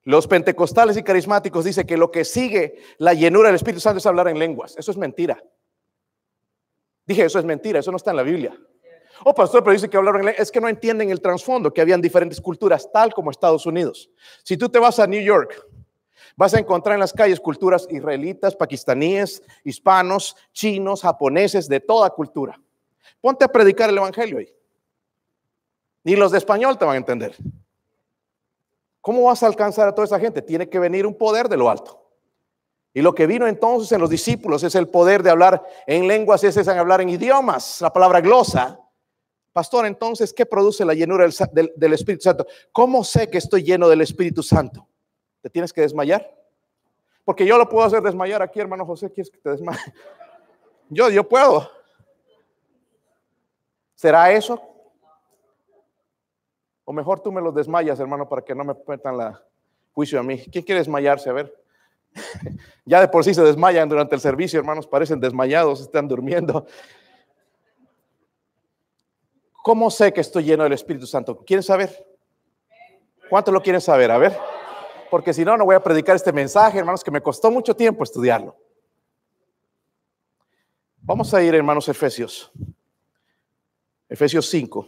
los 0.05 0.29
pentecostales 0.29 0.97
y 0.97 1.03
carismáticos 1.03 1.65
dicen 1.65 1.89
que 1.89 1.97
lo 1.97 2.13
que 2.13 2.25
sigue 2.25 2.79
la 2.99 3.15
llenura 3.15 3.49
del 3.49 3.57
Espíritu 3.57 3.81
Santo 3.81 3.99
es 3.99 4.07
hablar 4.07 4.29
en 4.29 4.39
lenguas. 4.39 4.77
Eso 4.79 4.93
es 4.93 4.97
mentira. 4.97 5.43
Dije, 7.11 7.25
eso 7.25 7.41
es 7.41 7.45
mentira, 7.45 7.81
eso 7.81 7.91
no 7.91 7.97
está 7.97 8.13
en 8.13 8.19
la 8.19 8.23
Biblia. 8.23 8.57
Oh, 9.25 9.35
pastor, 9.35 9.65
pero 9.65 9.73
dice 9.73 9.91
que 9.91 9.97
hablaron 9.97 10.21
inglés. 10.21 10.37
Es 10.39 10.53
que 10.53 10.61
no 10.61 10.69
entienden 10.69 11.11
el 11.11 11.21
trasfondo, 11.21 11.75
que 11.75 11.81
habían 11.81 12.01
diferentes 12.01 12.41
culturas, 12.41 12.89
tal 12.93 13.13
como 13.13 13.33
Estados 13.33 13.67
Unidos. 13.67 14.09
Si 14.45 14.57
tú 14.57 14.69
te 14.69 14.79
vas 14.79 15.01
a 15.01 15.09
New 15.09 15.21
York, 15.21 15.61
vas 16.37 16.55
a 16.55 16.61
encontrar 16.61 16.95
en 16.95 17.01
las 17.01 17.13
calles 17.13 17.41
culturas 17.41 17.89
israelitas, 17.91 18.55
pakistaníes, 18.55 19.43
hispanos, 19.65 20.37
chinos, 20.53 21.03
japoneses, 21.03 21.69
de 21.69 21.81
toda 21.81 22.11
cultura. 22.11 22.61
Ponte 23.21 23.45
a 23.45 23.49
predicar 23.49 23.91
el 23.91 23.99
Evangelio 23.99 24.39
ahí. 24.39 24.55
Ni 26.05 26.15
los 26.15 26.31
de 26.31 26.39
español 26.39 26.79
te 26.79 26.85
van 26.85 26.95
a 26.95 26.99
entender. 26.99 27.35
¿Cómo 29.01 29.25
vas 29.25 29.43
a 29.43 29.49
alcanzar 29.49 29.89
a 29.89 29.95
toda 29.97 30.05
esa 30.05 30.21
gente? 30.21 30.43
Tiene 30.43 30.69
que 30.69 30.79
venir 30.79 31.09
un 31.09 31.19
poder 31.19 31.49
de 31.49 31.57
lo 31.57 31.69
alto. 31.69 32.00
Y 32.93 33.03
lo 33.03 33.15
que 33.15 33.27
vino 33.27 33.47
entonces 33.47 33.93
en 33.93 34.01
los 34.01 34.11
discípulos 34.11 34.65
es 34.65 34.75
el 34.75 34.89
poder 34.89 35.23
de 35.23 35.31
hablar 35.31 35.63
en 35.87 36.09
lenguas, 36.09 36.43
es 36.43 36.67
hablar 36.67 37.01
en 37.01 37.11
idiomas, 37.11 37.81
la 37.81 37.93
palabra 37.93 38.21
glosa. 38.21 38.81
Pastor, 39.53 39.87
entonces, 39.87 40.33
¿qué 40.33 40.47
produce 40.47 40.85
la 40.85 40.95
llenura 40.95 41.27
del, 41.53 41.93
Espíritu 41.93 42.23
Santo? 42.23 42.47
¿Cómo 42.73 43.05
sé 43.05 43.29
que 43.29 43.39
estoy 43.39 43.63
lleno 43.63 43.89
del 43.89 44.01
Espíritu 44.01 44.43
Santo? 44.43 44.87
¿Te 45.41 45.51
tienes 45.51 45.73
que 45.73 45.81
desmayar? 45.81 46.37
Porque 47.25 47.47
yo 47.47 47.59
lo 47.59 47.69
puedo 47.69 47.85
hacer 47.85 48.03
desmayar 48.03 48.43
aquí, 48.43 48.61
hermano 48.61 48.85
José, 48.85 49.13
¿quieres 49.13 49.31
que 49.31 49.39
te 49.39 49.51
desmaye? 49.51 49.79
Yo, 50.93 51.09
yo 51.09 51.23
puedo. 51.29 51.71
¿Será 53.95 54.33
eso? 54.33 54.61
O 56.85 56.93
mejor 56.93 57.21
tú 57.21 57.31
me 57.31 57.41
lo 57.41 57.53
desmayas, 57.53 58.01
hermano, 58.01 58.29
para 58.29 58.43
que 58.43 58.57
no 58.57 58.65
me 58.65 58.75
metan 58.89 59.17
la 59.17 59.41
juicio 59.93 60.19
a 60.19 60.25
mí. 60.25 60.43
¿Quién 60.51 60.65
quiere 60.65 60.81
desmayarse? 60.81 61.31
A 61.31 61.33
ver. 61.33 61.60
ya 62.85 63.01
de 63.01 63.09
por 63.09 63.25
sí 63.25 63.35
se 63.35 63.43
desmayan 63.43 63.89
durante 63.89 64.15
el 64.15 64.21
servicio, 64.21 64.59
hermanos, 64.59 64.87
parecen 64.87 65.21
desmayados, 65.21 65.81
están 65.81 66.09
durmiendo. 66.09 66.67
¿Cómo 69.63 69.91
sé 69.91 70.13
que 70.13 70.21
estoy 70.21 70.45
lleno 70.45 70.65
del 70.65 70.73
Espíritu 70.73 71.07
Santo? 71.07 71.45
¿Quieren 71.45 71.63
saber? 71.63 72.07
¿Cuántos 73.29 73.53
lo 73.53 73.63
quieren 73.63 73.81
saber? 73.81 74.11
A 74.11 74.19
ver. 74.19 74.37
porque 75.11 75.35
si 75.35 75.45
no, 75.45 75.57
no 75.57 75.65
voy 75.65 75.75
a 75.75 75.83
predicar 75.83 76.17
este 76.17 76.33
mensaje, 76.33 76.79
hermanos, 76.79 77.03
que 77.03 77.11
me 77.11 77.21
costó 77.21 77.51
mucho 77.51 77.75
tiempo 77.75 78.05
estudiarlo. 78.05 78.57
Vamos 81.03 81.35
a 81.35 81.43
ir, 81.43 81.55
hermanos, 81.55 81.89
Efesios. 81.89 82.53
Efesios 84.09 84.49
5. 84.49 84.87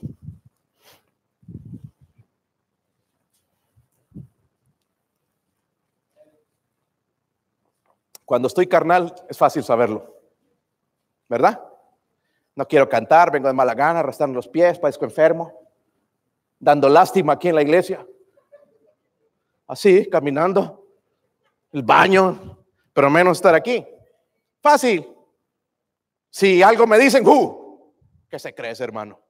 Cuando 8.32 8.48
estoy 8.48 8.66
carnal 8.66 9.14
es 9.28 9.36
fácil 9.36 9.62
saberlo, 9.62 10.18
¿verdad? 11.28 11.62
No 12.56 12.66
quiero 12.66 12.88
cantar, 12.88 13.30
vengo 13.30 13.46
de 13.46 13.52
mala 13.52 13.74
gana, 13.74 14.00
arrastrando 14.00 14.36
los 14.36 14.48
pies, 14.48 14.78
parezco 14.78 15.04
enfermo, 15.04 15.52
dando 16.58 16.88
lástima 16.88 17.34
aquí 17.34 17.48
en 17.48 17.56
la 17.56 17.60
iglesia. 17.60 18.06
Así, 19.66 20.08
caminando, 20.08 20.82
el 21.72 21.82
baño, 21.82 22.64
pero 22.94 23.10
menos 23.10 23.36
estar 23.36 23.54
aquí. 23.54 23.86
Fácil. 24.62 25.06
Si 26.30 26.62
algo 26.62 26.86
me 26.86 26.98
dicen, 26.98 27.28
uh, 27.28 27.92
¿qué 28.30 28.38
se 28.38 28.54
cree 28.54 28.70
ese 28.70 28.84
hermano? 28.84 29.20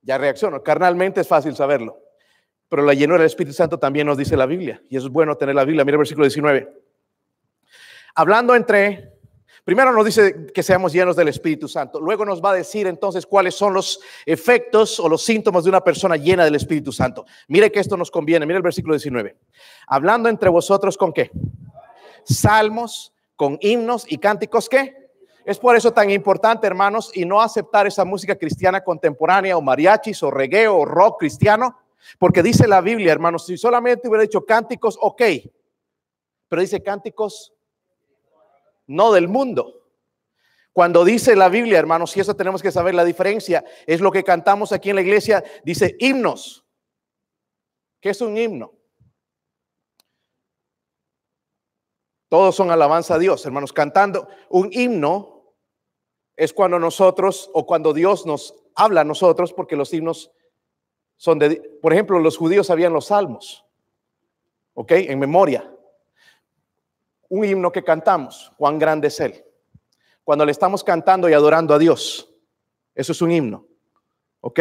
Ya 0.00 0.16
reacciono. 0.16 0.62
Carnalmente 0.62 1.20
es 1.20 1.28
fácil 1.28 1.54
saberlo. 1.54 2.00
Pero 2.70 2.82
la 2.82 2.94
llenura 2.94 3.18
del 3.18 3.26
Espíritu 3.26 3.52
Santo 3.52 3.78
también 3.78 4.06
nos 4.06 4.16
dice 4.16 4.38
la 4.38 4.46
Biblia. 4.46 4.82
Y 4.88 4.96
eso 4.96 5.08
es 5.08 5.12
bueno 5.12 5.36
tener 5.36 5.54
la 5.54 5.66
Biblia. 5.66 5.84
Mira 5.84 5.96
el 5.96 5.98
versículo 5.98 6.24
19. 6.24 6.85
Hablando 8.16 8.56
entre 8.56 9.16
Primero 9.66 9.92
nos 9.92 10.04
dice 10.04 10.46
que 10.54 10.62
seamos 10.62 10.92
llenos 10.92 11.16
del 11.16 11.26
Espíritu 11.26 11.66
Santo. 11.66 12.00
Luego 12.00 12.24
nos 12.24 12.40
va 12.40 12.52
a 12.52 12.54
decir 12.54 12.86
entonces 12.86 13.26
cuáles 13.26 13.56
son 13.56 13.74
los 13.74 13.98
efectos 14.24 15.00
o 15.00 15.08
los 15.08 15.24
síntomas 15.24 15.64
de 15.64 15.70
una 15.70 15.82
persona 15.82 16.16
llena 16.16 16.44
del 16.44 16.54
Espíritu 16.54 16.92
Santo. 16.92 17.26
Mire 17.48 17.72
que 17.72 17.80
esto 17.80 17.96
nos 17.96 18.12
conviene. 18.12 18.46
Mire 18.46 18.58
el 18.58 18.62
versículo 18.62 18.94
19. 18.94 19.36
Hablando 19.88 20.28
entre 20.28 20.50
vosotros 20.50 20.96
con 20.96 21.12
qué? 21.12 21.32
Salmos, 22.22 23.12
con 23.34 23.58
himnos 23.60 24.06
y 24.08 24.18
cánticos 24.18 24.68
qué? 24.68 25.10
Es 25.44 25.58
por 25.58 25.74
eso 25.74 25.92
tan 25.92 26.10
importante, 26.10 26.68
hermanos, 26.68 27.10
y 27.12 27.24
no 27.24 27.42
aceptar 27.42 27.88
esa 27.88 28.04
música 28.04 28.36
cristiana 28.36 28.84
contemporánea 28.84 29.56
o 29.56 29.62
mariachis 29.62 30.22
o 30.22 30.30
reggae 30.30 30.68
o 30.68 30.84
rock 30.84 31.18
cristiano, 31.18 31.76
porque 32.20 32.40
dice 32.40 32.68
la 32.68 32.80
Biblia, 32.80 33.10
hermanos, 33.10 33.46
si 33.46 33.56
solamente 33.56 34.06
hubiera 34.06 34.22
dicho 34.22 34.44
cánticos, 34.44 34.96
ok, 35.00 35.22
pero 36.48 36.62
dice 36.62 36.80
cánticos 36.84 37.52
no 38.86 39.12
del 39.12 39.28
mundo. 39.28 39.82
Cuando 40.72 41.04
dice 41.04 41.34
la 41.36 41.48
Biblia, 41.48 41.78
hermanos, 41.78 42.16
y 42.16 42.20
eso 42.20 42.36
tenemos 42.36 42.62
que 42.62 42.70
saber 42.70 42.94
la 42.94 43.04
diferencia, 43.04 43.64
es 43.86 44.00
lo 44.00 44.12
que 44.12 44.22
cantamos 44.22 44.72
aquí 44.72 44.90
en 44.90 44.96
la 44.96 45.02
iglesia, 45.02 45.42
dice 45.64 45.96
himnos. 45.98 46.66
¿Qué 48.00 48.10
es 48.10 48.20
un 48.20 48.36
himno? 48.36 48.74
Todos 52.28 52.54
son 52.54 52.70
alabanza 52.70 53.14
a 53.14 53.18
Dios, 53.18 53.46
hermanos, 53.46 53.72
cantando. 53.72 54.28
Un 54.50 54.68
himno 54.70 55.54
es 56.36 56.52
cuando 56.52 56.78
nosotros 56.78 57.50
o 57.54 57.64
cuando 57.64 57.94
Dios 57.94 58.26
nos 58.26 58.54
habla 58.74 59.00
a 59.00 59.04
nosotros, 59.04 59.52
porque 59.54 59.76
los 59.76 59.94
himnos 59.94 60.30
son 61.16 61.38
de, 61.38 61.56
por 61.80 61.94
ejemplo, 61.94 62.18
los 62.18 62.36
judíos 62.36 62.66
sabían 62.66 62.92
los 62.92 63.06
salmos, 63.06 63.64
¿ok? 64.74 64.92
En 64.92 65.18
memoria 65.18 65.72
un 67.28 67.44
himno 67.44 67.72
que 67.72 67.82
cantamos, 67.82 68.52
cuán 68.56 68.78
grande 68.78 69.08
es 69.08 69.20
Él. 69.20 69.44
Cuando 70.24 70.44
le 70.44 70.52
estamos 70.52 70.82
cantando 70.82 71.28
y 71.28 71.32
adorando 71.32 71.74
a 71.74 71.78
Dios, 71.78 72.32
eso 72.94 73.12
es 73.12 73.22
un 73.22 73.30
himno. 73.30 73.66
¿Ok? 74.40 74.60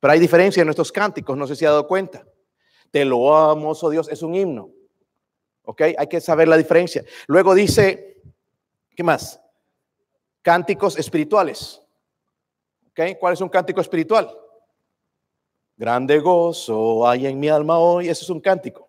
Pero 0.00 0.12
hay 0.12 0.20
diferencia 0.20 0.60
en 0.60 0.66
nuestros 0.66 0.92
cánticos, 0.92 1.36
no 1.36 1.46
sé 1.46 1.56
si 1.56 1.64
ha 1.64 1.70
dado 1.70 1.86
cuenta. 1.86 2.26
Te 2.90 3.04
lo 3.04 3.36
amo, 3.36 3.72
oh 3.72 3.90
Dios, 3.90 4.08
es 4.08 4.22
un 4.22 4.34
himno. 4.34 4.70
¿Ok? 5.62 5.82
Hay 5.98 6.06
que 6.06 6.20
saber 6.20 6.48
la 6.48 6.56
diferencia. 6.56 7.04
Luego 7.26 7.54
dice, 7.54 8.22
¿qué 8.94 9.02
más? 9.02 9.40
Cánticos 10.42 10.98
espirituales. 10.98 11.82
¿Ok? 12.90 13.18
¿Cuál 13.18 13.34
es 13.34 13.40
un 13.40 13.48
cántico 13.48 13.80
espiritual? 13.80 14.30
Grande 15.76 16.18
gozo 16.20 17.06
hay 17.06 17.26
en 17.26 17.38
mi 17.38 17.48
alma 17.48 17.78
hoy. 17.78 18.08
Eso 18.08 18.24
es 18.24 18.30
un 18.30 18.40
cántico. 18.40 18.85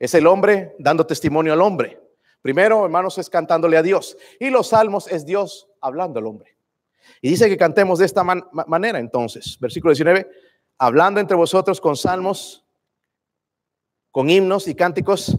Es 0.00 0.14
el 0.14 0.26
hombre 0.26 0.74
dando 0.78 1.06
testimonio 1.06 1.52
al 1.52 1.60
hombre. 1.60 2.00
Primero, 2.40 2.82
hermanos, 2.84 3.18
es 3.18 3.28
cantándole 3.28 3.76
a 3.76 3.82
Dios. 3.82 4.16
Y 4.40 4.48
los 4.48 4.68
salmos 4.68 5.06
es 5.06 5.26
Dios 5.26 5.68
hablando 5.80 6.18
al 6.18 6.26
hombre. 6.26 6.56
Y 7.20 7.28
dice 7.28 7.50
que 7.50 7.58
cantemos 7.58 7.98
de 7.98 8.06
esta 8.06 8.24
manera 8.24 8.98
entonces. 8.98 9.58
Versículo 9.60 9.92
19. 9.92 10.26
Hablando 10.78 11.20
entre 11.20 11.36
vosotros 11.36 11.82
con 11.82 11.96
salmos, 11.96 12.64
con 14.10 14.30
himnos 14.30 14.66
y 14.68 14.74
cánticos. 14.74 15.36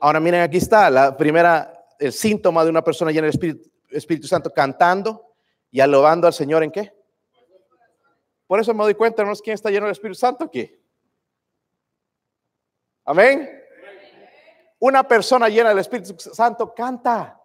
Ahora 0.00 0.20
miren, 0.20 0.42
aquí 0.42 0.58
está 0.58 0.88
la 0.88 1.16
primera, 1.16 1.84
el 1.98 2.12
síntoma 2.12 2.62
de 2.62 2.70
una 2.70 2.84
persona 2.84 3.10
llena 3.10 3.22
del 3.22 3.34
Espíritu, 3.34 3.68
Espíritu 3.90 4.28
Santo 4.28 4.50
cantando 4.52 5.34
y 5.72 5.80
alabando 5.80 6.28
al 6.28 6.32
Señor 6.32 6.62
en 6.62 6.70
qué. 6.70 6.92
Por 8.46 8.60
eso 8.60 8.72
me 8.74 8.84
doy 8.84 8.94
cuenta, 8.94 9.22
hermanos, 9.22 9.42
quién 9.42 9.54
está 9.54 9.70
lleno 9.70 9.86
del 9.86 9.92
Espíritu 9.92 10.18
Santo 10.18 10.44
aquí. 10.44 10.70
Amén. 13.04 13.61
Una 14.82 15.06
persona 15.06 15.48
llena 15.48 15.68
del 15.68 15.78
Espíritu 15.78 16.18
Santo 16.18 16.74
canta. 16.74 17.40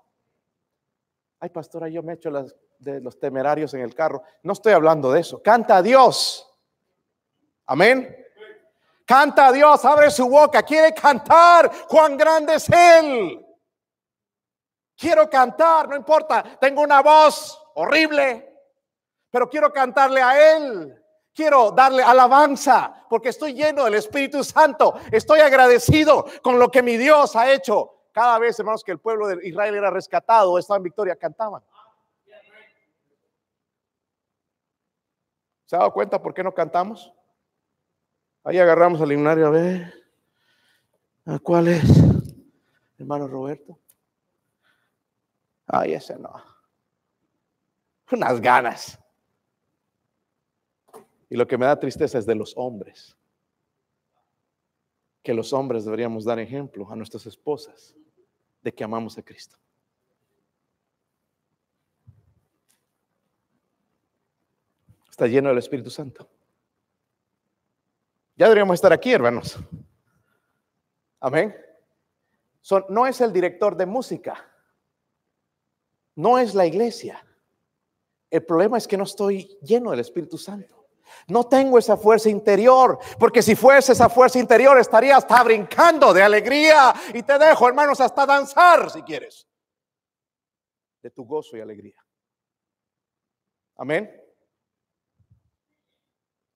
Ay, 1.40 1.50
pastora, 1.50 1.88
yo 1.88 2.02
me 2.02 2.14
echo 2.14 2.32
las, 2.32 2.56
de 2.80 3.00
los 3.00 3.20
temerarios 3.20 3.76
en 3.76 3.82
el 3.82 3.94
carro. 3.94 4.24
No 4.42 4.54
estoy 4.54 4.74
hablando 4.74 5.12
de 5.12 5.20
eso. 5.20 5.40
Canta 5.44 5.78
a 5.78 5.82
Dios. 5.84 6.52
Amén. 7.68 8.26
Canta 9.06 9.48
a 9.48 9.52
Dios, 9.52 9.86
abre 9.86 10.10
su 10.10 10.28
boca, 10.28 10.64
quiere 10.64 10.96
cantar. 10.96 11.72
Cuán 11.88 12.18
grande 12.18 12.56
es 12.56 12.68
Él. 12.70 13.46
Quiero 14.96 15.30
cantar, 15.30 15.88
no 15.88 15.96
importa, 15.96 16.58
tengo 16.60 16.82
una 16.82 17.04
voz 17.04 17.56
horrible, 17.76 18.52
pero 19.30 19.48
quiero 19.48 19.72
cantarle 19.72 20.24
a 20.24 20.58
Él. 20.58 21.04
Quiero 21.38 21.70
darle 21.70 22.02
alabanza 22.02 23.06
porque 23.08 23.30
estoy 23.30 23.54
lleno 23.54 23.84
del 23.84 23.94
Espíritu 23.94 24.44
Santo. 24.44 24.96
Estoy 25.12 25.40
agradecido 25.40 26.26
con 26.42 26.58
lo 26.58 26.72
que 26.72 26.82
mi 26.82 26.98
Dios 26.98 27.36
ha 27.36 27.54
hecho. 27.54 28.08
Cada 28.12 28.40
vez, 28.40 28.58
hermanos, 28.58 28.84
que 28.84 28.92
el 28.92 28.98
pueblo 28.98 29.28
de 29.28 29.48
Israel 29.48 29.76
era 29.76 29.92
rescatado, 29.92 30.58
estaba 30.58 30.78
en 30.78 30.84
victoria, 30.86 31.16
cantaban. 31.16 31.62
¿Se 35.68 35.76
ha 35.76 35.80
dado 35.80 35.94
cuenta 35.94 36.20
por 36.20 36.34
qué 36.34 36.44
no 36.44 36.56
cantamos? 36.56 37.14
Ahí 38.44 38.58
agarramos 38.58 39.00
al 39.00 39.12
himnario 39.12 39.46
a 39.46 39.52
ver. 39.52 39.94
¿A 41.28 41.38
cuál 41.38 41.68
es? 41.68 41.84
Hermano 42.98 43.28
Roberto. 43.28 43.78
Ay, 45.68 45.94
ese 45.94 46.18
no. 46.18 46.34
Unas 48.12 48.42
ganas. 48.42 49.00
Y 51.30 51.36
lo 51.36 51.48
que 51.48 51.58
me 51.58 51.66
da 51.66 51.80
tristeza 51.80 52.18
es 52.18 52.26
de 52.26 52.36
los 52.36 52.54
hombres. 52.56 53.18
Que 55.24 55.34
los 55.34 55.52
hombres 55.52 55.84
deberíamos 55.84 56.24
dar 56.24 56.40
ejemplo 56.40 56.90
a 56.90 56.96
nuestras 56.96 57.26
esposas 57.26 57.96
de 58.62 58.74
que 58.74 58.84
amamos 58.84 59.18
a 59.18 59.24
Cristo. 59.24 59.58
Está 65.10 65.28
lleno 65.28 65.50
del 65.50 65.58
Espíritu 65.58 65.90
Santo. 65.90 66.30
Ya 68.36 68.46
deberíamos 68.46 68.76
estar 68.76 68.94
aquí, 68.94 69.12
hermanos. 69.12 69.58
Amén. 71.20 71.56
no 72.90 73.08
es 73.08 73.20
el 73.20 73.34
director 73.34 73.76
de 73.76 73.88
música. 73.88 74.48
No 76.16 76.38
es 76.38 76.54
la 76.54 76.68
iglesia. 76.68 77.26
El 78.30 78.46
problema 78.46 78.78
es 78.78 78.88
que 78.88 78.98
no 78.98 79.06
estoy 79.06 79.58
lleno 79.62 79.92
del 79.92 80.02
Espíritu 80.02 80.38
Santo. 80.38 80.77
No 81.28 81.46
tengo 81.46 81.78
esa 81.78 81.98
fuerza 81.98 82.30
interior, 82.30 83.00
porque 83.20 83.42
si 83.42 83.56
fuese 83.56 83.94
esa 83.94 84.10
fuerza 84.10 84.40
interior 84.40 84.78
estaría 84.80 85.18
hasta 85.18 85.44
brincando 85.44 86.14
de 86.14 86.24
alegría 86.24 86.94
y 87.14 87.24
te 87.24 87.38
dejo, 87.38 87.68
hermanos, 87.68 88.00
hasta 88.02 88.26
danzar 88.26 88.90
si 88.90 89.02
quieres, 89.02 89.48
de 91.02 91.12
tu 91.12 91.26
gozo 91.26 91.58
y 91.58 91.62
alegría. 91.62 92.04
Amén. 93.76 94.10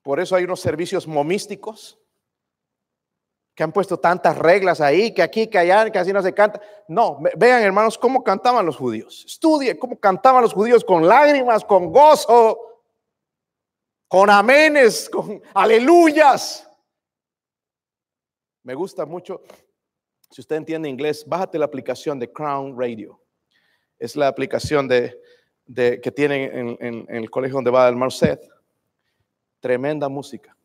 Por 0.02 0.20
eso 0.20 0.36
hay 0.36 0.44
unos 0.44 0.60
servicios 0.60 1.08
momísticos 1.08 2.00
que 3.54 3.64
han 3.64 3.72
puesto 3.72 4.00
tantas 4.00 4.38
reglas 4.38 4.82
ahí, 4.82 5.14
que 5.14 5.22
aquí, 5.22 5.48
que 5.48 5.58
allá, 5.58 5.90
que 5.92 6.00
así 6.00 6.14
no 6.14 6.22
se 6.22 6.34
canta. 6.34 6.62
No, 6.88 7.20
vean 7.38 7.62
hermanos 7.62 7.98
cómo 7.98 8.24
cantaban 8.24 8.66
los 8.66 8.78
judíos. 8.78 9.24
Estudien 9.28 9.78
cómo 9.78 10.00
cantaban 10.00 10.42
los 10.42 10.54
judíos 10.54 10.84
con 10.84 11.08
lágrimas, 11.08 11.66
con 11.66 11.92
gozo 11.92 12.71
con 14.12 14.30
amenes, 14.30 15.10
con 15.10 15.42
aleluyas. 15.54 16.70
Me 18.62 18.76
gusta 18.76 19.06
mucho, 19.06 19.42
si 20.30 20.42
usted 20.42 20.58
entiende 20.58 20.90
inglés, 20.90 21.24
bájate 21.26 21.58
la 21.58 21.64
aplicación 21.64 22.20
de 22.20 22.30
Crown 22.30 22.78
Radio. 22.78 23.22
Es 23.98 24.18
la 24.18 24.28
aplicación 24.28 24.86
de, 24.90 25.18
que 25.74 26.12
tienen 26.12 26.78
en, 26.82 27.06
el 27.08 27.32
colegio 27.32 27.56
donde 27.56 27.72
va 27.72 27.88
el 27.88 27.96
Marcet. 27.96 28.46
Tremenda 29.62 30.10
música. 30.10 30.58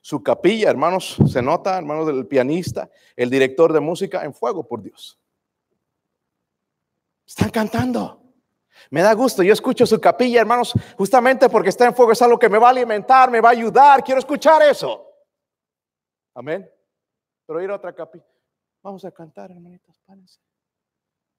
Su 0.00 0.22
capilla, 0.22 0.70
hermanos, 0.70 1.16
se 1.26 1.42
nota, 1.42 1.76
hermanos 1.76 2.06
del 2.06 2.24
pianista, 2.28 2.88
el 3.16 3.30
director 3.30 3.72
de 3.72 3.80
música, 3.80 4.24
en 4.24 4.32
fuego 4.32 4.62
por 4.62 4.80
Dios. 4.80 5.18
Están 7.26 7.50
cantando. 7.50 8.21
Me 8.90 9.02
da 9.02 9.12
gusto, 9.14 9.42
yo 9.42 9.52
escucho 9.52 9.86
su 9.86 10.00
capilla, 10.00 10.40
hermanos, 10.40 10.72
justamente 10.96 11.48
porque 11.48 11.68
está 11.68 11.86
en 11.86 11.94
fuego, 11.94 12.12
es 12.12 12.22
algo 12.22 12.38
que 12.38 12.48
me 12.48 12.58
va 12.58 12.68
a 12.68 12.70
alimentar, 12.70 13.30
me 13.30 13.40
va 13.40 13.50
a 13.50 13.52
ayudar, 13.52 14.02
quiero 14.02 14.18
escuchar 14.18 14.62
eso. 14.62 15.06
Amén. 16.34 16.68
Pero 17.46 17.62
ir 17.62 17.70
a 17.70 17.76
otra 17.76 17.94
capilla. 17.94 18.24
Vamos 18.82 19.04
a 19.04 19.10
cantar, 19.10 19.50
hermanitos, 19.50 20.00
párense. 20.06 20.40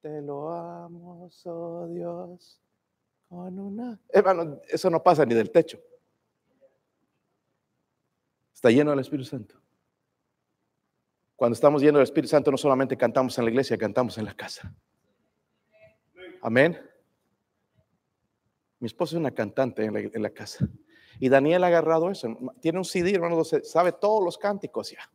Te 0.00 0.20
lo 0.22 0.50
amo, 0.50 1.30
oh 1.44 1.86
Dios, 1.88 2.60
con 3.28 3.58
una... 3.58 3.98
Hermano, 4.08 4.60
eso 4.68 4.90
no 4.90 5.02
pasa 5.02 5.24
ni 5.24 5.34
del 5.34 5.50
techo. 5.50 5.78
Está 8.52 8.70
lleno 8.70 8.90
del 8.90 9.00
Espíritu 9.00 9.28
Santo. 9.28 9.56
Cuando 11.36 11.54
estamos 11.54 11.82
llenos 11.82 11.98
del 11.98 12.04
Espíritu 12.04 12.28
Santo, 12.28 12.50
no 12.50 12.56
solamente 12.56 12.96
cantamos 12.96 13.36
en 13.38 13.44
la 13.44 13.50
iglesia, 13.50 13.76
cantamos 13.76 14.16
en 14.18 14.24
la 14.24 14.34
casa. 14.34 14.72
Amén. 16.40 16.78
Mi 18.80 18.86
esposa 18.86 19.16
es 19.16 19.20
una 19.20 19.30
cantante 19.30 19.84
en 19.84 20.22
la, 20.22 20.30
casa. 20.30 20.66
Y 21.18 21.28
Daniel 21.28 21.64
ha 21.64 21.68
agarrado 21.68 22.10
eso. 22.10 22.28
Tiene 22.60 22.78
un 22.78 22.84
CD, 22.84 23.14
hermano, 23.14 23.42
sabe 23.44 23.92
todos 23.92 24.22
los 24.22 24.36
cánticos 24.36 24.90
ya. 24.90 25.10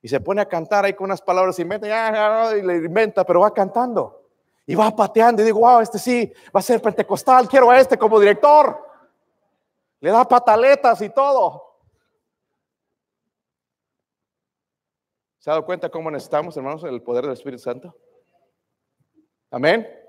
Y 0.00 0.08
se 0.08 0.20
pone 0.20 0.40
a 0.40 0.48
cantar 0.48 0.84
ahí 0.84 0.94
con 0.94 1.04
unas 1.06 1.22
palabras 1.22 1.58
y, 1.58 1.62
inventa, 1.62 2.56
y 2.56 2.62
le 2.62 2.76
inventa, 2.76 3.24
pero 3.24 3.40
va 3.40 3.52
cantando. 3.52 4.28
Y 4.66 4.74
va 4.74 4.94
pateando 4.94 5.42
y 5.42 5.44
digo, 5.44 5.60
wow, 5.60 5.80
este 5.80 5.98
sí 5.98 6.32
va 6.54 6.60
a 6.60 6.62
ser 6.62 6.80
pentecostal, 6.80 7.48
quiero 7.48 7.70
a 7.70 7.78
este 7.78 7.98
como 7.98 8.18
director. 8.18 8.78
Le 10.00 10.10
da 10.10 10.26
pataletas 10.26 11.00
y 11.02 11.10
todo. 11.10 11.72
¿Se 15.38 15.50
ha 15.50 15.54
dado 15.54 15.66
cuenta 15.66 15.88
cómo 15.88 16.10
necesitamos, 16.10 16.56
hermanos, 16.56 16.84
el 16.84 17.02
poder 17.02 17.24
del 17.24 17.32
Espíritu 17.32 17.62
Santo? 17.62 17.96
Amén. 19.50 20.01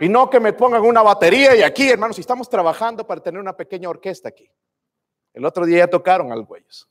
Y 0.00 0.08
no 0.08 0.30
que 0.30 0.40
me 0.40 0.54
pongan 0.54 0.80
una 0.80 1.02
batería 1.02 1.54
y 1.54 1.62
aquí, 1.62 1.90
hermanos, 1.90 2.18
estamos 2.18 2.48
trabajando 2.48 3.06
para 3.06 3.20
tener 3.20 3.38
una 3.38 3.54
pequeña 3.54 3.90
orquesta 3.90 4.30
aquí. 4.30 4.50
El 5.34 5.44
otro 5.44 5.66
día 5.66 5.80
ya 5.80 5.90
tocaron 5.90 6.32
al 6.32 6.42
güeyes. 6.44 6.88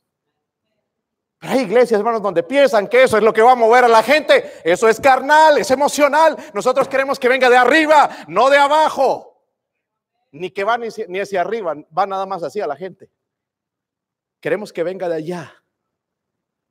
Pero 1.40 1.54
hay 1.54 1.60
iglesias, 1.60 1.98
hermanos, 1.98 2.22
donde 2.22 2.44
piensan 2.44 2.86
que 2.86 3.02
eso 3.02 3.16
es 3.16 3.24
lo 3.24 3.32
que 3.32 3.42
va 3.42 3.52
a 3.52 3.56
mover 3.56 3.84
a 3.84 3.88
la 3.88 4.02
gente. 4.04 4.52
Eso 4.62 4.88
es 4.88 5.00
carnal, 5.00 5.58
es 5.58 5.70
emocional. 5.72 6.36
Nosotros 6.54 6.86
queremos 6.86 7.18
que 7.18 7.28
venga 7.28 7.50
de 7.50 7.56
arriba, 7.56 8.10
no 8.28 8.48
de 8.48 8.58
abajo. 8.58 9.42
Ni 10.30 10.50
que 10.50 10.62
va 10.62 10.78
ni, 10.78 11.18
hacia 11.18 11.40
arriba, 11.40 11.74
va 11.96 12.06
nada 12.06 12.26
más 12.26 12.44
así 12.44 12.60
a 12.60 12.66
la 12.68 12.76
gente. 12.76 13.10
Queremos 14.38 14.72
que 14.72 14.84
venga 14.84 15.08
de 15.08 15.16
allá 15.16 15.52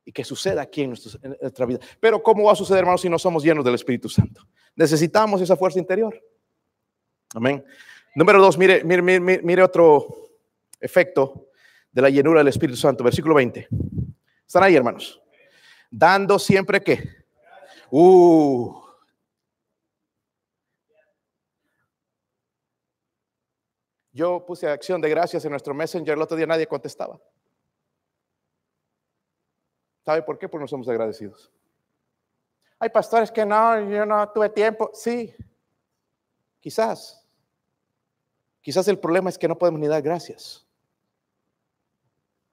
y 0.06 0.12
que 0.12 0.24
suceda 0.24 0.62
aquí 0.62 0.82
en, 0.84 0.90
nuestra 0.90 1.66
vida. 1.66 1.80
Pero 2.00 2.22
¿cómo 2.22 2.44
va 2.44 2.52
a 2.52 2.56
suceder, 2.56 2.80
hermanos, 2.80 3.02
si 3.02 3.10
no 3.10 3.18
somos 3.18 3.42
llenos 3.42 3.64
del 3.64 3.74
Espíritu 3.74 4.08
Santo? 4.08 4.46
Necesitamos 4.76 5.40
esa 5.40 5.56
fuerza 5.56 5.78
interior. 5.78 6.20
Amén. 7.34 7.64
Número 8.14 8.40
dos, 8.40 8.58
mire, 8.58 8.82
mire, 8.84 9.02
mire, 9.02 9.40
mire 9.42 9.62
otro 9.62 10.30
efecto 10.80 11.48
de 11.92 12.02
la 12.02 12.10
llenura 12.10 12.40
del 12.40 12.48
Espíritu 12.48 12.76
Santo. 12.76 13.04
Versículo 13.04 13.34
20. 13.34 13.68
¿Están 14.46 14.62
ahí, 14.62 14.74
hermanos? 14.74 15.20
Dando 15.90 16.38
siempre 16.38 16.80
que. 16.80 17.08
Uh. 17.90 18.80
Yo 24.12 24.44
puse 24.44 24.68
acción 24.68 25.00
de 25.00 25.08
gracias 25.08 25.44
en 25.44 25.50
nuestro 25.50 25.72
Messenger, 25.72 26.14
el 26.14 26.22
otro 26.22 26.36
día 26.36 26.46
nadie 26.46 26.66
contestaba. 26.66 27.20
¿Sabe 30.04 30.22
por 30.22 30.38
qué? 30.38 30.48
Porque 30.48 30.64
no 30.64 30.68
somos 30.68 30.88
agradecidos. 30.88 31.50
Hay 32.80 32.88
pastores 32.88 33.30
que 33.30 33.44
no, 33.44 33.78
yo 33.90 34.06
no 34.06 34.26
tuve 34.30 34.48
tiempo. 34.48 34.90
Sí, 34.94 35.34
quizás. 36.58 37.22
Quizás 38.62 38.88
el 38.88 38.98
problema 38.98 39.28
es 39.28 39.38
que 39.38 39.46
no 39.46 39.56
podemos 39.56 39.78
ni 39.78 39.86
dar 39.86 40.00
gracias. 40.00 40.66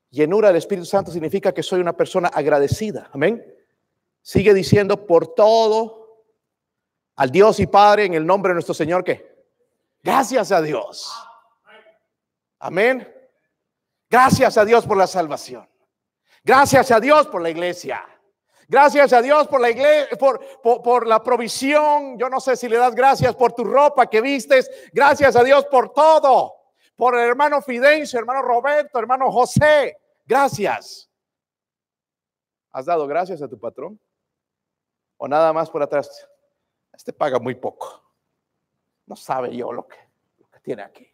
Llenura 0.10 0.50
del 0.50 0.58
Espíritu 0.58 0.86
Santo 0.86 1.12
significa 1.12 1.54
que 1.54 1.64
soy 1.64 1.80
una 1.80 1.94
persona 1.94 2.28
agradecida. 2.28 3.10
Amén. 3.14 3.44
Sigue 4.22 4.54
diciendo 4.54 5.08
por 5.08 5.34
todo 5.34 6.26
al 7.16 7.32
Dios 7.32 7.60
y 7.62 7.68
Padre 7.68 8.06
en 8.06 8.14
el 8.14 8.26
nombre 8.26 8.50
de 8.50 8.56
nuestro 8.56 8.74
Señor 8.74 9.06
que 9.06 9.46
gracias 10.04 10.52
a 10.52 10.62
Dios. 10.62 11.10
Amén. 12.60 13.08
Gracias 14.10 14.58
a 14.58 14.66
Dios 14.66 14.86
por 14.86 14.98
la 14.98 15.08
salvación. 15.08 15.68
Gracias 16.44 16.92
a 16.92 17.00
Dios 17.00 17.28
por 17.28 17.42
la 17.42 17.50
iglesia. 17.50 18.06
Gracias 18.68 19.14
a 19.14 19.22
Dios 19.22 19.48
por 19.48 19.62
la 19.62 19.70
iglesia, 19.70 20.18
por, 20.18 20.42
por, 20.62 21.08
la 21.08 21.24
provisión. 21.24 22.18
Yo 22.18 22.30
no 22.30 22.40
sé 22.40 22.58
si 22.58 22.68
le 22.68 22.78
das 22.78 22.94
gracias 22.94 23.36
por 23.36 23.54
tu 23.54 23.64
ropa 23.64 24.08
que 24.08 24.20
vistes. 24.20 24.70
Gracias 24.92 25.36
a 25.36 25.44
Dios 25.44 25.66
por 25.66 25.94
todo 25.94 26.58
por 26.98 27.16
el 27.16 27.22
hermano 27.22 27.62
Fidencio, 27.62 28.20
hermano 28.20 28.42
Roberto, 28.42 29.00
hermano 29.00 29.32
José. 29.32 29.98
Gracias. 30.26 31.10
¿Has 32.72 32.86
dado 32.86 33.08
gracias 33.08 33.42
a 33.42 33.48
tu 33.48 33.58
patrón? 33.58 34.00
¿O 35.16 35.28
nada 35.28 35.54
más 35.54 35.70
por 35.70 35.82
atrás? 35.82 36.28
Este 36.92 37.14
paga 37.14 37.40
muy 37.40 37.56
poco. 37.56 38.04
No 39.06 39.16
sabe 39.16 39.56
yo 39.56 39.72
lo 39.72 39.88
que, 39.88 39.98
lo 40.40 40.50
que 40.50 40.60
tiene 40.60 40.82
aquí. 40.82 41.08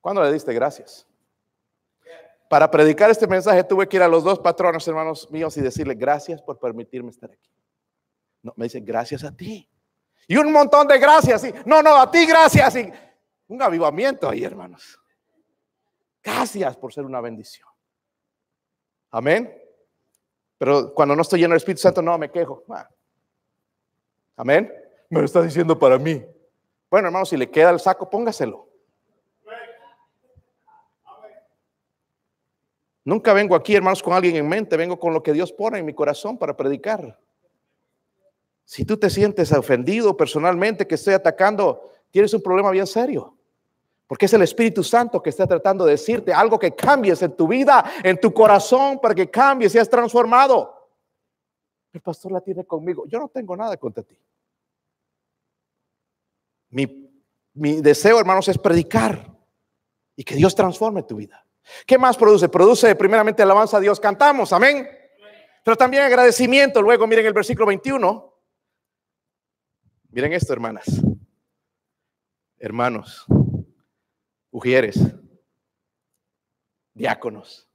¿Cuándo 0.00 0.22
le 0.22 0.32
diste 0.32 0.52
gracias? 0.52 1.06
Para 2.48 2.70
predicar 2.70 3.10
este 3.10 3.26
mensaje 3.26 3.62
tuve 3.62 3.86
que 3.88 3.96
ir 3.98 4.02
a 4.02 4.08
los 4.08 4.24
dos 4.24 4.38
patronos, 4.38 4.86
hermanos 4.88 5.30
míos, 5.30 5.56
y 5.56 5.60
decirle 5.60 5.94
gracias 5.94 6.40
por 6.40 6.58
permitirme 6.58 7.10
estar 7.10 7.30
aquí. 7.30 7.50
No, 8.42 8.54
me 8.56 8.64
dice 8.64 8.80
gracias 8.80 9.22
a 9.24 9.36
ti. 9.36 9.68
Y 10.26 10.36
un 10.36 10.50
montón 10.52 10.86
de 10.88 10.98
gracias. 10.98 11.44
Y, 11.44 11.54
no, 11.66 11.82
no, 11.82 11.96
a 11.96 12.10
ti 12.10 12.24
gracias. 12.26 12.76
Y, 12.76 12.92
un 13.48 13.62
avivamiento 13.62 14.28
ahí, 14.28 14.44
hermanos. 14.44 14.98
Gracias 16.22 16.76
por 16.76 16.92
ser 16.92 17.04
una 17.04 17.20
bendición. 17.20 17.68
Amén. 19.10 19.54
Pero 20.58 20.92
cuando 20.92 21.16
no 21.16 21.22
estoy 21.22 21.40
lleno 21.40 21.52
del 21.52 21.58
Espíritu 21.58 21.82
Santo, 21.82 22.02
no 22.02 22.18
me 22.18 22.30
quejo. 22.30 22.64
Ah. 22.68 22.88
Amén. 24.36 24.72
Me 25.08 25.20
lo 25.20 25.24
está 25.24 25.42
diciendo 25.42 25.78
para 25.78 25.98
mí. 25.98 26.24
Bueno, 26.90 27.08
hermanos, 27.08 27.28
si 27.28 27.36
le 27.36 27.50
queda 27.50 27.70
el 27.70 27.80
saco, 27.80 28.08
póngaselo. 28.10 28.67
Nunca 33.08 33.32
vengo 33.32 33.54
aquí, 33.54 33.74
hermanos, 33.74 34.02
con 34.02 34.12
alguien 34.12 34.36
en 34.36 34.46
mente, 34.46 34.76
vengo 34.76 35.00
con 35.00 35.14
lo 35.14 35.22
que 35.22 35.32
Dios 35.32 35.50
pone 35.50 35.78
en 35.78 35.86
mi 35.86 35.94
corazón 35.94 36.36
para 36.36 36.54
predicar. 36.54 37.18
Si 38.66 38.84
tú 38.84 38.98
te 38.98 39.08
sientes 39.08 39.50
ofendido 39.50 40.14
personalmente 40.14 40.86
que 40.86 40.96
estoy 40.96 41.14
atacando, 41.14 41.90
tienes 42.10 42.34
un 42.34 42.42
problema 42.42 42.70
bien 42.70 42.86
serio. 42.86 43.34
Porque 44.06 44.26
es 44.26 44.34
el 44.34 44.42
Espíritu 44.42 44.84
Santo 44.84 45.22
que 45.22 45.30
está 45.30 45.46
tratando 45.46 45.86
de 45.86 45.92
decirte 45.92 46.34
algo 46.34 46.58
que 46.58 46.74
cambies 46.74 47.22
en 47.22 47.34
tu 47.34 47.48
vida, 47.48 47.82
en 48.04 48.20
tu 48.20 48.30
corazón, 48.30 48.98
para 49.00 49.14
que 49.14 49.30
cambies 49.30 49.72
seas 49.72 49.88
transformado. 49.88 50.90
El 51.94 52.02
pastor 52.02 52.30
la 52.30 52.42
tiene 52.42 52.66
conmigo. 52.66 53.06
Yo 53.06 53.18
no 53.18 53.28
tengo 53.28 53.56
nada 53.56 53.78
contra 53.78 54.02
ti. 54.02 54.18
Mi, 56.68 57.10
mi 57.54 57.80
deseo, 57.80 58.20
hermanos, 58.20 58.48
es 58.48 58.58
predicar 58.58 59.34
y 60.14 60.22
que 60.24 60.34
Dios 60.34 60.54
transforme 60.54 61.04
tu 61.04 61.16
vida. 61.16 61.42
¿Qué 61.86 61.98
más 61.98 62.16
produce? 62.16 62.48
Produce 62.48 62.94
primeramente 62.94 63.42
alabanza 63.42 63.76
a 63.76 63.80
Dios. 63.80 64.00
Cantamos, 64.00 64.52
amén. 64.52 64.88
Pero 65.64 65.76
también 65.76 66.02
agradecimiento. 66.02 66.80
Luego 66.82 67.06
miren 67.06 67.26
el 67.26 67.32
versículo 67.32 67.66
21. 67.66 68.34
Miren 70.10 70.32
esto, 70.32 70.52
hermanas. 70.52 70.86
Hermanos 72.58 73.26
mujeres, 74.50 74.98
diáconos, 76.94 77.68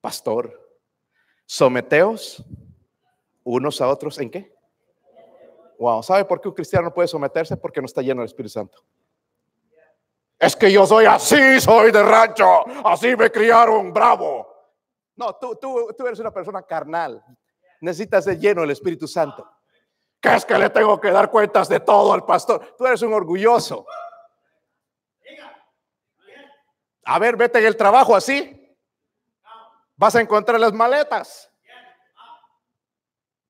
pastor, 0.00 0.60
someteos 1.44 2.44
unos 3.44 3.80
a 3.80 3.88
otros 3.88 4.18
en 4.18 4.30
qué? 4.30 4.52
Wow, 5.78 6.02
¿sabe 6.02 6.24
por 6.24 6.40
qué 6.40 6.48
un 6.48 6.54
cristiano 6.54 6.86
no 6.86 6.94
puede 6.94 7.06
someterse? 7.06 7.56
Porque 7.56 7.80
no 7.80 7.86
está 7.86 8.02
lleno 8.02 8.22
del 8.22 8.26
Espíritu 8.26 8.54
Santo. 8.54 8.82
Es 10.38 10.54
que 10.54 10.70
yo 10.70 10.86
soy 10.86 11.06
así, 11.06 11.60
soy 11.60 11.90
de 11.90 12.02
rancho, 12.02 12.64
así 12.84 13.16
me 13.16 13.30
criaron, 13.30 13.92
bravo. 13.92 14.46
No, 15.16 15.34
tú, 15.36 15.56
tú, 15.56 15.94
tú 15.96 16.06
eres 16.06 16.18
una 16.18 16.30
persona 16.30 16.62
carnal. 16.62 17.24
Necesitas 17.80 18.24
ser 18.24 18.38
lleno 18.38 18.60
del 18.60 18.70
Espíritu 18.70 19.08
Santo. 19.08 19.50
¿Qué 20.20 20.34
es 20.34 20.44
que 20.44 20.58
le 20.58 20.70
tengo 20.70 21.00
que 21.00 21.10
dar 21.10 21.30
cuentas 21.30 21.68
de 21.68 21.80
todo 21.80 22.12
al 22.12 22.24
pastor? 22.24 22.74
Tú 22.76 22.86
eres 22.86 23.00
un 23.02 23.14
orgulloso. 23.14 23.86
A 27.04 27.18
ver, 27.18 27.36
vete 27.36 27.58
en 27.60 27.66
el 27.66 27.76
trabajo 27.76 28.14
así. 28.14 28.76
Vas 29.96 30.16
a 30.16 30.20
encontrar 30.20 30.60
las 30.60 30.72
maletas. 30.72 31.50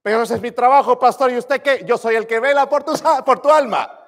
Pero 0.03 0.23
ese 0.23 0.35
es 0.35 0.41
mi 0.41 0.53
trabajo, 0.53 0.99
pastor. 0.99 1.33
¿Y 1.33 1.39
usted 1.39 1.61
qué? 1.63 1.85
Yo 1.85 1.99
soy 1.99 2.15
el 2.15 2.27
que 2.27 2.39
vela 2.39 2.69
por 2.69 2.85
tu, 2.85 2.93
por 3.25 3.41
tu 3.41 3.51
alma. 3.51 4.06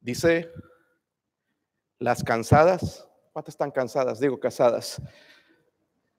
Dice, 0.00 0.50
las 1.98 2.24
cansadas 2.24 3.06
¿Cuántas 3.32 3.54
están 3.54 3.70
cansadas? 3.70 4.18
Digo 4.18 4.40
casadas. 4.40 5.00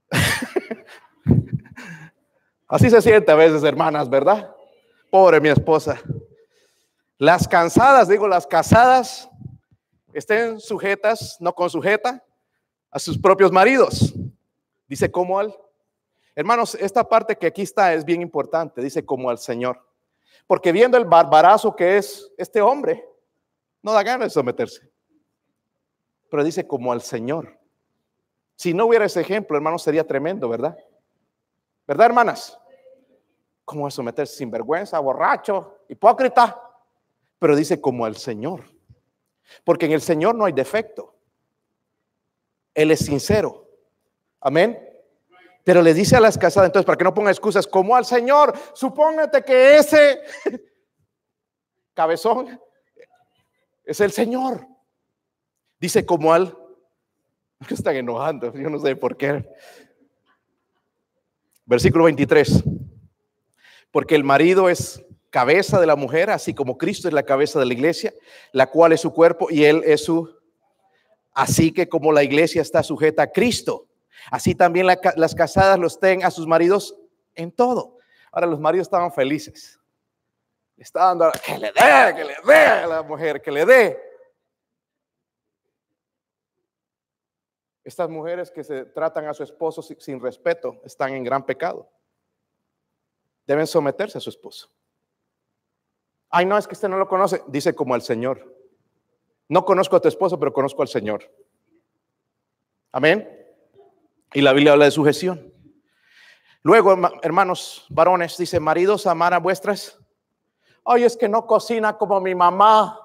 Así 2.68 2.90
se 2.90 3.02
siente 3.02 3.32
a 3.32 3.36
veces, 3.36 3.64
hermanas, 3.64 4.10
¿verdad? 4.10 4.56
Pobre 5.10 5.42
mi 5.42 5.50
esposa. 5.50 6.02
Las 7.18 7.50
cansadas, 7.50 8.08
digo, 8.08 8.30
las 8.30 8.48
casadas, 8.48 9.30
estén 10.14 10.62
sujetas, 10.62 11.36
no 11.42 11.54
con 11.54 11.70
sujeta, 11.70 12.24
a 12.90 12.98
sus 12.98 13.18
propios 13.18 13.52
maridos. 13.52 14.14
Dice 14.88 15.12
como 15.12 15.38
al. 15.38 15.54
Hermanos, 16.34 16.76
esta 16.76 17.08
parte 17.08 17.36
que 17.36 17.48
aquí 17.48 17.64
está 17.64 17.94
es 17.94 18.06
bien 18.06 18.22
importante. 18.22 18.82
Dice 18.82 19.06
como 19.06 19.30
al 19.30 19.38
Señor. 19.38 19.86
Porque 20.48 20.72
viendo 20.72 20.98
el 20.98 21.04
barbarazo 21.04 21.76
que 21.76 21.98
es 21.98 22.32
este 22.38 22.62
hombre, 22.62 23.06
no 23.82 23.94
da 23.94 24.04
ganas 24.04 24.28
de 24.28 24.34
someterse. 24.34 24.90
Pero 26.30 26.44
dice 26.44 26.68
como 26.68 26.92
al 26.92 27.02
Señor. 27.02 27.60
Si 28.56 28.74
no 28.74 28.86
hubiera 28.86 29.06
ese 29.06 29.22
ejemplo, 29.22 29.58
hermanos, 29.58 29.82
sería 29.82 30.06
tremendo, 30.06 30.48
¿verdad? 30.48 30.78
¿Verdad, 31.88 32.08
hermanas? 32.08 32.58
¿Cómo 33.66 33.88
es 33.88 33.94
someterse 33.94 34.36
sin 34.36 34.52
vergüenza, 34.52 35.00
borracho, 35.00 35.80
hipócrita? 35.90 36.62
Pero 37.40 37.56
dice 37.56 37.82
como 37.82 38.06
al 38.06 38.16
Señor. 38.16 38.64
Porque 39.64 39.88
en 39.88 39.94
el 39.94 40.02
Señor 40.02 40.36
no 40.36 40.46
hay 40.46 40.54
defecto. 40.54 41.16
Él 42.74 42.92
es 42.92 43.00
sincero. 43.00 43.68
Amén. 44.40 44.80
Pero 45.64 45.82
le 45.82 45.94
dice 45.94 46.16
a 46.16 46.20
las 46.20 46.38
casadas, 46.38 46.68
entonces, 46.68 46.86
para 46.86 46.98
que 46.98 47.04
no 47.04 47.14
ponga 47.14 47.32
excusas, 47.32 47.68
como 47.68 47.96
al 47.96 48.06
Señor, 48.06 48.54
supóngate 48.74 49.44
que 49.44 49.78
ese 49.78 50.22
cabezón 51.94 52.60
es 53.86 54.00
el 54.00 54.12
Señor. 54.12 54.68
Dice 55.80 56.06
como 56.06 56.34
al, 56.34 56.58
que 57.68 57.74
están 57.74 57.96
enojando, 57.96 58.54
yo 58.54 58.70
no 58.70 58.80
sé 58.80 58.96
por 58.96 59.18
qué. 59.18 59.48
Versículo 61.66 62.06
23 62.06 62.64
porque 63.92 64.16
el 64.16 64.24
marido 64.24 64.70
es 64.70 65.06
cabeza 65.30 65.80
de 65.80 65.86
la 65.86 65.96
mujer, 65.96 66.30
así 66.30 66.54
como 66.54 66.78
Cristo 66.78 67.08
es 67.08 67.14
la 67.14 67.24
cabeza 67.24 67.60
de 67.60 67.66
la 67.66 67.74
iglesia, 67.74 68.14
la 68.52 68.68
cual 68.68 68.94
es 68.94 69.02
su 69.02 69.14
cuerpo 69.14 69.48
y 69.50 69.66
él 69.66 69.84
es 69.86 70.06
su... 70.06 70.30
Así 71.34 71.72
que 71.72 71.88
como 71.88 72.12
la 72.12 72.24
iglesia 72.24 72.62
está 72.62 72.84
sujeta 72.84 73.24
a 73.24 73.32
Cristo, 73.32 73.88
así 74.30 74.56
también 74.56 74.86
las 74.86 75.36
casadas 75.36 75.80
los 75.80 76.00
ten 76.00 76.24
a 76.26 76.32
sus 76.32 76.46
maridos 76.48 76.98
en 77.36 77.52
todo. 77.52 77.98
Ahora 78.32 78.48
los 78.48 78.60
maridos 78.60 78.88
estaban 78.88 79.14
felices. 79.14 79.80
Estaban 80.82 81.20
dando, 81.20 81.40
que 81.40 81.58
le 81.58 81.68
dé, 81.68 82.16
que 82.16 82.24
le 82.24 82.36
dé 82.44 82.66
a 82.66 82.88
la 82.88 83.04
mujer, 83.04 83.42
que 83.42 83.52
le 83.52 83.66
dé. 83.66 84.00
Estas 87.84 88.10
mujeres 88.10 88.50
que 88.52 88.64
se 88.64 88.86
tratan 88.86 89.28
a 89.28 89.34
su 89.34 89.44
esposo 89.44 89.82
sin 89.82 90.20
respeto 90.20 90.82
están 90.84 91.14
en 91.14 91.24
gran 91.24 91.46
pecado 91.46 91.90
deben 93.46 93.68
someterse 93.68 94.18
a 94.18 94.22
su 94.22 94.30
esposo. 94.30 94.72
Ay, 96.30 96.46
no, 96.46 96.58
es 96.58 96.68
que 96.68 96.74
usted 96.74 96.88
no 96.88 96.98
lo 96.98 97.08
conoce. 97.08 97.44
Dice 97.48 97.76
como 97.76 97.94
al 97.94 98.02
Señor. 98.02 98.56
No 99.50 99.66
conozco 99.66 99.98
a 99.98 100.00
tu 100.00 100.08
esposo, 100.08 100.40
pero 100.40 100.54
conozco 100.54 100.82
al 100.82 100.88
Señor. 100.88 101.30
Amén. 102.94 103.28
Y 104.34 104.42
la 104.42 104.54
Biblia 104.54 104.72
habla 104.72 104.86
de 104.86 104.92
sujeción. 104.92 105.54
Luego, 106.64 106.96
hermanos 107.22 107.86
varones, 107.90 108.38
dice, 108.38 108.60
maridos, 108.62 109.08
amar 109.08 109.34
a 109.34 109.40
vuestras. 109.40 110.01
Ay, 110.86 111.04
es 111.04 111.16
que 111.16 111.30
no 111.30 111.46
cocina 111.46 111.98
como 111.98 112.20
mi 112.20 112.36
mamá. 112.36 112.98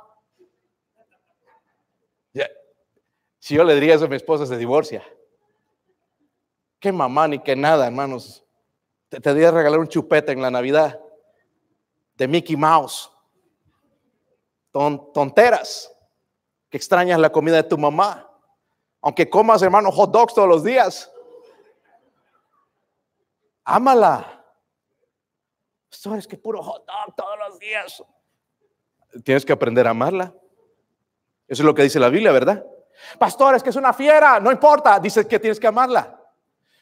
Si 3.39 3.55
yo 3.55 3.62
le 3.62 3.74
diría 3.74 3.95
eso 3.95 4.07
a 4.07 4.09
mi 4.09 4.16
esposa, 4.16 4.45
se 4.45 4.57
divorcia. 4.57 5.05
Qué 6.81 6.91
mamá 6.91 7.29
ni 7.29 7.39
qué 7.39 7.55
nada, 7.55 7.87
hermanos. 7.87 8.45
Te, 9.09 9.20
te 9.20 9.31
a 9.31 9.51
regalar 9.53 9.79
un 9.79 9.87
chupete 9.87 10.33
en 10.33 10.43
la 10.43 10.51
Navidad 10.51 11.01
de 12.16 12.27
Mickey 12.27 12.57
Mouse. 12.57 13.09
tonteras 14.72 15.93
que 16.68 16.77
extrañas 16.77 17.20
la 17.20 17.31
comida 17.31 17.57
de 17.57 17.62
tu 17.62 17.79
mamá. 17.79 18.29
Aunque 19.01 19.31
comas, 19.31 19.62
hermano, 19.62 19.93
hot 19.93 20.11
dogs 20.11 20.35
todos 20.35 20.49
los 20.49 20.64
días. 20.64 21.09
Ámala. 23.62 24.36
Pastor, 25.97 26.19
es 26.19 26.27
que 26.27 26.37
puro 26.37 26.63
hot 26.63 26.85
dog 26.85 27.17
todos 27.17 27.39
los 27.39 27.59
días. 27.59 28.05
Tienes 29.25 29.47
que 29.47 29.53
aprender 29.55 29.87
a 29.87 29.91
amarla. 29.91 30.35
Eso 31.49 31.63
es 31.63 31.65
lo 31.65 31.75
que 31.75 31.85
dice 31.85 31.99
la 31.99 32.11
Biblia, 32.11 32.33
¿verdad? 32.33 32.67
Pastor, 33.19 33.55
es 33.55 33.63
que 33.63 33.71
es 33.71 33.77
una 33.77 33.95
fiera. 33.95 34.39
No 34.39 34.53
importa. 34.53 35.01
Dice 35.01 35.27
que 35.27 35.39
tienes 35.39 35.59
que 35.59 35.67
amarla. 35.67 36.21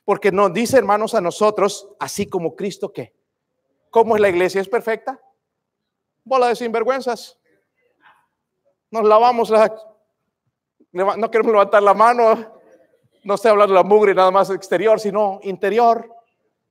Porque 0.04 0.32
nos 0.32 0.52
dice, 0.52 0.78
hermanos, 0.78 1.14
a 1.14 1.20
nosotros, 1.20 1.88
así 2.00 2.26
como 2.26 2.56
Cristo 2.56 2.92
que. 2.92 3.14
¿Cómo 3.88 4.16
es 4.16 4.20
la 4.20 4.30
iglesia? 4.30 4.60
¿Es 4.60 4.68
perfecta? 4.68 5.20
Bola 6.24 6.48
de 6.48 6.56
sinvergüenzas. 6.56 7.38
Nos 8.90 9.04
lavamos 9.04 9.48
la... 9.48 9.72
No 10.90 11.30
queremos 11.30 11.52
levantar 11.52 11.84
la 11.84 11.94
mano. 11.94 12.60
No 13.22 13.34
estoy 13.34 13.52
hablando 13.52 13.74
de 13.74 13.80
la 13.80 13.86
mugre 13.86 14.12
nada 14.12 14.32
más 14.32 14.50
exterior, 14.50 14.98
sino 14.98 15.38
interior. 15.44 16.13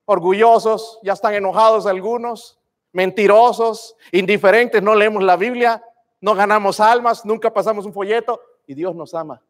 Orgullosos, 0.05 0.99
ya 1.01 1.13
están 1.13 1.33
enojados 1.33 1.85
algunos, 1.85 2.59
mentirosos, 2.91 3.95
indiferentes, 4.11 4.81
no 4.81 4.95
leemos 4.95 5.23
la 5.23 5.37
Biblia, 5.37 5.83
no 6.21 6.35
ganamos 6.35 6.79
almas, 6.79 7.25
nunca 7.25 7.53
pasamos 7.53 7.85
un 7.85 7.93
folleto 7.93 8.39
y 8.67 8.73
Dios 8.73 8.95
nos 8.95 9.13
ama. 9.13 9.41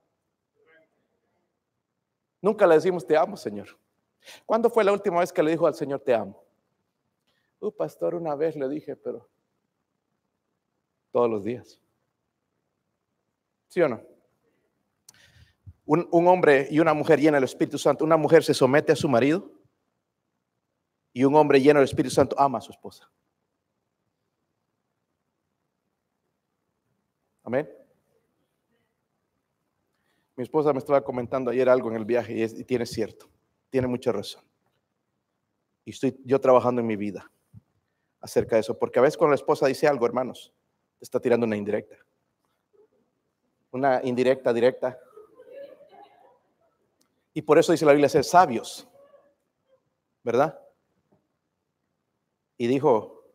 Nunca 2.41 2.67
le 2.67 2.75
decimos 2.75 3.05
te 3.05 3.15
amo, 3.15 3.37
Señor. 3.37 3.67
¿Cuándo 4.45 4.69
fue 4.69 4.83
la 4.83 4.91
última 4.91 5.19
vez 5.19 5.31
que 5.31 5.43
le 5.43 5.51
dijo 5.51 5.67
al 5.67 5.75
Señor 5.75 5.99
te 5.99 6.13
amo? 6.13 6.43
Uh, 7.59 7.71
pastor, 7.71 8.15
una 8.15 8.35
vez 8.35 8.55
le 8.55 8.67
dije, 8.67 8.95
pero 8.95 9.27
todos 11.11 11.29
los 11.29 11.43
días. 11.43 11.79
¿Sí 13.69 13.81
o 13.81 13.89
no? 13.89 14.01
Un, 15.85 16.07
un, 16.11 16.27
hombre 16.27 16.67
y 16.69 16.79
una 16.79 16.93
mujer 16.93 17.19
llena 17.19 17.37
del 17.37 17.43
Espíritu 17.45 17.77
Santo, 17.77 18.05
una 18.05 18.17
mujer 18.17 18.43
se 18.43 18.53
somete 18.53 18.91
a 18.91 18.95
su 18.95 19.09
marido 19.09 19.49
y 21.13 21.23
un 21.23 21.35
hombre 21.35 21.61
lleno 21.61 21.79
del 21.79 21.87
Espíritu 21.87 22.13
Santo 22.13 22.35
ama 22.39 22.57
a 22.57 22.61
su 22.61 22.71
esposa. 22.71 23.09
Amén. 27.43 27.69
Mi 30.35 30.43
esposa 30.43 30.73
me 30.73 30.79
estaba 30.79 31.03
comentando 31.03 31.51
ayer 31.51 31.69
algo 31.69 31.91
en 31.91 31.97
el 31.97 32.05
viaje 32.05 32.33
y, 32.33 32.63
tiene 32.63 32.87
cierto, 32.87 33.29
tiene 33.69 33.85
mucha 33.85 34.11
razón. 34.11 34.43
Y 35.85 35.91
estoy 35.91 36.19
yo 36.25 36.39
trabajando 36.41 36.81
en 36.81 36.87
mi 36.87 36.95
vida 36.95 37.29
acerca 38.19 38.55
de 38.55 38.61
eso, 38.61 38.79
porque 38.79 38.97
a 38.97 39.01
veces 39.03 39.17
cuando 39.17 39.31
la 39.31 39.35
esposa 39.35 39.67
dice 39.67 39.87
algo, 39.87 40.05
hermanos, 40.05 40.51
te 40.97 41.03
está 41.03 41.19
tirando 41.19 41.45
una 41.45 41.57
indirecta. 41.57 41.97
Una 43.71 44.01
indirecta, 44.03 44.53
directa. 44.53 44.97
Y 47.33 47.41
por 47.41 47.59
eso 47.59 47.71
dice 47.71 47.85
la 47.85 47.91
Biblia 47.91 48.09
ser 48.09 48.23
sabios, 48.23 48.87
¿verdad? 50.23 50.62
Y 52.63 52.67
dijo, 52.67 53.25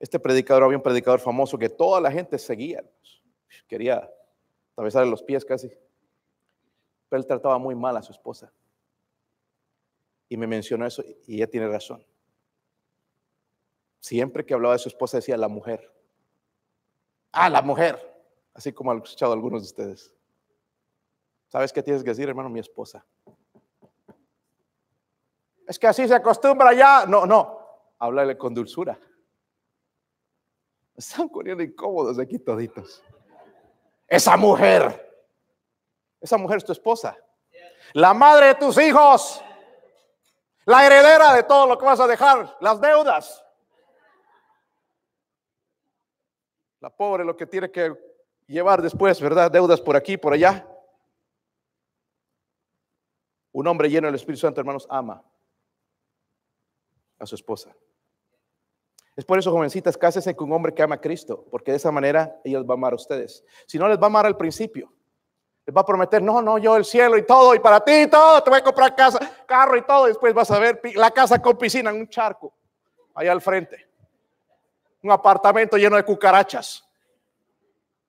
este 0.00 0.18
predicador, 0.18 0.64
había 0.64 0.76
un 0.76 0.82
predicador 0.82 1.20
famoso 1.20 1.56
que 1.56 1.68
toda 1.68 2.00
la 2.00 2.10
gente 2.10 2.36
seguía, 2.36 2.84
quería 3.68 4.12
atravesarle 4.72 5.08
los 5.08 5.22
pies 5.22 5.44
casi. 5.44 5.68
Pero 7.08 7.20
él 7.22 7.26
trataba 7.28 7.58
muy 7.58 7.76
mal 7.76 7.96
a 7.96 8.02
su 8.02 8.10
esposa. 8.10 8.52
Y 10.28 10.36
me 10.36 10.48
mencionó 10.48 10.84
eso 10.84 11.04
y 11.28 11.36
ella 11.36 11.46
tiene 11.46 11.68
razón. 11.68 12.04
Siempre 14.00 14.44
que 14.44 14.54
hablaba 14.54 14.74
de 14.74 14.80
su 14.80 14.88
esposa 14.88 15.18
decía 15.18 15.36
la 15.36 15.46
mujer. 15.46 15.88
Ah, 17.30 17.48
la 17.48 17.62
mujer. 17.62 18.20
Así 18.52 18.72
como 18.72 18.90
han 18.90 18.96
escuchado 18.96 19.32
algunos 19.32 19.62
de 19.62 19.66
ustedes. 19.66 20.12
¿Sabes 21.46 21.72
qué 21.72 21.84
tienes 21.84 22.02
que 22.02 22.10
decir, 22.10 22.28
hermano? 22.28 22.48
Mi 22.48 22.58
esposa. 22.58 23.06
Es 25.68 25.78
que 25.78 25.86
así 25.86 26.08
se 26.08 26.16
acostumbra 26.16 26.74
ya. 26.74 27.06
No, 27.06 27.26
no. 27.26 27.55
Háblale 27.98 28.36
con 28.36 28.54
dulzura. 28.54 28.98
Están 30.94 31.28
poniendo 31.28 31.62
incómodos 31.62 32.18
aquí 32.18 32.38
toditos. 32.38 33.02
Esa 34.06 34.36
mujer. 34.36 35.02
Esa 36.20 36.38
mujer 36.38 36.58
es 36.58 36.64
tu 36.64 36.72
esposa. 36.72 37.16
La 37.92 38.14
madre 38.14 38.48
de 38.48 38.54
tus 38.54 38.78
hijos. 38.78 39.42
La 40.64 40.84
heredera 40.86 41.34
de 41.34 41.42
todo 41.42 41.66
lo 41.66 41.78
que 41.78 41.84
vas 41.84 42.00
a 42.00 42.06
dejar. 42.06 42.56
Las 42.60 42.80
deudas. 42.80 43.44
La 46.80 46.90
pobre 46.90 47.24
lo 47.24 47.36
que 47.36 47.46
tiene 47.46 47.70
que 47.70 47.94
llevar 48.46 48.80
después, 48.82 49.20
¿verdad? 49.20 49.50
Deudas 49.50 49.80
por 49.80 49.96
aquí, 49.96 50.16
por 50.16 50.32
allá. 50.32 50.66
Un 53.52 53.66
hombre 53.66 53.88
lleno 53.88 54.06
del 54.06 54.14
Espíritu 54.14 54.40
Santo, 54.40 54.60
hermanos, 54.60 54.86
ama 54.90 55.22
a 57.18 57.26
su 57.26 57.34
esposa. 57.34 57.74
Es 59.16 59.24
por 59.24 59.38
eso, 59.38 59.50
jovencitas, 59.50 59.96
cásense 59.96 60.36
con 60.36 60.48
un 60.48 60.56
hombre 60.56 60.74
que 60.74 60.82
ama 60.82 60.96
a 60.96 61.00
Cristo, 61.00 61.46
porque 61.50 61.70
de 61.70 61.78
esa 61.78 61.90
manera 61.90 62.38
ella 62.44 62.58
les 62.58 62.68
va 62.68 62.74
a 62.74 62.76
amar 62.76 62.92
a 62.92 62.96
ustedes. 62.96 63.42
Si 63.66 63.78
no, 63.78 63.88
les 63.88 63.98
va 63.98 64.02
a 64.02 64.06
amar 64.06 64.26
al 64.26 64.36
principio. 64.36 64.92
Les 65.64 65.74
va 65.74 65.80
a 65.80 65.86
prometer, 65.86 66.22
no, 66.22 66.42
no, 66.42 66.58
yo 66.58 66.76
el 66.76 66.84
cielo 66.84 67.16
y 67.16 67.24
todo, 67.24 67.54
y 67.54 67.58
para 67.58 67.80
ti 67.80 68.06
todo, 68.08 68.42
te 68.42 68.50
voy 68.50 68.58
a 68.58 68.62
comprar 68.62 68.94
casa, 68.94 69.18
carro 69.46 69.76
y 69.76 69.82
todo, 69.82 70.06
y 70.06 70.10
después 70.10 70.34
vas 70.34 70.50
a 70.50 70.58
ver 70.58 70.80
la 70.94 71.10
casa 71.10 71.40
con 71.40 71.56
piscina 71.56 71.90
en 71.90 71.96
un 71.96 72.08
charco, 72.08 72.52
allá 73.14 73.32
al 73.32 73.40
frente. 73.40 73.88
Un 75.02 75.10
apartamento 75.10 75.78
lleno 75.78 75.96
de 75.96 76.04
cucarachas. 76.04 76.86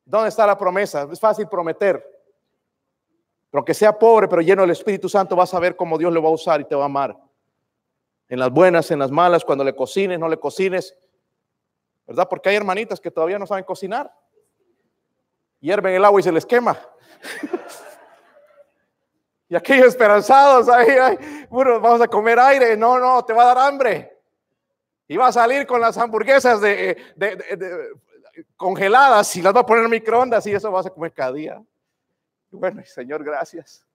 ¿Dónde 0.03 0.29
está 0.29 0.45
la 0.45 0.57
promesa? 0.57 1.07
Es 1.11 1.19
fácil 1.19 1.47
prometer. 1.47 2.05
Pero 3.49 3.63
que 3.63 3.73
sea 3.73 3.97
pobre, 3.97 4.27
pero 4.27 4.41
lleno 4.41 4.61
del 4.61 4.71
Espíritu 4.71 5.07
Santo, 5.07 5.35
vas 5.35 5.53
a 5.53 5.59
ver 5.59 5.75
cómo 5.75 5.97
Dios 5.97 6.11
lo 6.11 6.21
va 6.21 6.29
a 6.29 6.33
usar 6.33 6.59
y 6.61 6.65
te 6.65 6.75
va 6.75 6.83
a 6.83 6.85
amar. 6.85 7.17
En 8.29 8.39
las 8.39 8.51
buenas, 8.51 8.91
en 8.91 8.99
las 8.99 9.11
malas, 9.11 9.45
cuando 9.45 9.63
le 9.63 9.75
cocines, 9.75 10.19
no 10.19 10.27
le 10.27 10.37
cocines. 10.37 10.95
¿Verdad? 12.05 12.27
Porque 12.29 12.49
hay 12.49 12.55
hermanitas 12.55 12.99
que 12.99 13.11
todavía 13.11 13.39
no 13.39 13.47
saben 13.47 13.63
cocinar. 13.63 14.13
Hierven 15.59 15.95
el 15.95 16.05
agua 16.05 16.19
y 16.19 16.23
se 16.23 16.31
les 16.31 16.45
quema. 16.45 16.77
y 19.49 19.55
aquellos 19.55 19.87
esperanzados, 19.87 20.69
ahí, 20.69 21.47
bueno, 21.49 21.79
vamos 21.79 22.01
a 22.01 22.07
comer 22.07 22.39
aire. 22.39 22.77
No, 22.77 22.99
no, 22.99 23.23
te 23.23 23.33
va 23.33 23.43
a 23.43 23.53
dar 23.53 23.57
hambre. 23.59 24.17
Y 25.07 25.15
va 25.15 25.27
a 25.27 25.31
salir 25.31 25.65
con 25.65 25.79
las 25.79 25.97
hamburguesas 25.97 26.59
de, 26.59 26.97
congeladas 28.57 29.33
y 29.37 29.41
las 29.41 29.55
va 29.55 29.61
a 29.61 29.65
poner 29.65 29.85
en 29.85 29.91
microondas 29.91 30.45
y 30.47 30.53
eso 30.53 30.69
vas 30.69 30.85
a 30.85 30.89
comer 30.89 31.13
cada 31.13 31.31
día. 31.31 31.63
Bueno, 32.51 32.83
Señor, 32.85 33.23
gracias. 33.23 33.86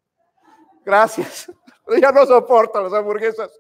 Gracias. 0.85 1.51
Ya 2.01 2.13
no 2.13 2.25
soporto 2.25 2.81
las 2.81 2.93
hamburguesas. 2.93 3.51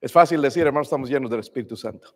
Es 0.00 0.10
fácil 0.10 0.40
decir, 0.40 0.66
hermanos, 0.66 0.86
estamos 0.86 1.10
llenos 1.10 1.30
del 1.30 1.40
Espíritu 1.40 1.76
Santo. 1.76 2.14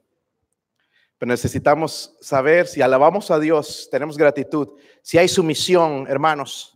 Pero 1.18 1.28
necesitamos 1.30 2.16
saber 2.20 2.66
si 2.66 2.80
alabamos 2.80 3.30
a 3.30 3.38
Dios, 3.38 3.88
tenemos 3.90 4.16
gratitud, 4.16 4.70
si 5.02 5.18
hay 5.18 5.28
sumisión, 5.28 6.06
hermanos, 6.08 6.74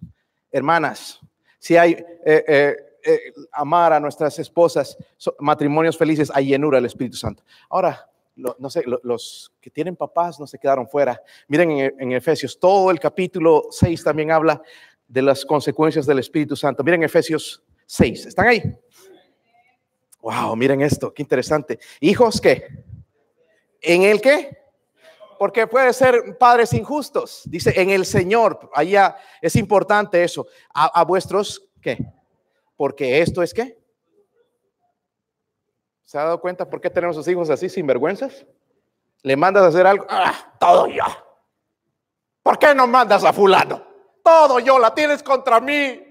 hermanas, 0.53 1.18
si 1.59 1.76
hay 1.76 1.92
eh, 1.92 2.44
eh, 2.46 2.76
eh, 3.03 3.32
amar 3.53 3.94
a 3.94 4.01
nuestras 4.01 4.38
esposas, 4.38 4.96
matrimonios 5.38 5.96
felices, 5.96 6.30
hay 6.32 6.46
llenura 6.46 6.76
del 6.76 6.86
Espíritu 6.86 7.16
Santo. 7.16 7.42
Ahora, 7.70 8.09
no 8.59 8.70
sé, 8.70 8.84
los 9.03 9.53
que 9.61 9.70
tienen 9.70 9.97
papás 9.97 10.39
no 10.39 10.47
se 10.47 10.59
quedaron 10.59 10.89
fuera. 10.89 11.20
Miren 11.49 11.70
en, 11.70 11.95
en, 11.99 12.12
Efesios, 12.12 12.59
todo 12.59 12.91
el 12.91 13.01
capítulo 13.01 13.66
6 13.70 14.05
también 14.05 14.30
habla 14.30 14.62
de 15.07 15.22
las 15.22 15.45
consecuencias 15.45 16.07
del 16.07 16.20
Espíritu 16.20 16.55
Santo. 16.55 16.84
Miren 16.84 17.03
Efesios 17.03 17.62
6, 17.86 18.26
¿están 18.26 18.47
ahí? 18.47 18.62
Wow, 20.20 20.57
miren 20.57 20.80
esto, 20.82 21.12
qué 21.14 21.22
interesante. 21.22 21.78
Hijos, 22.01 22.41
¿qué? 22.41 22.66
¿En 23.80 24.03
el 24.03 24.20
qué? 24.20 24.59
Porque 25.39 25.66
puede 25.66 25.93
ser 25.93 26.36
padres 26.36 26.72
injustos. 26.72 27.43
Dice, 27.47 27.72
en 27.80 27.91
el 27.91 28.05
Señor. 28.05 28.70
Allá 28.74 29.16
es 29.41 29.55
importante 29.55 30.22
eso. 30.22 30.47
A, 30.74 31.05
vuestros, 31.05 31.70
¿qué? 31.80 31.99
Porque 32.76 33.20
esto 33.20 33.43
es 33.43 33.55
qué? 33.55 33.78
¿Se 36.09 36.17
ha 36.17 36.23
dado 36.25 36.41
cuenta 36.41 36.65
por 36.65 36.81
qué 36.81 36.89
tenemos 36.89 37.17
a 37.17 37.19
los 37.19 37.29
hijos 37.29 37.51
así, 37.51 37.69
sin 37.69 37.87
vergüenzas? 37.87 38.47
Le 39.21 39.37
mandas 39.37 39.65
a 39.65 39.67
hacer 39.67 39.87
algo, 39.87 40.07
¡ah! 40.09 40.55
Todo 40.59 40.87
yo. 40.87 41.05
¿Por 42.43 42.59
qué 42.59 42.75
no 42.75 42.87
mandas 42.87 43.25
a 43.25 43.33
fulano? 43.35 43.87
Todo 44.25 44.59
yo, 44.59 44.79
la 44.79 44.95
tienes 44.95 45.23
contra 45.23 45.61
mí. 45.61 46.03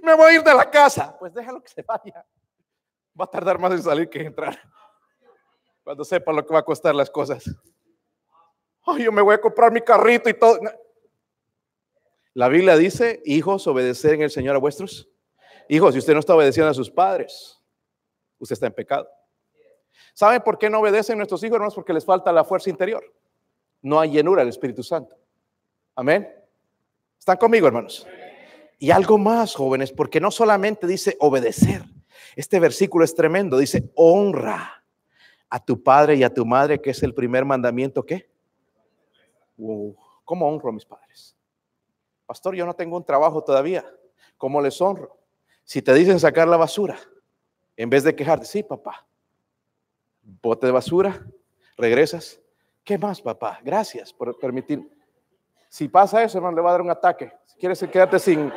Me 0.00 0.14
voy 0.14 0.30
a 0.30 0.34
ir 0.36 0.44
de 0.44 0.54
la 0.54 0.70
casa. 0.70 1.18
Pues 1.18 1.34
déjalo 1.34 1.60
que 1.60 1.70
se 1.70 1.82
vaya. 1.82 2.24
Va 3.20 3.24
a 3.24 3.26
tardar 3.26 3.58
más 3.58 3.72
en 3.72 3.82
salir 3.82 4.08
que 4.08 4.20
en 4.20 4.26
entrar 4.28 4.56
cuando 5.82 6.04
sepa 6.04 6.32
lo 6.32 6.46
que 6.46 6.54
va 6.54 6.60
a 6.60 6.64
costar 6.64 6.94
las 6.94 7.10
cosas. 7.10 7.50
Ay, 8.86 9.02
yo 9.02 9.10
me 9.10 9.22
voy 9.22 9.34
a 9.34 9.40
comprar 9.40 9.72
mi 9.72 9.80
carrito 9.80 10.30
y 10.30 10.34
todo. 10.34 10.60
La 12.32 12.46
Biblia 12.46 12.76
dice, 12.76 13.22
hijos, 13.24 13.66
obedecer 13.66 14.14
en 14.14 14.22
el 14.22 14.30
Señor 14.30 14.54
a 14.54 14.60
vuestros. 14.60 15.10
Hijos, 15.68 15.94
si 15.94 15.98
usted 15.98 16.12
no 16.12 16.20
está 16.20 16.36
obedeciendo 16.36 16.70
a 16.70 16.74
sus 16.74 16.88
padres, 16.88 17.57
usted 18.38 18.54
está 18.54 18.66
en 18.66 18.72
pecado. 18.72 19.08
¿Saben 20.14 20.42
por 20.42 20.58
qué 20.58 20.70
no 20.70 20.80
obedecen 20.80 21.16
nuestros 21.16 21.42
hijos, 21.42 21.56
hermanos? 21.56 21.74
Porque 21.74 21.92
les 21.92 22.04
falta 22.04 22.32
la 22.32 22.44
fuerza 22.44 22.70
interior. 22.70 23.04
No 23.82 24.00
hay 24.00 24.10
llenura 24.10 24.42
del 24.42 24.48
Espíritu 24.48 24.82
Santo. 24.82 25.16
Amén. 25.94 26.28
¿Están 27.18 27.36
conmigo, 27.36 27.66
hermanos? 27.66 28.06
Y 28.78 28.90
algo 28.90 29.18
más, 29.18 29.54
jóvenes, 29.54 29.92
porque 29.92 30.20
no 30.20 30.30
solamente 30.30 30.86
dice 30.86 31.16
obedecer. 31.20 31.82
Este 32.36 32.60
versículo 32.60 33.04
es 33.04 33.14
tremendo. 33.14 33.58
Dice 33.58 33.90
honra 33.94 34.84
a 35.48 35.64
tu 35.64 35.82
padre 35.82 36.16
y 36.16 36.22
a 36.22 36.32
tu 36.32 36.44
madre, 36.46 36.80
que 36.80 36.90
es 36.90 37.02
el 37.02 37.14
primer 37.14 37.44
mandamiento, 37.44 38.04
¿qué? 38.04 38.28
¿Cómo 39.56 40.48
honro 40.48 40.68
a 40.68 40.72
mis 40.72 40.84
padres? 40.84 41.36
Pastor, 42.26 42.54
yo 42.54 42.66
no 42.66 42.74
tengo 42.74 42.96
un 42.96 43.04
trabajo 43.04 43.42
todavía. 43.42 43.84
¿Cómo 44.36 44.60
les 44.60 44.80
honro? 44.80 45.18
Si 45.64 45.82
te 45.82 45.92
dicen 45.94 46.20
sacar 46.20 46.46
la 46.46 46.56
basura, 46.56 46.98
en 47.78 47.88
vez 47.88 48.02
de 48.02 48.14
quejarte, 48.14 48.44
sí, 48.44 48.64
papá, 48.64 49.06
bote 50.42 50.66
de 50.66 50.72
basura, 50.72 51.24
regresas. 51.76 52.40
¿Qué 52.82 52.98
más, 52.98 53.22
papá? 53.22 53.60
Gracias 53.62 54.12
por 54.12 54.36
permitir. 54.36 54.90
Si 55.68 55.88
pasa 55.88 56.24
eso, 56.24 56.38
hermano, 56.38 56.56
le 56.56 56.62
va 56.62 56.70
a 56.70 56.72
dar 56.72 56.82
un 56.82 56.90
ataque. 56.90 57.32
Si 57.44 57.56
quieres 57.56 57.78
quedarte 57.78 58.18
sin, 58.18 58.52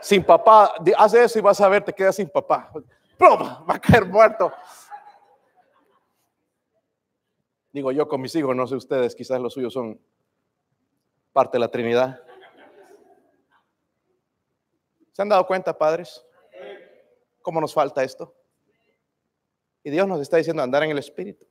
sin 0.00 0.22
papá, 0.22 0.74
haz 0.96 1.14
eso 1.14 1.40
y 1.40 1.42
vas 1.42 1.60
a 1.60 1.68
ver, 1.68 1.82
te 1.82 1.92
quedas 1.92 2.14
sin 2.14 2.28
papá. 2.28 2.70
¡Plum! 3.18 3.40
Va 3.68 3.74
a 3.74 3.80
caer 3.80 4.06
muerto. 4.06 4.52
Digo 7.72 7.90
yo 7.90 8.06
con 8.06 8.20
mis 8.20 8.34
hijos, 8.36 8.54
no 8.54 8.68
sé 8.68 8.76
ustedes, 8.76 9.16
quizás 9.16 9.40
los 9.40 9.54
suyos 9.54 9.72
son 9.72 10.00
parte 11.32 11.56
de 11.56 11.60
la 11.60 11.68
Trinidad. 11.68 12.22
¿Se 15.10 15.20
han 15.20 15.28
dado 15.28 15.44
cuenta, 15.48 15.76
padres? 15.76 16.24
¿Cómo 17.40 17.60
nos 17.60 17.74
falta 17.74 18.04
esto? 18.04 18.32
Y 19.84 19.90
Dios 19.90 20.06
nos 20.06 20.20
está 20.20 20.36
diciendo 20.36 20.62
andar 20.62 20.82
en 20.82 20.90
el 20.90 20.98
Espíritu. 20.98 21.46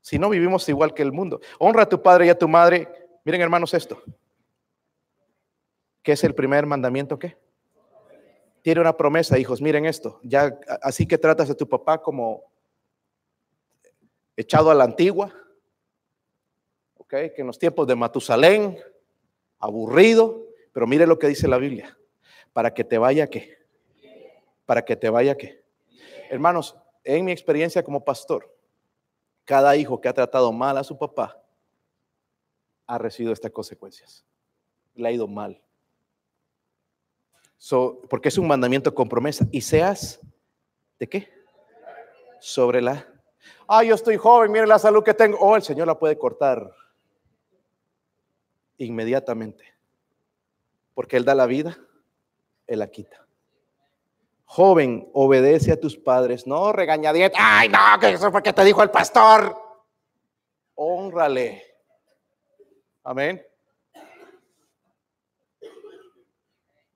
Si 0.00 0.18
no 0.18 0.28
vivimos 0.28 0.68
igual 0.68 0.94
que 0.94 1.02
el 1.02 1.12
mundo. 1.12 1.40
Honra 1.58 1.82
a 1.84 1.88
tu 1.88 2.02
padre 2.02 2.26
y 2.26 2.28
a 2.28 2.38
tu 2.38 2.48
madre. 2.48 2.88
Miren, 3.24 3.40
hermanos, 3.40 3.72
esto. 3.74 4.02
¿Qué 6.02 6.12
es 6.12 6.24
el 6.24 6.34
primer 6.34 6.66
mandamiento? 6.66 7.18
¿Qué? 7.18 7.36
Tiene 8.62 8.80
una 8.80 8.96
promesa, 8.96 9.38
hijos. 9.38 9.62
Miren 9.62 9.86
esto. 9.86 10.18
Ya 10.24 10.58
así 10.82 11.06
que 11.06 11.18
tratas 11.18 11.50
a 11.50 11.54
tu 11.54 11.68
papá 11.68 12.02
como 12.02 12.52
echado 14.36 14.70
a 14.70 14.74
la 14.74 14.84
antigua, 14.84 15.32
¿ok? 16.96 17.08
Que 17.08 17.34
en 17.36 17.46
los 17.46 17.58
tiempos 17.58 17.86
de 17.86 17.94
Matusalén, 17.94 18.78
aburrido, 19.58 20.46
pero 20.72 20.86
mire 20.86 21.06
lo 21.06 21.18
que 21.18 21.28
dice 21.28 21.46
la 21.46 21.58
Biblia, 21.58 21.96
para 22.52 22.72
que 22.74 22.82
te 22.84 22.98
vaya 22.98 23.28
qué, 23.28 23.58
para 24.64 24.84
que 24.84 24.96
te 24.96 25.10
vaya 25.10 25.36
qué. 25.36 25.64
Hermanos, 26.30 26.76
en 27.04 27.24
mi 27.24 27.32
experiencia 27.32 27.82
como 27.82 28.04
pastor, 28.04 28.54
cada 29.44 29.76
hijo 29.76 30.00
que 30.00 30.08
ha 30.08 30.14
tratado 30.14 30.52
mal 30.52 30.78
a 30.78 30.84
su 30.84 30.96
papá 30.96 31.42
ha 32.86 32.98
recibido 32.98 33.32
estas 33.32 33.50
consecuencias. 33.50 34.24
Le 34.94 35.08
ha 35.08 35.12
ido 35.12 35.26
mal. 35.26 35.60
porque 38.10 38.28
es 38.28 38.38
un 38.38 38.46
mandamiento 38.46 38.94
con 38.94 39.08
promesa. 39.08 39.46
Y 39.50 39.60
seas, 39.60 40.20
¿de 40.98 41.08
qué? 41.08 41.32
Sobre 42.40 42.82
la 42.82 43.12
Ay, 43.66 43.88
yo 43.88 43.94
estoy 43.94 44.16
joven, 44.16 44.52
mire 44.52 44.66
la 44.66 44.78
salud 44.78 45.02
que 45.02 45.14
tengo. 45.14 45.38
Oh, 45.40 45.56
el 45.56 45.62
Señor 45.62 45.86
la 45.86 45.98
puede 45.98 46.18
cortar 46.18 46.74
inmediatamente. 48.78 49.64
Porque 50.94 51.16
Él 51.16 51.24
da 51.24 51.34
la 51.34 51.46
vida, 51.46 51.78
Él 52.66 52.80
la 52.80 52.90
quita. 52.90 53.26
Joven, 54.54 55.08
obedece 55.14 55.72
a 55.72 55.80
tus 55.80 55.96
padres, 55.96 56.46
no 56.46 56.74
regañadiente. 56.74 57.38
Ay, 57.40 57.70
no, 57.70 57.78
que 57.98 58.10
eso 58.10 58.30
fue 58.30 58.42
que 58.42 58.52
te 58.52 58.62
dijo 58.64 58.82
el 58.82 58.90
pastor. 58.90 59.56
Honrale. 60.74 61.62
Amén. 63.02 63.42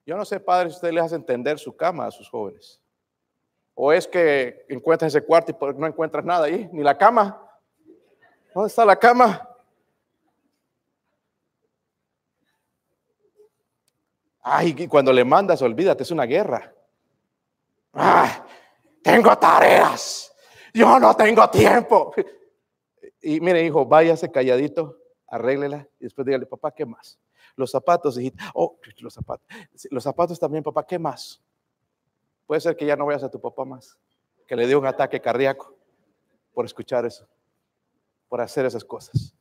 Yo 0.05 0.19
no 0.19 0.27
sé, 0.27 0.39
padre, 0.39 0.69
si 0.69 0.75
usted 0.77 0.93
le 0.93 1.01
hace 1.01 1.15
entender 1.15 1.59
su 1.59 1.75
cama 1.75 2.07
a 2.07 2.11
sus 2.11 2.29
jóvenes. 2.29 2.79
¿O 3.75 3.91
es 3.91 4.07
que 4.07 4.67
encuentras 4.69 5.15
ese 5.15 5.25
cuarto 5.25 5.51
y 5.51 5.81
no 5.81 5.87
encuentras 5.87 6.27
nada 6.27 6.45
ahí? 6.45 6.69
Ni 6.75 6.83
la 6.83 6.99
cama. 6.99 7.43
¿Dónde 8.53 8.69
está 8.69 8.85
la 8.85 8.97
cama? 8.97 9.49
Ay, 14.43 14.75
y 14.77 14.87
cuando 14.87 15.11
le 15.11 15.25
mandas, 15.25 15.63
olvídate, 15.63 16.03
es 16.03 16.11
una 16.11 16.25
guerra. 16.25 16.76
Tengo 19.03 19.37
tareas. 19.39 20.33
Yo 20.75 20.99
no 20.99 21.15
tengo 21.15 21.49
tiempo. 21.49 22.13
Y 23.23 23.41
mire, 23.41 23.65
hijo, 23.65 23.87
váyase 23.87 24.31
calladito, 24.31 24.99
arréglela 25.27 25.89
y 25.99 26.05
después 26.05 26.27
dígale, 26.27 26.47
papá, 26.47 26.73
¿qué 26.73 26.85
más? 26.85 27.19
Los 27.57 27.71
zapatos, 27.71 28.19
hijita. 28.19 28.51
Oh, 28.55 28.79
los 29.01 29.15
zapatos. 29.15 29.47
Los 29.91 30.05
zapatos 30.05 30.39
también, 30.39 30.63
papá, 30.63 30.87
¿qué 30.87 30.99
más? 30.99 31.43
Puede 32.47 32.61
ser 32.61 32.77
que 32.77 32.87
ya 32.87 32.95
no 32.97 33.07
veas 33.07 33.25
a 33.25 33.31
tu 33.31 33.41
papá 33.41 33.65
más, 33.65 33.99
que 34.47 34.55
le 34.55 34.67
dio 34.67 34.79
un 34.79 34.87
ataque 34.87 35.21
cardíaco 35.21 35.75
por 36.53 36.65
escuchar 36.65 37.05
eso, 37.05 37.27
por 38.29 38.41
hacer 38.41 38.67
esas 38.67 38.85
cosas. 38.85 39.35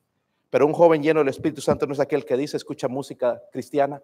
Pero 0.49 0.65
un 0.65 0.73
joven 0.73 1.03
lleno 1.03 1.19
del 1.19 1.29
Espíritu 1.29 1.61
Santo 1.61 1.85
no 1.85 1.93
es 1.93 1.99
aquel 1.99 2.25
que 2.25 2.37
dice, 2.37 2.57
escucha 2.57 2.87
música 2.87 3.41
cristiana, 3.51 4.01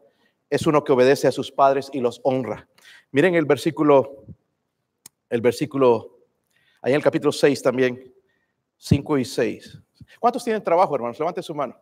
es 0.49 0.67
uno 0.67 0.83
que 0.83 0.91
obedece 0.91 1.27
a 1.27 1.31
sus 1.31 1.51
padres 1.51 1.89
y 1.93 2.01
los 2.01 2.19
honra. 2.23 2.67
Miren 3.11 3.35
el 3.35 3.45
versículo, 3.45 4.25
el 5.31 5.41
versículo, 5.41 6.19
ahí 6.81 6.91
en 6.91 6.97
el 6.97 7.03
capítulo 7.03 7.31
6 7.31 7.63
también, 7.63 8.13
5 8.77 9.17
y 9.17 9.25
6. 9.25 9.79
¿Cuántos 10.19 10.43
tienen 10.43 10.61
trabajo, 10.61 10.93
hermanos? 10.93 11.17
Levante 11.17 11.41
su 11.41 11.55
mano. 11.55 11.75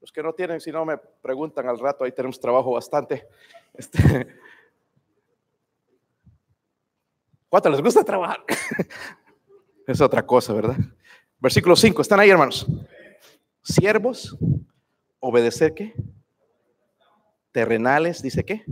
Los 0.00 0.10
que 0.10 0.22
no 0.22 0.32
tienen, 0.32 0.60
si 0.60 0.72
no 0.72 0.84
me 0.84 0.98
preguntan 0.98 1.68
al 1.68 1.78
rato, 1.78 2.02
ahí 2.04 2.10
tenemos 2.10 2.40
trabajo 2.40 2.72
bastante. 2.72 3.28
Este, 3.72 4.26
¿Cuántos 7.48 7.70
les 7.70 7.82
gusta 7.82 8.02
trabajar? 8.02 8.44
es 9.86 10.00
otra 10.00 10.26
cosa, 10.26 10.52
¿verdad? 10.52 10.76
Versículo 11.38 11.76
5, 11.76 12.02
¿están 12.02 12.18
ahí, 12.18 12.30
hermanos? 12.30 12.66
Siervos, 13.62 14.36
obedecer 15.20 15.72
qué? 15.72 15.94
Terrenales, 17.52 18.22
dice 18.22 18.44
qué? 18.44 18.64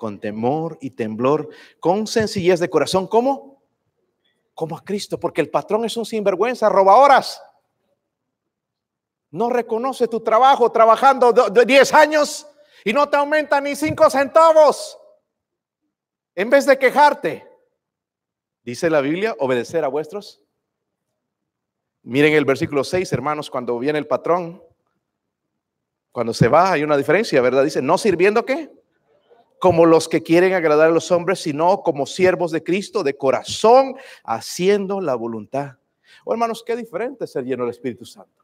Con 0.00 0.18
temor 0.18 0.78
y 0.80 0.90
temblor, 0.90 1.50
con 1.78 2.06
sencillez 2.06 2.58
de 2.58 2.70
corazón, 2.70 3.06
¿cómo? 3.06 3.62
Como 4.54 4.76
a 4.76 4.82
Cristo, 4.82 5.20
porque 5.20 5.42
el 5.42 5.50
patrón 5.50 5.84
es 5.84 5.96
un 5.96 6.06
sinvergüenza, 6.06 6.68
roba 6.68 6.96
horas 6.96 7.40
no 9.30 9.48
reconoce 9.48 10.08
tu 10.08 10.20
trabajo 10.20 10.70
trabajando 10.72 11.32
de 11.32 11.64
10 11.64 11.94
años 11.94 12.46
y 12.84 12.92
no 12.92 13.08
te 13.08 13.16
aumenta 13.16 13.60
ni 13.60 13.76
5 13.76 14.10
centavos. 14.10 14.98
En 16.34 16.50
vez 16.50 16.66
de 16.66 16.78
quejarte, 16.78 17.46
dice 18.64 18.90
la 18.90 19.00
Biblia, 19.00 19.36
obedecer 19.38 19.84
a 19.84 19.88
vuestros. 19.88 20.42
Miren 22.02 22.34
el 22.34 22.44
versículo 22.44 22.82
6, 22.82 23.12
hermanos, 23.12 23.50
cuando 23.50 23.78
viene 23.78 23.98
el 23.98 24.06
patrón, 24.06 24.62
cuando 26.10 26.32
se 26.32 26.48
va 26.48 26.72
hay 26.72 26.82
una 26.82 26.96
diferencia, 26.96 27.40
¿verdad? 27.40 27.62
Dice, 27.62 27.82
no 27.82 27.98
sirviendo 27.98 28.44
qué? 28.44 28.70
Como 29.60 29.86
los 29.86 30.08
que 30.08 30.22
quieren 30.22 30.54
agradar 30.54 30.88
a 30.88 30.92
los 30.92 31.12
hombres, 31.12 31.40
sino 31.40 31.82
como 31.82 32.06
siervos 32.06 32.50
de 32.50 32.64
Cristo, 32.64 33.02
de 33.02 33.16
corazón, 33.16 33.94
haciendo 34.24 35.00
la 35.00 35.14
voluntad. 35.14 35.76
Oh, 36.24 36.32
hermanos, 36.32 36.64
qué 36.66 36.74
diferente 36.74 37.26
ser 37.26 37.44
lleno 37.44 37.64
del 37.64 37.70
Espíritu 37.70 38.04
Santo 38.04 38.40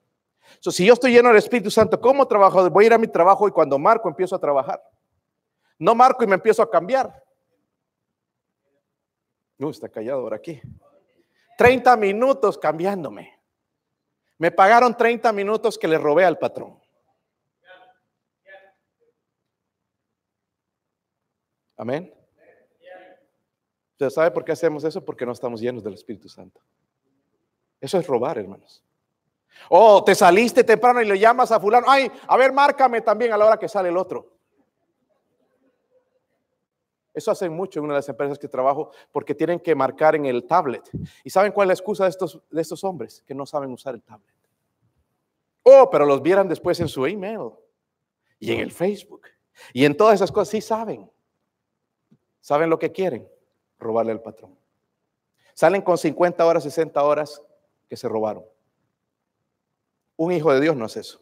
si 0.60 0.86
yo 0.86 0.94
estoy 0.94 1.12
lleno 1.12 1.28
del 1.28 1.38
Espíritu 1.38 1.70
Santo, 1.70 2.00
¿cómo 2.00 2.26
trabajo? 2.26 2.68
Voy 2.70 2.84
a 2.84 2.86
ir 2.86 2.92
a 2.92 2.98
mi 2.98 3.08
trabajo 3.08 3.46
y 3.48 3.50
cuando 3.50 3.78
marco 3.78 4.08
empiezo 4.08 4.34
a 4.36 4.40
trabajar. 4.40 4.82
No 5.78 5.94
marco 5.94 6.24
y 6.24 6.26
me 6.26 6.34
empiezo 6.34 6.62
a 6.62 6.70
cambiar. 6.70 7.22
No, 9.58 9.70
está 9.70 9.88
callado 9.88 10.20
ahora 10.20 10.36
aquí. 10.36 10.60
30 11.58 11.96
minutos 11.96 12.58
cambiándome. 12.58 13.38
Me 14.38 14.50
pagaron 14.50 14.96
30 14.96 15.32
minutos 15.32 15.78
que 15.78 15.88
le 15.88 15.98
robé 15.98 16.24
al 16.24 16.38
patrón. 16.38 16.78
Amén. 21.76 22.12
¿Usted 23.92 24.10
sabe 24.10 24.30
por 24.30 24.44
qué 24.44 24.52
hacemos 24.52 24.84
eso? 24.84 25.04
Porque 25.04 25.24
no 25.24 25.32
estamos 25.32 25.60
llenos 25.60 25.82
del 25.82 25.94
Espíritu 25.94 26.28
Santo. 26.28 26.60
Eso 27.80 27.98
es 27.98 28.06
robar, 28.06 28.38
hermanos. 28.38 28.82
Oh, 29.70 30.04
te 30.04 30.14
saliste 30.14 30.64
temprano 30.64 31.00
y 31.00 31.06
le 31.06 31.18
llamas 31.18 31.50
a 31.50 31.58
fulano. 31.58 31.86
Ay, 31.88 32.10
a 32.26 32.36
ver, 32.36 32.52
márcame 32.52 33.00
también 33.00 33.32
a 33.32 33.38
la 33.38 33.46
hora 33.46 33.58
que 33.58 33.68
sale 33.68 33.88
el 33.88 33.96
otro. 33.96 34.36
Eso 37.14 37.30
hacen 37.30 37.50
mucho 37.54 37.78
en 37.78 37.86
una 37.86 37.94
de 37.94 37.98
las 38.00 38.08
empresas 38.10 38.38
que 38.38 38.48
trabajo 38.48 38.90
porque 39.10 39.34
tienen 39.34 39.58
que 39.58 39.74
marcar 39.74 40.14
en 40.14 40.26
el 40.26 40.44
tablet. 40.46 40.90
¿Y 41.24 41.30
saben 41.30 41.52
cuál 41.52 41.66
es 41.66 41.68
la 41.68 41.74
excusa 41.74 42.04
de 42.04 42.10
estos, 42.10 42.42
de 42.50 42.60
estos 42.60 42.84
hombres? 42.84 43.24
Que 43.26 43.34
no 43.34 43.46
saben 43.46 43.70
usar 43.72 43.94
el 43.94 44.02
tablet. 44.02 44.34
Oh, 45.62 45.88
pero 45.90 46.04
los 46.04 46.20
vieran 46.20 46.46
después 46.46 46.78
en 46.80 46.88
su 46.88 47.06
email 47.06 47.52
y 48.38 48.52
en 48.52 48.60
el 48.60 48.70
Facebook 48.70 49.22
y 49.72 49.86
en 49.86 49.96
todas 49.96 50.16
esas 50.16 50.30
cosas. 50.30 50.50
Sí 50.50 50.60
saben. 50.60 51.10
Saben 52.46 52.70
lo 52.70 52.78
que 52.78 52.92
quieren. 52.92 53.28
Robarle 53.76 54.12
al 54.12 54.22
patrón. 54.22 54.56
Salen 55.52 55.82
con 55.82 55.98
50 55.98 56.46
horas, 56.46 56.62
60 56.62 57.02
horas 57.02 57.42
que 57.88 57.96
se 57.96 58.08
robaron. 58.08 58.44
Un 60.14 60.30
hijo 60.30 60.52
de 60.54 60.60
Dios 60.60 60.76
no 60.76 60.86
es 60.86 60.96
eso. 60.96 61.20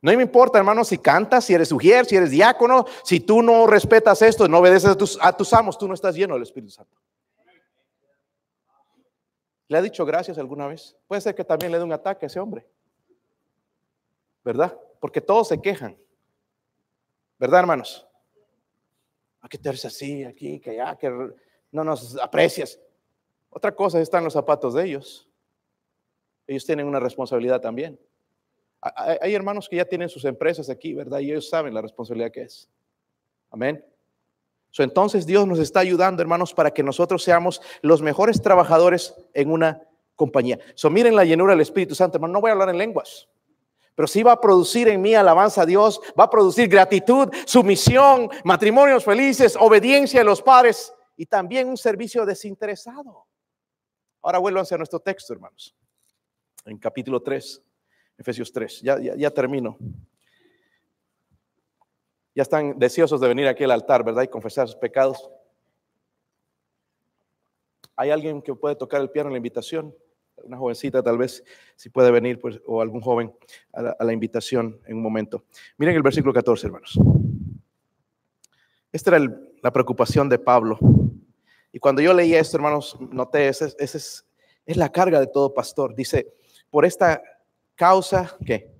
No 0.00 0.10
me 0.16 0.22
importa, 0.22 0.56
hermano, 0.56 0.84
si 0.84 0.96
cantas, 0.96 1.44
si 1.44 1.52
eres 1.52 1.70
ujier, 1.70 2.06
si 2.06 2.16
eres 2.16 2.30
diácono, 2.30 2.86
si 3.04 3.20
tú 3.20 3.42
no 3.42 3.66
respetas 3.66 4.22
esto, 4.22 4.48
no 4.48 4.60
obedeces 4.60 4.88
a 4.88 4.96
tus, 4.96 5.18
a 5.20 5.36
tus 5.36 5.52
amos, 5.52 5.76
tú 5.76 5.86
no 5.86 5.92
estás 5.92 6.14
lleno 6.14 6.32
del 6.32 6.44
Espíritu 6.44 6.72
Santo. 6.72 6.96
¿Le 9.66 9.76
ha 9.76 9.82
dicho 9.82 10.06
gracias 10.06 10.38
alguna 10.38 10.66
vez? 10.66 10.96
Puede 11.06 11.20
ser 11.20 11.34
que 11.34 11.44
también 11.44 11.72
le 11.72 11.76
dé 11.76 11.84
un 11.84 11.92
ataque 11.92 12.24
a 12.24 12.28
ese 12.28 12.40
hombre. 12.40 12.66
¿Verdad? 14.42 14.74
Porque 14.98 15.20
todos 15.20 15.48
se 15.48 15.60
quejan. 15.60 15.94
¿Verdad, 17.38 17.60
hermanos? 17.60 18.07
¿A 19.40 19.48
qué 19.48 19.58
te 19.58 19.68
así, 19.68 20.24
aquí, 20.24 20.60
que 20.60 20.70
allá, 20.70 20.96
que 20.96 21.10
no 21.70 21.84
nos 21.84 22.18
aprecias? 22.18 22.78
Otra 23.50 23.74
cosa 23.74 24.00
está 24.00 24.18
en 24.18 24.24
los 24.24 24.32
zapatos 24.32 24.74
de 24.74 24.84
ellos 24.84 25.28
ellos 26.48 26.64
tienen 26.64 26.86
una 26.86 26.98
responsabilidad 26.98 27.60
también. 27.60 28.00
Hay 28.80 29.34
hermanos 29.34 29.68
que 29.68 29.76
ya 29.76 29.84
tienen 29.84 30.08
sus 30.08 30.24
empresas 30.24 30.70
aquí, 30.70 30.94
¿verdad? 30.94 31.18
Y 31.20 31.30
ellos 31.30 31.48
saben 31.48 31.74
la 31.74 31.82
responsabilidad 31.82 32.32
que 32.32 32.42
es. 32.42 32.68
Amén. 33.50 33.84
entonces 34.78 35.26
Dios 35.26 35.46
nos 35.46 35.58
está 35.58 35.80
ayudando, 35.80 36.22
hermanos, 36.22 36.54
para 36.54 36.70
que 36.70 36.82
nosotros 36.82 37.22
seamos 37.22 37.60
los 37.82 38.02
mejores 38.02 38.40
trabajadores 38.40 39.14
en 39.34 39.50
una 39.50 39.82
compañía. 40.16 40.58
So, 40.74 40.90
miren 40.90 41.16
la 41.16 41.24
llenura 41.24 41.52
del 41.52 41.60
Espíritu 41.60 41.94
Santo, 41.94 42.16
hermano. 42.16 42.32
No 42.34 42.40
voy 42.40 42.50
a 42.50 42.52
hablar 42.52 42.70
en 42.70 42.78
lenguas, 42.78 43.28
pero 43.98 44.06
sí 44.06 44.22
va 44.22 44.30
a 44.30 44.40
producir 44.40 44.86
en 44.86 45.02
mí 45.02 45.12
alabanza 45.16 45.62
a 45.62 45.66
Dios, 45.66 46.00
va 46.16 46.24
a 46.24 46.30
producir 46.30 46.68
gratitud, 46.68 47.28
sumisión, 47.44 48.30
matrimonios 48.44 49.04
felices, 49.04 49.56
obediencia 49.58 50.20
a 50.20 50.24
los 50.24 50.40
padres 50.40 50.94
y 51.16 51.26
también 51.26 51.66
un 51.68 51.76
servicio 51.76 52.24
desinteresado. 52.24 53.26
Ahora 54.22 54.38
vuelvan 54.38 54.64
a 54.70 54.76
nuestro 54.76 55.00
texto, 55.00 55.32
hermanos 55.32 55.74
en 56.68 56.78
capítulo 56.78 57.22
3, 57.22 57.62
Efesios 58.18 58.52
3. 58.52 58.82
Ya, 58.82 58.98
ya, 58.98 59.30
termino. 59.30 59.78
Ya 62.34 62.42
están 62.42 62.78
deseosos 62.78 63.20
de 63.20 63.28
venir 63.28 63.48
aquí 63.48 63.64
al 63.64 63.70
altar, 63.70 64.04
¿verdad? 64.04 64.22
Y 64.22 64.28
confesar 64.28 64.68
sus 64.68 64.76
pecados. 64.76 65.30
¿Hay 67.96 68.10
alguien 68.10 68.42
que 68.42 68.54
puede 68.54 68.76
tocar 68.76 69.00
el 69.00 69.10
piano 69.10 69.28
en 69.28 69.32
la 69.32 69.38
invitación? 69.38 69.94
Una 70.44 70.56
jovencita 70.56 71.02
tal 71.02 71.18
vez, 71.18 71.44
si 71.76 71.90
puede 71.90 72.10
venir, 72.10 72.38
pues, 72.38 72.60
o 72.66 72.80
algún 72.80 73.00
joven 73.00 73.32
a 73.72 74.04
la, 74.04 74.12
invitación 74.12 74.80
en 74.86 74.96
un 74.96 75.02
momento. 75.02 75.44
Miren 75.76 75.96
el 75.96 76.02
versículo 76.02 76.32
14, 76.32 76.66
hermanos. 76.66 76.98
Esta 78.92 79.16
era 79.16 79.30
la 79.62 79.72
preocupación 79.72 80.28
de 80.28 80.38
Pablo. 80.38 80.78
Y 81.72 81.78
cuando 81.78 82.00
yo 82.00 82.14
leía 82.14 82.40
esto, 82.40 82.56
hermanos, 82.56 82.96
noté, 83.00 83.48
esa 83.48 83.66
es, 83.78 84.24
es 84.64 84.76
la 84.76 84.90
carga 84.90 85.20
de 85.20 85.26
todo 85.26 85.52
pastor. 85.52 85.94
Dice, 85.94 86.32
por 86.70 86.84
esta 86.84 87.22
causa, 87.74 88.36
¿qué? 88.44 88.74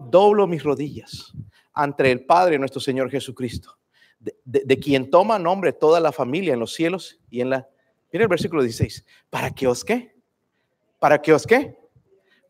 Doblo 0.00 0.46
mis 0.46 0.62
rodillas 0.62 1.32
ante 1.74 2.10
el 2.10 2.24
Padre 2.24 2.58
nuestro 2.58 2.80
Señor 2.80 3.10
Jesucristo, 3.10 3.78
de, 4.18 4.78
quien 4.78 5.10
toma 5.10 5.38
nombre 5.38 5.72
toda 5.72 6.00
la 6.00 6.12
familia 6.12 6.54
en 6.54 6.60
los 6.60 6.72
cielos 6.72 7.20
y 7.28 7.40
en 7.40 7.50
la... 7.50 7.68
Mira 8.12 8.24
el 8.24 8.28
versículo 8.28 8.62
16. 8.62 9.04
¿Para 9.28 9.50
que 9.50 9.66
os 9.66 9.84
qué? 9.84 10.13
¿Para 11.04 11.20
que 11.20 11.34
os 11.34 11.46
qué? 11.46 11.76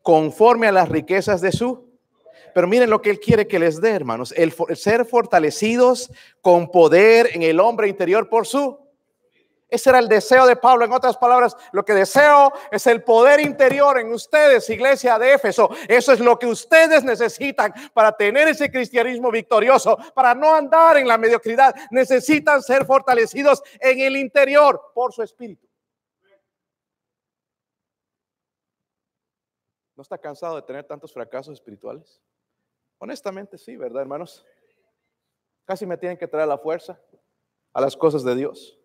Conforme 0.00 0.68
a 0.68 0.70
las 0.70 0.88
riquezas 0.88 1.40
de 1.40 1.50
su... 1.50 1.90
Pero 2.54 2.68
miren 2.68 2.88
lo 2.88 3.02
que 3.02 3.10
Él 3.10 3.18
quiere 3.18 3.48
que 3.48 3.58
les 3.58 3.80
dé, 3.80 3.90
hermanos. 3.90 4.32
el 4.36 4.54
ser 4.76 5.04
fortalecidos 5.06 6.12
con 6.40 6.70
poder 6.70 7.30
en 7.32 7.42
el 7.42 7.58
hombre 7.58 7.88
interior 7.88 8.28
por 8.28 8.46
su 8.46 8.78
ese 9.68 9.90
era 9.90 9.98
el 9.98 10.06
deseo 10.06 10.46
de 10.46 10.54
Pablo. 10.54 10.84
En 10.84 10.92
otras 10.92 11.16
palabras, 11.16 11.56
lo 11.72 11.84
que 11.84 11.94
deseo 11.94 12.52
es 12.70 12.86
el 12.86 13.02
poder 13.02 13.40
interior 13.40 13.98
en 13.98 14.12
ustedes, 14.12 14.70
iglesia 14.70 15.18
de 15.18 15.32
Éfeso. 15.32 15.68
Eso 15.88 16.12
es 16.12 16.20
lo 16.20 16.38
que 16.38 16.46
ustedes 16.46 17.02
necesitan 17.02 17.74
para 17.92 18.12
tener 18.12 18.46
ese 18.46 18.70
cristianismo 18.70 19.32
victorioso, 19.32 19.98
para 20.14 20.32
no 20.32 20.54
andar 20.54 20.96
en 20.98 21.08
la 21.08 21.18
mediocridad. 21.18 21.74
Necesitan 21.90 22.62
ser 22.62 22.86
fortalecidos 22.86 23.64
en 23.80 23.98
el 23.98 24.16
interior 24.16 24.80
por 24.94 25.12
su 25.12 25.24
espíritu. 25.24 25.63
¿No 29.96 30.02
está 30.02 30.18
cansado 30.18 30.56
de 30.56 30.62
tener 30.62 30.84
tantos 30.84 31.12
fracasos 31.12 31.54
espirituales? 31.54 32.20
Honestamente, 32.98 33.58
sí, 33.58 33.76
¿verdad, 33.76 34.02
hermanos? 34.02 34.44
Casi 35.64 35.86
me 35.86 35.96
tienen 35.96 36.18
que 36.18 36.28
traer 36.28 36.48
la 36.48 36.58
fuerza 36.58 37.00
a 37.72 37.80
las 37.80 37.96
cosas 37.96 38.24
de 38.24 38.34
Dios. 38.34 38.78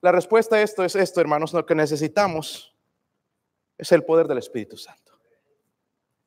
La 0.00 0.12
respuesta 0.12 0.56
a 0.56 0.62
esto 0.62 0.84
es 0.84 0.94
esto, 0.94 1.20
hermanos, 1.20 1.52
lo 1.52 1.66
que 1.66 1.74
necesitamos 1.74 2.76
es 3.78 3.90
el 3.92 4.04
poder 4.04 4.26
del 4.26 4.38
Espíritu 4.38 4.76
Santo. 4.76 5.12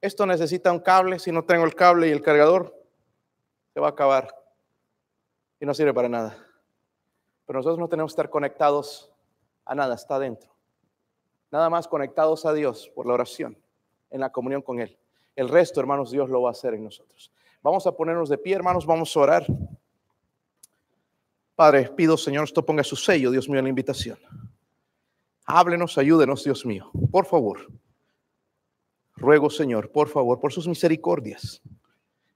Esto 0.01 0.25
necesita 0.25 0.71
un 0.71 0.79
cable, 0.79 1.19
si 1.19 1.31
no 1.31 1.45
tengo 1.45 1.63
el 1.65 1.73
cable 1.73 2.07
y 2.07 2.11
el 2.11 2.21
cargador, 2.21 2.75
se 3.73 3.79
va 3.79 3.87
a 3.87 3.91
acabar 3.91 4.35
y 5.59 5.65
no 5.65 5.73
sirve 5.73 5.93
para 5.93 6.09
nada. 6.09 6.37
Pero 7.45 7.59
nosotros 7.59 7.79
no 7.79 7.87
tenemos 7.87 8.11
que 8.11 8.21
estar 8.21 8.29
conectados 8.29 9.11
a 9.63 9.73
nada, 9.75 9.95
está 9.95 10.19
dentro. 10.19 10.53
Nada 11.51 11.69
más 11.69 11.87
conectados 11.87 12.45
a 12.45 12.53
Dios 12.53 12.89
por 12.89 13.07
la 13.07 13.13
oración, 13.13 13.57
en 14.09 14.21
la 14.21 14.31
comunión 14.31 14.61
con 14.61 14.79
Él. 14.79 14.97
El 15.35 15.49
resto, 15.49 15.79
hermanos, 15.79 16.11
Dios 16.11 16.29
lo 16.29 16.41
va 16.41 16.49
a 16.49 16.51
hacer 16.51 16.73
en 16.73 16.83
nosotros. 16.83 17.31
Vamos 17.61 17.85
a 17.87 17.91
ponernos 17.95 18.29
de 18.29 18.37
pie, 18.37 18.55
hermanos, 18.55 18.85
vamos 18.85 19.15
a 19.15 19.19
orar. 19.19 19.45
Padre, 21.55 21.89
pido, 21.95 22.17
Señor, 22.17 22.43
esto 22.43 22.65
ponga 22.65 22.83
su 22.83 22.95
sello, 22.95 23.31
Dios 23.31 23.49
mío, 23.49 23.59
en 23.59 23.65
la 23.65 23.69
invitación. 23.69 24.19
Háblenos, 25.45 25.97
ayúdenos, 25.97 26.43
Dios 26.43 26.65
mío, 26.65 26.89
por 27.11 27.25
favor. 27.25 27.67
Ruego, 29.15 29.49
Señor, 29.49 29.91
por 29.91 30.09
favor, 30.09 30.39
por 30.39 30.51
sus 30.51 30.67
misericordias, 30.67 31.61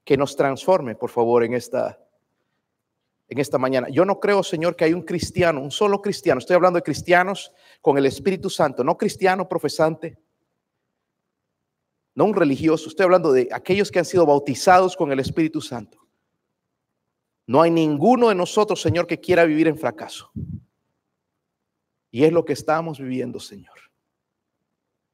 que 0.04 0.18
nos 0.18 0.36
transforme, 0.36 0.96
por 0.96 1.10
favor, 1.10 1.44
en 1.44 1.54
esta 1.54 2.00
en 3.30 3.38
esta 3.38 3.58
mañana. 3.58 3.88
Yo 3.90 4.06
no 4.06 4.20
creo, 4.20 4.44
Señor, 4.44 4.76
que 4.76 4.86
hay 4.86 4.94
un 4.94 5.04
cristiano, 5.04 5.62
un 5.62 5.72
solo 5.72 6.02
cristiano. 6.02 6.40
Estoy 6.40 6.56
hablando 6.56 6.78
de 6.78 6.84
cristianos 6.84 7.54
con 7.80 7.98
el 7.98 8.08
Espíritu 8.08 8.50
Santo, 8.50 8.84
no 8.84 8.98
cristiano 8.98 9.48
profesante, 9.48 10.18
no 12.20 12.26
un 12.26 12.34
religioso. 12.34 12.90
Estoy 12.90 13.06
hablando 13.06 13.32
de 13.32 13.48
aquellos 13.50 13.90
que 13.90 14.00
han 14.00 14.04
sido 14.04 14.26
bautizados 14.26 14.98
con 14.98 15.10
el 15.10 15.22
Espíritu 15.22 15.62
Santo. 15.62 16.06
No 17.48 17.62
hay 17.62 17.72
ninguno 17.72 18.28
de 18.28 18.36
nosotros, 18.36 18.82
Señor, 18.82 19.08
que 19.08 19.22
quiera 19.22 19.46
vivir 19.46 19.70
en 19.70 19.78
fracaso. 19.78 20.30
Y 22.12 22.26
es 22.26 22.34
lo 22.34 22.44
que 22.44 22.52
estamos 22.52 23.00
viviendo, 23.00 23.40
Señor. 23.40 23.80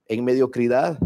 En 0.07 0.25
mediocridad, 0.25 0.97